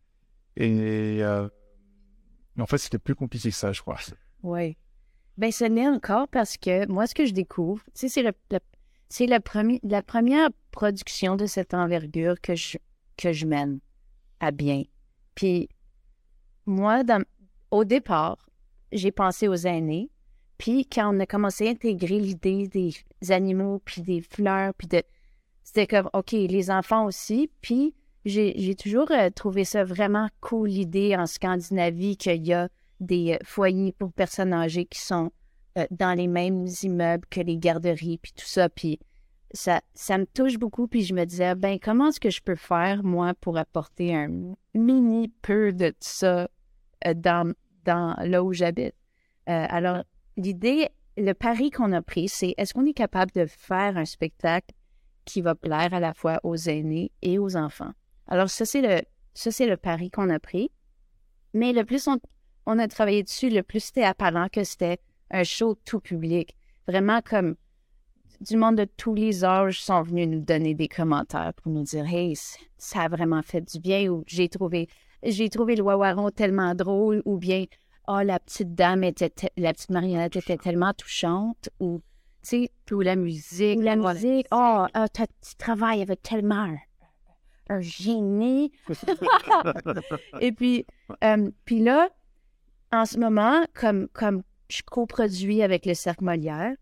et 0.57 1.19
euh, 1.21 1.47
en 2.59 2.65
fait, 2.65 2.79
c'était 2.79 2.99
plus 2.99 3.15
compliqué 3.15 3.51
que 3.51 3.55
ça, 3.55 3.73
je 3.73 3.83
crois. 3.83 3.99
Oui. 4.43 4.79
Ben, 5.37 5.53
ce 5.53 5.67
n'est 5.67 5.89
encore 5.89 6.29
parce 6.29 6.57
que 6.57 6.91
moi, 6.91 7.07
ce 7.07 7.15
que 7.15 7.27
je 7.27 7.35
découvre, 7.35 7.85
c'est 7.93 8.23
premier, 9.41 9.79
la 9.83 10.01
première 10.01 10.49
production 10.71 11.37
de 11.37 11.45
cette 11.45 11.75
envergure 11.75 12.41
que 12.41 12.55
je, 12.55 12.79
que 13.19 13.35
je 13.35 13.45
mène 13.45 13.79
à 14.41 14.51
bien. 14.51 14.83
Puis, 15.35 15.69
moi, 16.67 17.03
au 17.71 17.85
départ, 17.85 18.39
j'ai 18.93 19.13
pensé 19.13 19.49
aux 19.49 19.55
aînés. 19.55 20.11
Puis, 20.59 20.87
quand 20.87 21.15
on 21.15 21.21
a 21.21 21.27
commencé 21.27 21.67
à 21.67 21.71
intégrer 21.71 22.19
l'idée 22.19 22.69
des 22.69 22.95
animaux, 23.31 23.81
puis 23.85 24.03
des 24.03 24.21
fleurs, 24.21 24.73
puis 24.75 24.89
de. 24.89 25.03
C'était 25.63 25.87
comme, 25.87 26.09
OK, 26.13 26.33
les 26.33 26.71
enfants 26.71 27.05
aussi. 27.05 27.51
Puis, 27.61 27.95
j'ai 28.25 28.55
j'ai 28.57 28.75
toujours 28.75 29.11
euh, 29.11 29.31
trouvé 29.31 29.65
ça 29.65 29.85
vraiment 29.85 30.29
cool, 30.41 30.69
l'idée 30.69 31.15
en 31.17 31.27
Scandinavie 31.27 32.17
qu'il 32.17 32.47
y 32.47 32.53
a 32.53 32.69
des 33.01 33.35
euh, 33.35 33.39
foyers 33.45 33.93
pour 33.93 34.13
personnes 34.13 34.53
âgées 34.53 34.87
qui 34.87 35.01
sont 35.01 35.31
euh, 35.79 35.87
dans 35.91 36.17
les 36.17 36.27
mêmes 36.27 36.67
immeubles 36.83 37.27
que 37.31 37.41
les 37.41 37.59
garderies, 37.59 38.19
puis 38.19 38.33
tout 38.33 38.47
ça. 38.47 38.69
Puis 38.69 38.99
ça, 39.53 39.81
ça 39.95 40.19
me 40.19 40.27
touche 40.27 40.59
beaucoup. 40.59 40.89
Puis 40.89 41.03
je 41.03 41.15
me 41.15 41.25
disais, 41.25 41.55
ben, 41.55 41.79
comment 41.79 42.09
est-ce 42.09 42.21
que 42.21 42.31
je 42.31 42.43
peux 42.43 42.57
faire, 42.57 43.03
moi, 43.03 43.35
pour 43.41 43.59
apporter 43.59 44.15
un 44.15 44.55
mini 44.75 45.29
peu 45.43 45.73
de 45.73 45.95
ça 46.01 46.49
euh, 47.07 47.15
dans, 47.15 47.53
dans 47.85 48.17
là 48.25 48.43
où 48.43 48.53
j'habite? 48.53 48.95
Euh, 49.49 49.67
alors, 49.69 50.03
l'idée, 50.37 50.89
le 51.17 51.33
pari 51.33 51.71
qu'on 51.71 51.93
a 51.93 52.03
pris, 52.03 52.29
c'est 52.29 52.55
est-ce 52.57 52.75
qu'on 52.75 52.87
est 52.87 52.95
capable 52.95 53.33
de 53.33 53.47
faire 53.47 53.97
un 53.97 54.05
spectacle 54.05 54.75
qui 55.25 55.41
va 55.41 55.55
plaire 55.55 55.95
à 55.95 56.01
la 56.01 56.15
fois 56.15 56.41
aux 56.43 56.57
aînés 56.57 57.13
et 57.23 57.39
aux 57.39 57.57
enfants? 57.57 57.93
Alors, 58.27 58.51
ça, 58.51 58.65
c'est 58.65 58.83
le, 58.83 59.01
le 59.67 59.77
pari 59.77 60.11
qu'on 60.11 60.31
a 60.31 60.39
pris. 60.39 60.71
Mais 61.55 61.73
le 61.73 61.85
plus 61.85 62.09
on 62.67 62.79
a 62.79 62.89
travaillé 62.89 63.23
dessus, 63.23 63.49
le 63.49 63.63
plus 63.63 63.81
c'était 63.81 64.03
apparent 64.03 64.49
que 64.49 64.65
c'était 64.65 64.99
un 65.31 65.45
show 65.45 65.77
tout 65.85 66.01
public. 66.01 66.57
Vraiment 66.87 67.21
comme 67.23 67.57
du 68.41 68.57
monde 68.57 68.77
de 68.77 68.85
tous 68.97 69.15
les 69.15 69.45
âges 69.45 69.81
sont 69.83 70.03
venus 70.03 70.29
nous 70.29 70.41
donner 70.41 70.75
des 70.75 70.89
commentaires 70.89 71.53
pour 71.55 71.73
nous 71.73 71.83
dire 71.83 72.05
Hey, 72.07 72.35
ça 72.79 73.03
a 73.03 73.09
vraiment 73.09 73.43
fait 73.43 73.61
du 73.61 73.79
bien 73.81 74.09
ou 74.09 74.25
j'ai 74.27 74.49
trouvé 74.49 74.89
j'ai 75.23 75.49
trouvé 75.49 75.77
le 75.77 75.83
Wawaron 75.83 76.31
tellement 76.31 76.75
drôle 76.75 77.23
ou 77.25 77.39
bien 77.39 77.65
Oh, 78.09 78.21
la 78.23 78.39
petite 78.39 78.75
dame 78.75 79.03
était 79.05 79.33
la 79.57 79.73
petite 79.73 79.91
marionnette 79.91 80.37
était 80.37 80.57
tellement 80.59 80.93
touchante 80.93 81.69
ou 81.81 82.01
tu 82.43 82.49
sais 82.51 82.71
Ou 82.93 83.01
la 83.01 83.17
musique. 83.17 83.79
ou 83.79 83.83
la 83.83 83.97
voilà. 83.97 84.15
musique, 84.15 84.47
oh, 84.53 84.87
ah, 84.95 85.09
ta- 85.09 85.27
tu 85.27 85.57
travailles 85.59 86.03
avec 86.03 86.23
tellement 86.23 86.55
un, 86.69 86.77
un 87.69 87.81
génie. 87.81 88.71
Et 90.41 90.53
puis, 90.53 90.87
euh, 91.25 91.51
puis 91.65 91.81
là, 91.81 92.09
en 92.93 93.05
ce 93.05 93.19
moment, 93.19 93.65
comme, 93.75 94.07
comme 94.13 94.43
je 94.69 94.83
coproduis 94.83 95.63
avec 95.63 95.87
le 95.87 95.95
Cercle 95.95 96.23
Molière, 96.25 96.75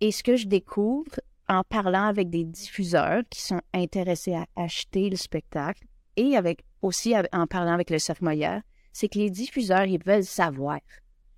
et 0.00 0.12
ce 0.12 0.22
que 0.22 0.36
je 0.36 0.46
découvre 0.46 1.20
en 1.48 1.62
parlant 1.62 2.04
avec 2.04 2.30
des 2.30 2.44
diffuseurs 2.44 3.22
qui 3.30 3.40
sont 3.40 3.60
intéressés 3.72 4.34
à 4.34 4.46
acheter 4.56 5.08
le 5.08 5.16
spectacle, 5.16 5.84
et 6.16 6.36
avec 6.36 6.64
aussi 6.82 7.14
en 7.32 7.46
parlant 7.46 7.72
avec 7.72 7.90
le 7.90 7.98
Molière, 8.20 8.62
c'est 8.92 9.08
que 9.08 9.18
les 9.18 9.30
diffuseurs, 9.30 9.84
ils 9.84 10.02
veulent 10.02 10.24
savoir. 10.24 10.80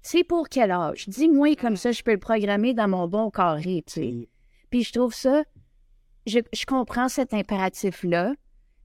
C'est 0.03 0.25
pour 0.25 0.49
quel 0.49 0.71
âge? 0.71 1.09
Dis-moi 1.09 1.55
comme 1.57 1.77
ça, 1.77 1.93
je 1.93 2.03
peux 2.03 2.13
le 2.13 2.19
programmer 2.19 2.73
dans 2.73 2.89
mon 2.89 3.07
bon 3.07 3.31
carré, 3.31 3.85
tu 3.87 3.93
sais. 3.93 4.29
Puis 4.71 4.85
je 4.85 4.93
trouve 4.93 5.15
ça, 5.15 5.45
je, 6.27 6.39
je 6.53 6.65
comprends 6.65 7.09
cet 7.09 7.35
impératif-là, 7.35 8.35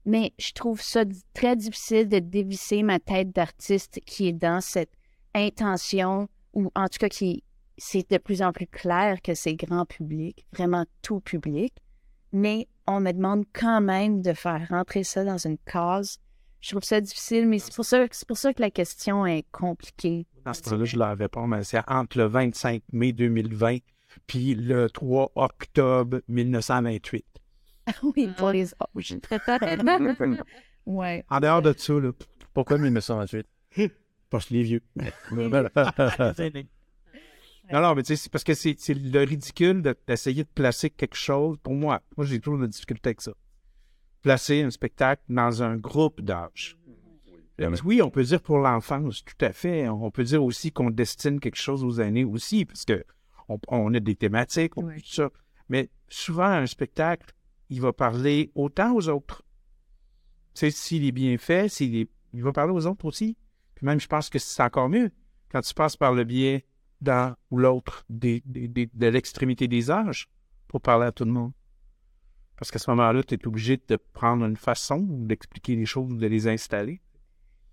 mais 0.04 0.32
je 0.38 0.52
trouve 0.52 0.82
ça 0.82 1.04
très 1.32 1.56
difficile 1.56 2.08
de 2.08 2.18
dévisser 2.18 2.82
ma 2.82 2.98
tête 2.98 3.32
d'artiste 3.32 4.00
qui 4.04 4.28
est 4.28 4.32
dans 4.32 4.60
cette 4.60 4.92
intention, 5.34 6.28
ou 6.52 6.70
en 6.74 6.88
tout 6.88 6.98
cas 6.98 7.08
qui 7.08 7.42
c'est 7.78 8.10
de 8.10 8.18
plus 8.18 8.42
en 8.42 8.52
plus 8.52 8.66
clair 8.66 9.20
que 9.22 9.34
c'est 9.34 9.54
grand 9.54 9.84
public, 9.84 10.46
vraiment 10.52 10.84
tout 11.02 11.20
public, 11.20 11.74
mais 12.32 12.68
on 12.86 13.00
me 13.00 13.12
demande 13.12 13.44
quand 13.52 13.80
même 13.80 14.22
de 14.22 14.32
faire 14.32 14.66
rentrer 14.68 15.04
ça 15.04 15.24
dans 15.24 15.38
une 15.38 15.58
case. 15.58 16.18
Je 16.60 16.70
trouve 16.70 16.84
ça 16.84 17.00
difficile, 17.00 17.46
mais 17.46 17.58
c'est 17.58 17.74
pour 17.74 17.84
ça, 17.84 18.06
c'est 18.10 18.26
pour 18.26 18.38
ça 18.38 18.52
que 18.52 18.60
la 18.60 18.70
question 18.70 19.26
est 19.26 19.44
compliquée. 19.52 20.26
Dans 20.44 20.54
ce 20.54 20.62
temps-là, 20.62 20.84
je 20.84 20.96
leur 20.96 21.16
réponds, 21.16 21.46
mais 21.46 21.64
c'est 21.64 21.80
entre 21.88 22.18
le 22.18 22.24
25 22.24 22.82
mai 22.92 23.12
2020 23.12 23.78
puis 24.26 24.54
le 24.54 24.88
3 24.88 25.32
octobre 25.34 26.20
1928. 26.28 27.24
oui, 28.02 28.28
pour 28.36 28.50
les 28.50 28.72
âges. 28.74 29.16
ouais. 30.86 31.24
En 31.28 31.40
dehors 31.40 31.62
de 31.62 31.74
ça, 31.76 31.92
là, 31.94 32.12
Pourquoi 32.54 32.78
1928? 32.78 33.46
parce 34.30 34.46
que 34.46 34.54
les 34.54 34.62
vieux. 34.62 34.82
Non, 37.72 37.80
non, 37.82 37.94
mais 37.94 38.02
tu 38.02 38.08
sais, 38.08 38.16
c'est 38.16 38.30
parce 38.30 38.44
que 38.44 38.54
c'est 38.54 38.76
c'est 38.78 38.94
le 38.94 39.20
ridicule 39.24 39.82
de- 39.82 39.96
d'essayer 40.06 40.44
de 40.44 40.48
placer 40.48 40.90
quelque 40.90 41.16
chose. 41.16 41.56
Pour 41.62 41.74
moi, 41.74 42.00
moi, 42.16 42.24
j'ai 42.26 42.38
toujours 42.40 42.60
de 42.60 42.66
difficulté 42.66 43.08
avec 43.08 43.20
ça. 43.20 43.32
Placer 44.22 44.62
un 44.62 44.70
spectacle 44.70 45.22
dans 45.28 45.62
un 45.62 45.76
groupe 45.76 46.20
d'âge. 46.20 46.76
Oui, 47.84 48.02
on 48.02 48.10
peut 48.10 48.22
dire 48.22 48.42
pour 48.42 48.58
l'enfance, 48.58 49.24
tout 49.24 49.44
à 49.44 49.52
fait. 49.52 49.88
On 49.88 50.10
peut 50.10 50.24
dire 50.24 50.44
aussi 50.44 50.70
qu'on 50.72 50.90
destine 50.90 51.40
quelque 51.40 51.56
chose 51.56 51.82
aux 51.84 52.00
aînés 52.00 52.24
aussi, 52.24 52.64
parce 52.66 52.84
que 52.84 53.02
on, 53.48 53.58
on 53.68 53.94
a 53.94 54.00
des 54.00 54.14
thématiques, 54.14 54.76
on 54.76 54.84
Ouais. 54.84 55.00
tout 55.00 55.06
ça. 55.14 55.30
Mais 55.68 55.88
souvent, 56.08 56.44
un 56.44 56.66
spectacle, 56.66 57.32
il 57.70 57.80
va 57.80 57.92
parler 57.92 58.50
autant 58.54 58.94
aux 58.94 59.08
autres. 59.08 59.42
Tu 60.54 60.60
sais, 60.60 60.70
s'il 60.70 61.04
est 61.06 61.12
bien 61.12 61.36
fait, 61.38 61.68
s'il 61.68 61.96
est- 61.96 62.10
il 62.34 62.42
va 62.42 62.52
parler 62.52 62.72
aux 62.72 62.86
autres 62.86 63.04
aussi. 63.06 63.36
Puis 63.74 63.86
même, 63.86 64.00
je 64.00 64.06
pense 64.06 64.28
que 64.28 64.38
c'est 64.38 64.62
encore 64.62 64.88
mieux 64.88 65.10
quand 65.50 65.60
tu 65.62 65.72
passes 65.74 65.96
par 65.96 66.12
le 66.12 66.24
biais 66.24 66.64
d'un 67.00 67.36
ou 67.50 67.58
l'autre 67.58 68.04
des, 68.08 68.42
des- 68.46 68.68
des- 68.68 68.90
de 68.92 69.06
l'extrémité 69.06 69.68
des 69.68 69.90
âges 69.90 70.28
pour 70.68 70.80
parler 70.80 71.06
à 71.06 71.12
tout 71.12 71.24
le 71.24 71.30
monde. 71.32 71.52
Parce 72.56 72.70
qu'à 72.70 72.78
ce 72.78 72.90
moment-là, 72.90 73.22
tu 73.22 73.34
es 73.34 73.46
obligé 73.46 73.76
de 73.88 73.96
prendre 74.14 74.44
une 74.46 74.56
façon 74.56 74.98
d'expliquer 75.00 75.76
les 75.76 75.84
choses, 75.86 76.16
de 76.16 76.26
les 76.26 76.48
installer. 76.48 77.00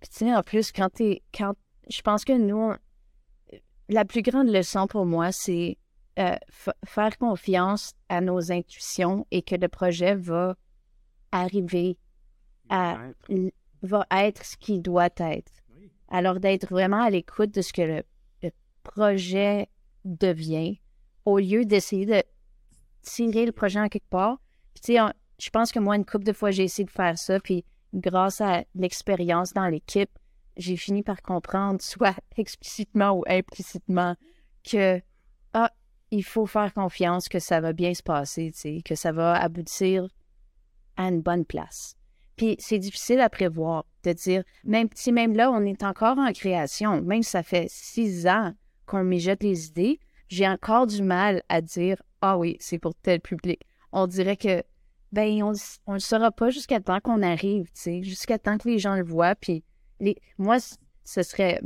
Puis 0.00 0.10
tu 0.10 0.16
sais, 0.18 0.34
en 0.34 0.42
plus, 0.42 0.72
quand 0.72 0.90
t'es. 0.90 1.22
Quand, 1.34 1.54
je 1.90 2.02
pense 2.02 2.24
que 2.24 2.36
nous, 2.36 2.56
on- 2.56 2.76
la 3.88 4.04
plus 4.04 4.22
grande 4.22 4.48
leçon 4.48 4.86
pour 4.86 5.06
moi, 5.06 5.32
c'est 5.32 5.78
euh, 6.18 6.36
fa- 6.50 6.76
faire 6.84 7.16
confiance 7.18 7.94
à 8.08 8.20
nos 8.20 8.52
intuitions 8.52 9.26
et 9.30 9.42
que 9.42 9.56
le 9.56 9.68
projet 9.68 10.14
va 10.14 10.54
arriver 11.32 11.98
à 12.68 12.98
va 13.82 14.06
être 14.10 14.44
ce 14.44 14.56
qu'il 14.56 14.80
doit 14.80 15.08
être. 15.18 15.52
Alors 16.08 16.40
d'être 16.40 16.68
vraiment 16.68 17.02
à 17.02 17.10
l'écoute 17.10 17.52
de 17.52 17.60
ce 17.62 17.72
que 17.72 17.82
le 17.82 18.02
projet 18.84 19.68
devient, 20.04 20.80
au 21.24 21.38
lieu 21.38 21.64
d'essayer 21.64 22.06
de 22.06 22.22
tirer 23.02 23.46
le 23.46 23.52
projet 23.52 23.80
en 23.80 23.88
quelque 23.88 24.08
part. 24.08 24.38
Puis 24.74 24.82
tu 24.82 24.94
sais, 24.94 25.00
je 25.38 25.50
pense 25.50 25.72
que 25.72 25.78
moi, 25.78 25.96
une 25.96 26.04
couple 26.04 26.24
de 26.24 26.32
fois, 26.32 26.50
j'ai 26.50 26.64
essayé 26.64 26.84
de 26.84 26.90
faire 26.90 27.18
ça, 27.18 27.40
puis 27.40 27.64
grâce 27.92 28.40
à 28.40 28.64
l'expérience 28.74 29.52
dans 29.52 29.66
l'équipe, 29.66 30.10
j'ai 30.56 30.76
fini 30.76 31.02
par 31.02 31.22
comprendre, 31.22 31.80
soit 31.80 32.16
explicitement 32.36 33.12
ou 33.12 33.24
implicitement, 33.26 34.16
que 34.68 35.00
ah, 35.52 35.70
il 36.10 36.24
faut 36.24 36.46
faire 36.46 36.72
confiance 36.72 37.28
que 37.28 37.38
ça 37.38 37.60
va 37.60 37.72
bien 37.72 37.94
se 37.94 38.02
passer, 38.02 38.50
tu 38.52 38.58
sais, 38.58 38.82
que 38.84 38.94
ça 38.94 39.12
va 39.12 39.34
aboutir 39.34 40.08
à 40.96 41.08
une 41.08 41.22
bonne 41.22 41.44
place. 41.44 41.96
Puis 42.36 42.56
c'est 42.58 42.78
difficile 42.78 43.20
à 43.20 43.28
prévoir, 43.28 43.84
de 44.02 44.12
dire, 44.12 44.42
même 44.64 44.88
si 44.94 45.12
même 45.12 45.36
là, 45.36 45.50
on 45.50 45.64
est 45.64 45.82
encore 45.82 46.18
en 46.18 46.32
création, 46.32 47.00
même 47.02 47.22
si 47.22 47.30
ça 47.30 47.42
fait 47.42 47.66
six 47.70 48.26
ans 48.26 48.54
qu'on 48.86 49.04
mijote 49.04 49.42
les 49.42 49.66
idées, 49.68 50.00
j'ai 50.28 50.48
encore 50.48 50.86
du 50.86 51.02
mal 51.02 51.42
à 51.48 51.60
dire, 51.60 52.02
ah 52.20 52.38
oui, 52.38 52.56
c'est 52.60 52.78
pour 52.78 52.94
tel 52.94 53.20
public. 53.20 53.60
On 53.92 54.06
dirait 54.06 54.36
que, 54.36 54.62
ben, 55.12 55.42
on, 55.42 55.52
on 55.86 55.92
le 55.94 55.98
saura 55.98 56.30
pas 56.30 56.50
jusqu'à 56.50 56.80
temps 56.80 57.00
qu'on 57.00 57.22
arrive, 57.22 57.66
tu 57.66 57.80
sais, 57.80 58.02
jusqu'à 58.02 58.38
temps 58.38 58.58
que 58.58 58.68
les 58.68 58.78
gens 58.78 58.96
le 58.96 59.04
voient. 59.04 59.34
Puis 59.34 59.62
les, 60.00 60.16
moi, 60.38 60.58
ce 61.04 61.22
serait, 61.22 61.60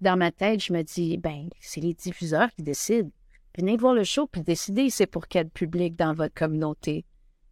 dans 0.00 0.16
ma 0.16 0.32
tête, 0.32 0.62
je 0.62 0.72
me 0.72 0.82
dis, 0.82 1.18
ben, 1.18 1.48
c'est 1.60 1.80
les 1.80 1.94
diffuseurs 1.94 2.50
qui 2.52 2.62
décident. 2.62 3.10
Venez 3.56 3.76
voir 3.76 3.94
le 3.94 4.04
show 4.04 4.26
puis 4.26 4.42
décidez 4.42 4.90
c'est 4.90 5.06
pour 5.06 5.26
quel 5.26 5.50
public 5.50 5.96
dans 5.96 6.14
votre 6.14 6.34
communauté. 6.34 7.04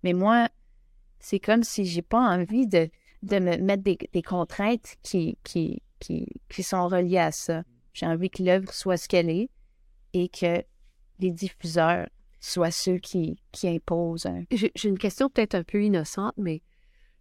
Mais 0.05 0.13
moi, 0.13 0.49
c'est 1.19 1.41
comme 1.41 1.65
si 1.65 1.85
j'ai 1.85 2.03
pas 2.03 2.21
envie 2.21 2.67
de, 2.67 2.89
me 3.23 3.57
mettre 3.57 3.83
des, 3.83 3.99
des 4.13 4.23
contraintes 4.23 4.97
qui, 5.03 5.37
qui, 5.43 5.83
qui, 5.99 6.27
qui 6.49 6.63
sont 6.63 6.87
reliées 6.89 7.19
à 7.19 7.33
ça. 7.33 7.65
J'ai 7.93 8.07
envie 8.07 8.31
que 8.31 8.43
l'œuvre 8.43 8.73
soit 8.73 8.97
ce 8.97 9.09
qu'elle 9.09 9.31
est 9.31 9.49
et 10.13 10.29
que 10.29 10.63
les 11.19 11.31
diffuseurs 11.31 12.09
soient 12.41 12.71
ceux 12.71 12.99
qui, 12.99 13.41
qui 13.53 13.69
imposent 13.69 14.27
un, 14.27 14.45
J'ai 14.51 14.71
une 14.89 14.99
question 14.99 15.29
peut-être 15.29 15.55
un 15.55 15.65
peu 15.65 15.83
innocente, 15.83 16.35
mais 16.37 16.63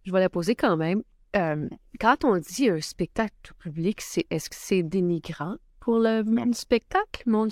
je 0.04 0.12
vais 0.12 0.20
la 0.20 0.28
poser 0.30 0.54
quand 0.54 0.76
même. 0.76 1.02
Euh, 1.36 1.68
quand 2.00 2.24
on 2.24 2.36
dit 2.38 2.68
un 2.70 2.80
spectacle 2.80 3.34
tout 3.42 3.54
public, 3.54 4.00
c'est 4.00 4.24
est-ce 4.30 4.48
que 4.48 4.56
c'est 4.56 4.82
dénigrant 4.82 5.56
pour 5.80 5.98
le 5.98 6.22
monde 6.22 6.54
spectacle, 6.54 7.22
monde? 7.28 7.50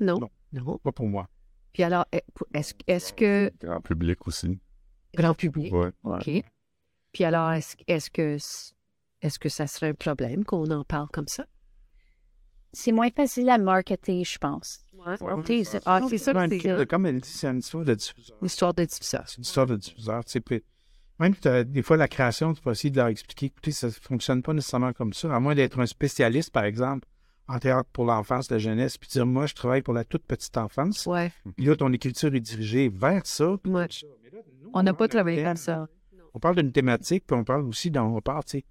Non. 0.00 0.20
Non. 0.20 0.28
Non? 0.52 0.78
Pas 0.78 0.92
pour 0.92 1.08
moi. 1.08 1.28
Puis 1.72 1.82
alors, 1.82 2.04
est- 2.12 2.24
est-ce 2.54 2.74
est-ce 2.86 3.12
que 3.12 3.50
Grand 3.60 3.80
public 3.80 4.26
aussi. 4.26 4.58
grand 5.14 5.34
public? 5.34 5.72
Ouais. 5.72 5.90
OK. 6.04 6.30
Puis 7.12 7.24
alors, 7.24 7.50
est-ce 7.52 7.76
est-ce 7.86 8.10
que 8.10 8.36
est-ce 9.22 9.38
que 9.38 9.48
ça 9.48 9.66
serait 9.66 9.88
un 9.88 9.94
problème 9.94 10.44
qu'on 10.44 10.70
en 10.70 10.84
parle 10.84 11.08
comme 11.12 11.28
ça? 11.28 11.46
C'est 12.78 12.92
moins 12.92 13.08
facile 13.10 13.48
à 13.48 13.56
marketer, 13.56 14.22
je 14.22 14.36
pense. 14.36 14.80
C'est 15.64 15.80
ah, 15.86 16.00
c'est 16.08 16.18
ça 16.18 16.32
que 16.34 16.84
Comme 16.84 17.06
elle 17.06 17.20
dit, 17.20 17.28
c'est 17.28 17.46
une 17.46 17.60
histoire 17.60 17.84
de 17.84 17.94
diffuseur. 17.94 18.36
une 18.42 18.46
histoire 18.46 18.74
de 18.74 18.84
diffuseur. 18.84 19.22
C'est 19.26 19.36
une 19.38 19.44
histoire 19.44 19.66
de 19.66 19.76
diffuseur. 19.76 20.22
puis 20.44 20.62
Même 21.18 21.34
des 21.64 21.82
fois, 21.82 21.96
la 21.96 22.06
création, 22.06 22.52
tu 22.52 22.60
peux 22.60 22.70
essayer 22.70 22.90
de 22.90 22.96
leur 22.96 23.06
expliquer, 23.06 23.46
écoutez, 23.46 23.70
ça 23.70 23.86
ne 23.86 23.92
fonctionne 23.92 24.42
pas 24.42 24.52
nécessairement 24.52 24.92
comme 24.92 25.14
ça, 25.14 25.34
à 25.34 25.40
moins 25.40 25.54
d'être 25.54 25.80
un 25.80 25.86
spécialiste, 25.86 26.50
par 26.52 26.64
exemple, 26.64 27.08
en 27.48 27.58
théâtre 27.58 27.88
pour 27.94 28.04
l'enfance, 28.04 28.50
la 28.50 28.58
jeunesse, 28.58 28.98
puis 28.98 29.08
dire, 29.08 29.24
moi, 29.24 29.46
je 29.46 29.54
travaille 29.54 29.80
pour 29.80 29.94
la 29.94 30.04
toute 30.04 30.24
petite 30.24 30.58
enfance. 30.58 31.06
Ouais. 31.06 31.32
Puis 31.56 31.64
là, 31.64 31.76
ton 31.76 31.90
écriture 31.94 32.34
est 32.34 32.40
dirigée 32.40 32.90
vers 32.90 33.24
ça. 33.24 33.52
Ouais. 33.64 33.88
tout 33.88 33.94
ça. 33.94 34.06
Mais 34.22 34.30
là, 34.30 34.42
nous, 34.60 34.70
On 34.74 34.82
n'a 34.82 34.92
pas 34.92 35.06
d'un 35.06 35.12
travaillé 35.12 35.42
comme 35.42 35.56
ça. 35.56 35.88
On 36.34 36.40
parle 36.40 36.56
d'une 36.56 36.72
thématique, 36.72 37.24
puis 37.26 37.36
on 37.38 37.44
parle 37.44 37.62
aussi 37.64 37.90
tu 37.90 37.98
sais, 38.46 38.64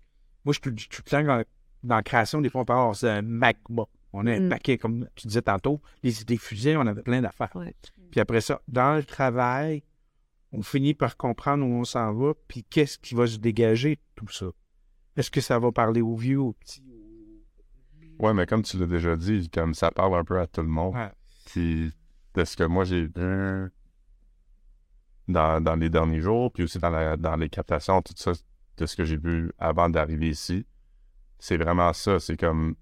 moi, 0.43 0.53
je 0.53 0.59
suis 0.61 0.89
tout- 0.89 1.01
le 1.05 1.09
temps 1.09 1.23
dans, 1.23 1.95
la 1.95 2.03
création, 2.03 2.41
des 2.41 2.49
fois, 2.49 2.61
on 2.61 2.65
parle, 2.65 2.93
c'est 2.93 3.09
un 3.09 3.23
Mac, 3.23 3.57
bon, 3.67 3.87
on 4.15 4.25
a 4.27 4.33
un 4.33 4.39
Mm. 4.41 4.49
paquet, 4.49 4.77
comme 4.77 5.07
tu 5.15 5.27
disais 5.27 5.41
tantôt, 5.41 5.81
les 6.03 6.21
idées 6.21 6.37
fusées, 6.37 6.77
on 6.77 6.81
avait 6.87 7.03
plein 7.03 7.21
d'affaires. 7.21 7.55
Ouais. 7.55 7.75
Puis 8.11 8.19
après 8.19 8.41
ça, 8.41 8.61
dans 8.67 8.95
le 8.95 9.03
travail, 9.03 9.83
on 10.51 10.61
finit 10.61 10.93
par 10.93 11.17
comprendre 11.17 11.65
où 11.65 11.69
on 11.69 11.83
s'en 11.83 12.13
va, 12.13 12.33
puis 12.47 12.63
qu'est-ce 12.63 12.97
qui 12.97 13.13
va 13.15 13.27
se 13.27 13.37
dégager 13.37 13.95
de 13.95 14.01
tout 14.15 14.29
ça. 14.31 14.45
Est-ce 15.17 15.29
que 15.31 15.41
ça 15.41 15.59
va 15.59 15.71
parler 15.71 16.01
aux 16.01 16.15
vieux, 16.15 16.39
aux 16.39 16.53
petits? 16.53 16.83
Ouais, 18.19 18.33
mais 18.33 18.45
comme 18.45 18.63
tu 18.63 18.77
l'as 18.77 18.85
déjà 18.85 19.15
dit, 19.17 19.49
comme 19.49 19.73
ça 19.73 19.91
parle 19.91 20.15
un 20.15 20.23
peu 20.23 20.39
à 20.39 20.47
tout 20.47 20.61
le 20.61 20.67
monde. 20.67 20.95
Ouais. 20.95 21.11
Puis 21.47 21.91
de 22.33 22.43
ce 22.45 22.55
que 22.55 22.63
moi 22.63 22.83
j'ai 22.85 23.05
vu 23.07 23.69
dans, 25.27 25.61
dans 25.61 25.75
les 25.75 25.89
derniers 25.89 26.21
jours, 26.21 26.51
puis 26.51 26.63
aussi 26.63 26.79
dans, 26.79 26.89
la, 26.89 27.17
dans 27.17 27.35
les 27.35 27.49
captations, 27.49 28.01
tout 28.01 28.13
ça, 28.15 28.31
de 28.77 28.85
ce 28.85 28.95
que 28.95 29.03
j'ai 29.05 29.17
vu 29.17 29.51
avant 29.57 29.89
d'arriver 29.89 30.29
ici, 30.29 30.65
c'est 31.39 31.57
vraiment 31.57 31.91
ça. 31.93 32.19
C'est 32.19 32.37
comme. 32.37 32.75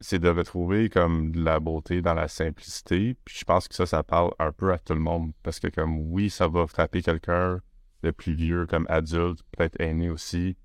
C'est 0.00 0.18
de 0.18 0.28
retrouver 0.28 0.88
comme 0.88 1.32
de 1.32 1.44
la 1.44 1.60
beauté 1.60 2.00
dans 2.00 2.14
la 2.14 2.28
simplicité. 2.28 3.16
Puis 3.24 3.36
je 3.38 3.44
pense 3.44 3.68
que 3.68 3.74
ça, 3.74 3.86
ça 3.86 4.02
parle 4.02 4.32
un 4.38 4.52
peu 4.52 4.72
à 4.72 4.78
tout 4.78 4.94
le 4.94 5.00
monde. 5.00 5.32
Parce 5.42 5.60
que, 5.60 5.68
comme, 5.68 5.98
oui, 6.10 6.30
ça 6.30 6.48
va 6.48 6.66
frapper 6.66 7.02
quelqu'un 7.02 7.60
de 8.02 8.10
plus 8.10 8.34
vieux, 8.34 8.66
comme 8.66 8.86
adulte, 8.88 9.42
peut-être 9.52 9.78
aîné 9.80 10.08
aussi, 10.08 10.56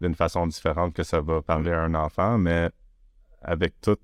d'une 0.00 0.14
façon 0.14 0.46
différente 0.46 0.92
que 0.94 1.02
ça 1.02 1.20
va 1.20 1.40
parler 1.40 1.72
à 1.72 1.82
un 1.82 1.94
enfant, 1.94 2.36
mais 2.36 2.70
avec 3.40 3.80
tout, 3.80 3.96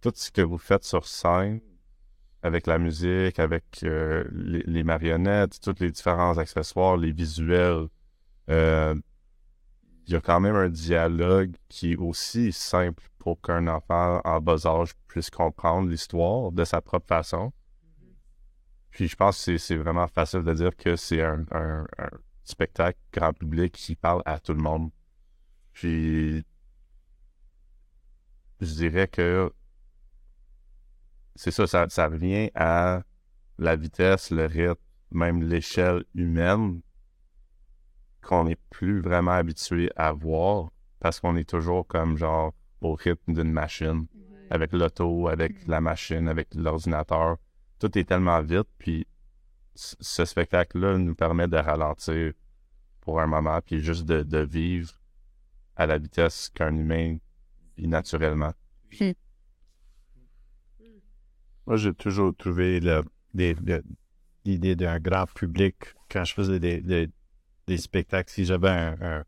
tout 0.00 0.12
ce 0.14 0.30
que 0.30 0.42
vous 0.42 0.58
faites 0.58 0.84
sur 0.84 1.06
scène, 1.06 1.60
avec 2.42 2.66
la 2.66 2.78
musique, 2.78 3.38
avec 3.38 3.64
euh, 3.84 4.24
les, 4.32 4.62
les 4.66 4.82
marionnettes, 4.82 5.60
tous 5.60 5.74
les 5.80 5.90
différents 5.90 6.38
accessoires, 6.38 6.96
les 6.96 7.12
visuels, 7.12 7.86
euh, 8.48 8.94
il 10.10 10.14
y 10.14 10.16
a 10.16 10.20
quand 10.20 10.40
même 10.40 10.56
un 10.56 10.68
dialogue 10.68 11.54
qui 11.68 11.92
est 11.92 11.96
aussi 11.96 12.50
simple 12.50 13.04
pour 13.20 13.40
qu'un 13.40 13.68
enfant 13.68 14.20
en 14.24 14.40
bas 14.40 14.66
âge 14.66 14.90
puisse 15.06 15.30
comprendre 15.30 15.88
l'histoire 15.88 16.50
de 16.50 16.64
sa 16.64 16.80
propre 16.80 17.06
façon. 17.06 17.52
Puis 18.90 19.06
je 19.06 19.14
pense 19.14 19.44
que 19.44 19.56
c'est- 19.56 19.76
vraiment 19.76 20.08
facile 20.08 20.42
de 20.42 20.52
dire 20.52 20.76
que 20.76 20.96
c'est 20.96 21.22
un, 21.22 21.44
un- 21.52 21.86
un 21.98 22.08
spectacle 22.42 22.98
grand 23.12 23.32
public 23.32 23.70
qui 23.72 23.94
parle 23.94 24.20
à 24.24 24.40
tout 24.40 24.52
le 24.52 24.60
monde. 24.60 24.90
Puis 25.74 26.44
je 28.60 28.74
dirais 28.74 29.06
que 29.06 29.52
c'est 31.36 31.52
ça, 31.52 31.68
ça, 31.68 31.88
ça 31.88 32.08
revient 32.08 32.50
à 32.56 33.02
la 33.58 33.76
vitesse, 33.76 34.32
le 34.32 34.46
rythme, 34.46 34.74
même 35.12 35.44
l'échelle 35.44 36.02
humaine 36.16 36.80
qu'on 38.20 38.44
n'est 38.44 38.58
plus 38.70 39.00
vraiment 39.00 39.32
habitué 39.32 39.90
à 39.96 40.12
voir 40.12 40.70
parce 41.00 41.20
qu'on 41.20 41.36
est 41.36 41.48
toujours 41.48 41.86
comme 41.86 42.16
genre 42.16 42.52
au 42.80 42.94
rythme 42.94 43.32
d'une 43.34 43.52
machine, 43.52 44.06
avec 44.50 44.72
l'auto, 44.72 45.28
avec 45.28 45.66
la 45.66 45.80
machine, 45.80 46.28
avec 46.28 46.54
l'ordinateur. 46.54 47.36
Tout 47.78 47.96
est 47.98 48.04
tellement 48.04 48.40
vite, 48.42 48.68
puis 48.78 49.06
ce 49.74 50.24
spectacle-là 50.24 50.98
nous 50.98 51.14
permet 51.14 51.48
de 51.48 51.56
ralentir 51.56 52.32
pour 53.00 53.20
un 53.20 53.26
moment, 53.26 53.60
puis 53.64 53.80
juste 53.80 54.04
de, 54.04 54.22
de 54.22 54.38
vivre 54.38 54.92
à 55.76 55.86
la 55.86 55.96
vitesse 55.98 56.50
qu'un 56.50 56.76
humain 56.76 57.16
vit 57.78 57.88
naturellement. 57.88 58.52
Moi, 61.66 61.76
j'ai 61.76 61.94
toujours 61.94 62.34
trouvé 62.36 62.80
l'idée 64.44 64.76
d'un 64.76 64.98
grand 64.98 65.26
public. 65.32 65.76
Quand 66.10 66.24
je 66.24 66.34
faisais 66.34 66.58
des, 66.58 66.80
des- 66.80 67.08
des 67.70 67.78
spectacles. 67.78 68.30
Si 68.30 68.44
j'avais 68.44 68.68
un, 68.68 68.96
un- 69.00 69.24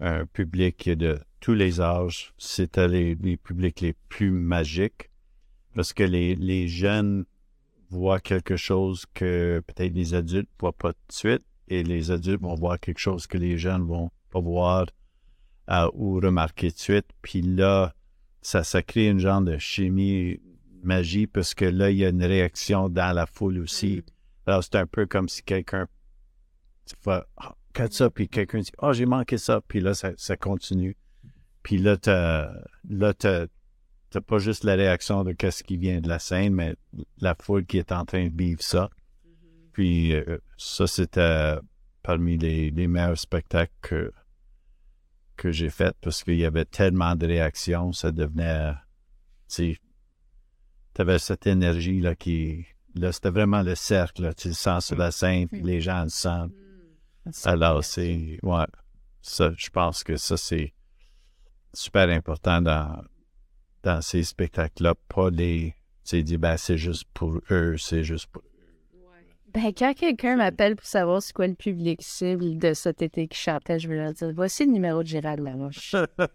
un 0.00 0.26
public 0.26 0.88
de 0.88 1.18
tous 1.40 1.54
les 1.54 1.80
âges, 1.80 2.32
c'était 2.38 2.86
les, 2.88 3.14
les 3.16 3.36
publics 3.36 3.80
les 3.80 3.94
plus 4.08 4.30
magiques 4.30 5.10
parce 5.74 5.92
que 5.92 6.04
les, 6.04 6.34
les 6.36 6.68
jeunes 6.68 7.24
voient 7.90 8.20
quelque 8.20 8.56
chose 8.56 9.06
que 9.12 9.60
peut-être 9.66 9.94
les 9.94 10.14
adultes 10.14 10.48
ne 10.56 10.60
voient 10.60 10.72
pas 10.84 10.92
tout 10.92 11.08
de 11.08 11.12
suite 11.14 11.44
et 11.68 11.82
les 11.82 12.10
adultes 12.10 12.40
vont 12.42 12.54
voir 12.54 12.78
quelque 12.78 12.98
chose 13.00 13.26
que 13.26 13.38
les 13.38 13.58
jeunes 13.58 13.84
vont 13.86 14.10
pas 14.30 14.40
voir 14.40 14.86
euh, 15.70 15.90
ou 15.94 16.20
remarquer 16.20 16.70
tout 16.70 16.76
de 16.76 16.80
suite. 16.80 17.06
Puis 17.22 17.42
là, 17.42 17.92
ça, 18.40 18.62
ça 18.62 18.82
crée 18.82 19.08
une 19.08 19.18
genre 19.20 19.42
de 19.42 19.58
chimie, 19.58 20.40
magie, 20.82 21.26
parce 21.26 21.54
que 21.54 21.64
là, 21.64 21.90
il 21.90 21.98
y 21.98 22.04
a 22.04 22.10
une 22.10 22.24
réaction 22.24 22.88
dans 22.88 23.12
la 23.14 23.26
foule 23.26 23.58
aussi. 23.58 24.02
Alors, 24.46 24.62
c'est 24.62 24.76
un 24.76 24.86
peu 24.86 25.06
comme 25.06 25.28
si 25.28 25.42
quelqu'un 25.42 25.86
Ah, 27.06 27.54
cut 27.72 27.90
ça, 27.90 28.10
puis 28.10 28.28
quelqu'un 28.28 28.60
dit 28.60 28.70
Oh, 28.78 28.92
j'ai 28.92 29.06
manqué 29.06 29.38
ça, 29.38 29.60
puis 29.66 29.80
là, 29.80 29.94
ça, 29.94 30.12
ça 30.16 30.36
continue. 30.36 30.96
Puis 31.62 31.78
là, 31.78 31.96
t'as, 31.96 32.50
là, 32.88 33.14
t'as, 33.14 33.46
t'as 34.10 34.20
pas 34.20 34.38
juste 34.38 34.64
la 34.64 34.74
réaction 34.74 35.24
de 35.24 35.32
qu'est-ce 35.32 35.62
qui 35.62 35.76
vient 35.76 36.00
de 36.00 36.08
la 36.08 36.18
scène, 36.18 36.54
mais 36.54 36.76
la 37.20 37.34
foule 37.34 37.66
qui 37.66 37.78
est 37.78 37.92
en 37.92 38.04
train 38.04 38.28
de 38.28 38.36
vivre 38.36 38.62
ça. 38.62 38.90
Puis 39.72 40.14
euh, 40.14 40.38
ça, 40.56 40.86
c'était 40.86 41.56
parmi 42.02 42.38
les, 42.38 42.70
les 42.70 42.86
meilleurs 42.86 43.18
spectacles 43.18 43.72
que, 43.82 44.12
que 45.36 45.52
j'ai 45.52 45.70
fait 45.70 45.94
parce 46.00 46.24
qu'il 46.24 46.38
y 46.38 46.44
avait 46.44 46.64
tellement 46.64 47.14
de 47.16 47.26
réactions, 47.26 47.92
ça 47.92 48.10
devenait, 48.10 48.72
tu 48.72 48.76
sais, 49.48 49.76
t'avais 50.94 51.18
cette 51.18 51.46
énergie 51.46 52.00
là 52.00 52.14
qui, 52.14 52.66
là, 52.94 53.12
c'était 53.12 53.30
vraiment 53.30 53.62
le 53.62 53.74
cercle, 53.74 54.34
tu 54.34 54.48
le 54.48 54.54
sens 54.54 54.86
sur 54.86 54.96
la 54.96 55.10
scène, 55.10 55.48
puis 55.48 55.62
les 55.62 55.80
gens 55.80 56.02
le 56.02 56.08
sentent. 56.08 56.52
Alors, 57.44 57.84
c'est, 57.84 58.38
ouais, 58.42 58.66
ça, 59.20 59.50
je 59.56 59.70
pense 59.70 60.04
que 60.04 60.16
ça, 60.16 60.36
c'est 60.36 60.72
super 61.74 62.08
important 62.08 62.60
dans, 62.60 63.02
dans 63.82 64.00
ces 64.02 64.22
spectacles-là, 64.22 64.94
pas 65.08 65.30
les, 65.30 65.74
tu 66.04 66.10
sais, 66.10 66.22
dire, 66.22 66.38
ben, 66.38 66.56
c'est 66.56 66.78
juste 66.78 67.04
pour 67.14 67.40
eux, 67.50 67.76
c'est 67.76 68.04
juste 68.04 68.26
pour 68.26 68.42
Ben, 69.60 69.72
quand 69.76 69.92
quelqu'un 69.94 70.36
m'appelle 70.36 70.76
pour 70.76 70.86
savoir 70.86 71.20
c'est 71.20 71.32
quoi 71.32 71.48
le 71.48 71.54
public 71.54 72.00
cible 72.00 72.58
de 72.58 72.74
cet 72.74 73.02
été 73.02 73.26
qui 73.26 73.36
chantait, 73.36 73.78
je 73.80 73.88
vais 73.88 73.96
leur 73.96 74.12
dire 74.12 74.30
voici 74.32 74.64
le 74.66 74.70
numéro 74.72 75.02
de 75.02 75.08
Gérald 75.08 75.40
Laroche. 75.40 75.96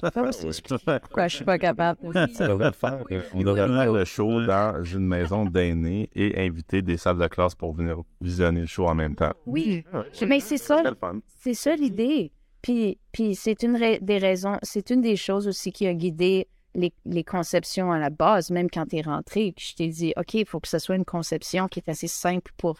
Pourquoi 1.01 1.27
je 1.29 1.35
suis 1.37 1.45
pas 1.45 1.57
capable? 1.57 1.99
On 2.03 2.09
devrait 2.11 2.71
faire, 2.73 3.03
on 3.33 3.41
devrait 3.43 3.67
faire 3.67 3.93
le 3.93 4.03
show 4.05 4.45
dans 4.45 4.83
une 4.83 5.07
maison 5.07 5.45
d'aînés 5.45 6.09
et 6.13 6.37
inviter 6.45 6.81
des 6.81 6.97
salles 6.97 7.17
de 7.17 7.27
classe 7.27 7.55
pour 7.55 7.73
venir 7.73 8.01
visionner 8.19 8.61
le 8.61 8.65
show 8.67 8.87
en 8.87 8.95
même 8.95 9.15
temps. 9.15 9.31
Oui, 9.45 9.85
mais 10.27 10.39
c'est 10.41 10.57
ça, 10.57 10.81
C'est 10.83 10.89
le 10.89 10.95
fun. 10.95 11.19
c'est 11.39 11.53
ça 11.53 11.75
l'idée. 11.75 12.31
Puis, 12.61 12.97
puis 13.11 13.35
c'est 13.35 13.63
une 13.63 13.77
ra- 13.77 13.99
des 14.01 14.17
raisons, 14.17 14.57
c'est 14.63 14.89
une 14.89 15.01
des 15.01 15.15
choses 15.15 15.47
aussi 15.47 15.71
qui 15.71 15.87
a 15.87 15.93
guidé 15.93 16.47
les, 16.75 16.91
les 17.05 17.23
conceptions 17.23 17.91
à 17.91 17.99
la 17.99 18.09
base, 18.09 18.49
même 18.51 18.69
quand 18.69 18.85
tu 18.87 18.97
es 18.97 19.01
rentré, 19.01 19.53
que 19.53 19.61
je 19.61 19.75
t'ai 19.75 19.87
dit, 19.87 20.13
OK, 20.17 20.33
il 20.33 20.45
faut 20.45 20.59
que 20.59 20.67
ce 20.67 20.79
soit 20.79 20.95
une 20.95 21.05
conception 21.05 21.67
qui 21.67 21.79
est 21.79 21.89
assez 21.89 22.07
simple 22.07 22.51
pour 22.57 22.77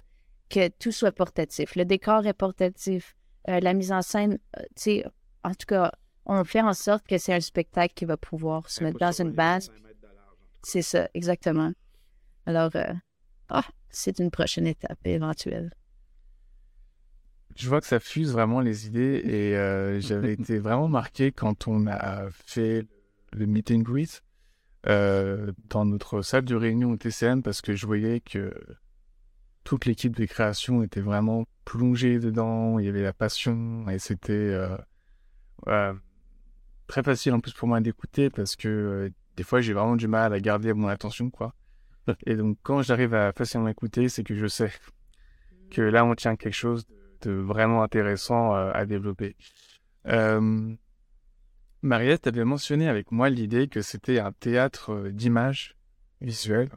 que 0.54 0.68
tout 0.68 0.92
soit 0.92 1.12
portatif. 1.12 1.76
Le 1.76 1.84
décor 1.84 2.28
est 2.28 2.34
portatif, 2.34 3.16
euh, 3.50 3.60
la 3.60 3.74
mise 3.74 3.92
en 3.92 4.04
scène, 4.04 4.38
euh, 4.58 4.62
tu 4.76 4.84
sais, 4.84 5.06
en 5.44 5.52
tout 5.52 5.66
cas, 5.68 5.92
on 6.28 6.44
fait 6.44 6.62
en 6.62 6.74
sorte 6.74 7.08
que 7.08 7.18
c'est 7.18 7.34
un 7.34 7.40
spectacle 7.40 7.94
qui 7.96 8.06
va 8.06 8.18
pouvoir 8.18 8.70
se 8.70 8.84
mettre 8.84 9.00
dans 9.00 9.12
une 9.12 9.32
base. 9.32 9.72
C'est 10.62 10.84
ça, 10.84 11.10
exactement. 11.16 11.72
Alors, 12.46 12.70
euh, 12.76 12.94
ah, 13.50 13.66
c'est 13.90 14.20
une 14.20 14.30
prochaine 14.30 14.68
étape 14.68 15.00
éventuelle. 15.06 15.72
Je 17.56 17.68
vois 17.68 17.82
que 17.82 17.88
ça 17.88 18.00
fuse 18.00 18.32
vraiment 18.32 18.62
les 18.62 18.86
idées 18.88 19.22
et 19.26 19.58
euh, 19.58 20.00
j'avais 20.02 20.34
été 20.34 20.60
vraiment 20.60 20.88
marqué 20.88 21.32
quand 21.32 21.68
on 21.68 21.88
a 21.88 22.30
fait 22.32 22.86
le 23.32 23.48
meet 23.48 23.72
and 23.72 23.80
greet 23.80 24.22
euh, 24.88 25.52
dans 25.70 25.86
notre 25.86 26.22
salle 26.22 26.46
de 26.46 26.56
réunion 26.56 26.92
au 26.92 26.98
TCN 26.98 27.42
parce 27.42 27.62
que 27.62 27.76
je 27.76 27.88
voyais 27.88 28.20
que 28.20 28.54
toute 29.64 29.86
l'équipe 29.86 30.16
de 30.16 30.26
création 30.26 30.84
était 30.84 31.02
vraiment 31.02 31.46
plongée 31.66 32.20
dedans, 32.20 32.80
il 32.80 32.86
y 32.86 32.90
avait 32.90 33.02
la 33.02 33.14
passion 33.14 33.88
et 33.90 34.00
c'était 34.00 34.34
euh, 34.34 34.78
euh, 35.68 35.94
très 36.88 37.04
facile 37.04 37.34
en 37.34 37.40
plus 37.40 37.54
pour 37.54 37.68
moi 37.68 37.80
d'écouter 37.82 38.30
parce 38.30 38.56
que 38.56 38.68
euh, 38.68 39.10
des 39.36 39.44
fois 39.44 39.62
j'ai 39.62 39.74
vraiment 39.74 39.96
du 39.96 40.08
mal 40.08 40.34
à 40.34 40.40
garder 40.40 40.74
mon 40.74 40.88
attention 40.88 41.30
quoi. 41.30 41.56
Et 42.26 42.36
donc 42.36 42.58
quand 42.64 42.82
j'arrive 42.82 43.14
à 43.14 43.32
facilement 43.32 43.70
écouter, 43.70 44.10
c'est 44.10 44.24
que 44.24 44.36
je 44.36 44.48
sais 44.48 44.72
que 45.72 45.82
là 45.82 46.06
on 46.06 46.16
tient 46.16 46.36
quelque 46.36 46.54
chose 46.54 46.86
de 47.22 47.32
vraiment 47.32 47.84
intéressant 47.84 48.56
euh, 48.56 48.72
à 48.74 48.86
développer. 48.86 49.36
Euh, 50.08 50.76
Mariette, 51.82 52.24
tu 52.24 52.30
avais 52.30 52.46
mentionné 52.46 52.88
avec 52.88 53.12
moi 53.12 53.30
l'idée 53.30 53.68
que 53.68 53.82
c'était 53.82 54.20
un 54.20 54.32
théâtre 54.32 55.10
d'images 55.10 55.76
visuelles 56.22 56.70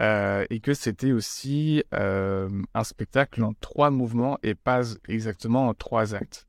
euh, 0.00 0.46
et 0.50 0.60
que 0.60 0.74
c'était 0.74 1.12
aussi 1.12 1.84
euh, 1.92 2.48
un 2.74 2.84
spectacle 2.84 3.42
en 3.44 3.52
trois 3.54 3.90
mouvements 3.90 4.38
et 4.42 4.54
pas 4.54 4.82
exactement 5.08 5.68
en 5.68 5.74
trois 5.74 6.14
actes. 6.14 6.46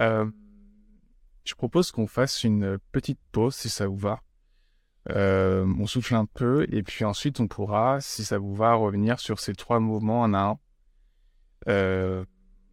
Euh, 0.00 0.30
je 1.44 1.54
propose 1.54 1.92
qu'on 1.92 2.06
fasse 2.06 2.44
une 2.44 2.78
petite 2.92 3.20
pause 3.32 3.54
si 3.54 3.68
ça 3.68 3.86
vous 3.86 3.96
va. 3.96 4.20
On 5.08 5.86
souffle 5.86 6.16
un 6.16 6.26
peu 6.26 6.66
et 6.68 6.82
puis 6.82 7.04
ensuite 7.04 7.38
on 7.38 7.46
pourra, 7.46 8.00
si 8.00 8.24
ça 8.24 8.38
vous 8.38 8.54
va, 8.54 8.74
revenir 8.74 9.20
sur 9.20 9.38
ces 9.38 9.54
trois 9.54 9.78
mouvements 9.78 10.22
en 10.22 10.34
un. 10.34 10.58
Euh, 11.68 12.24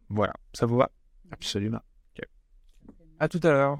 voilà, 0.10 0.34
ça 0.54 0.66
vous 0.66 0.78
va? 0.78 0.90
Absolument. 1.32 1.82
À 3.20 3.28
tout 3.30 3.40
à 3.44 3.52
l'heure. 3.52 3.80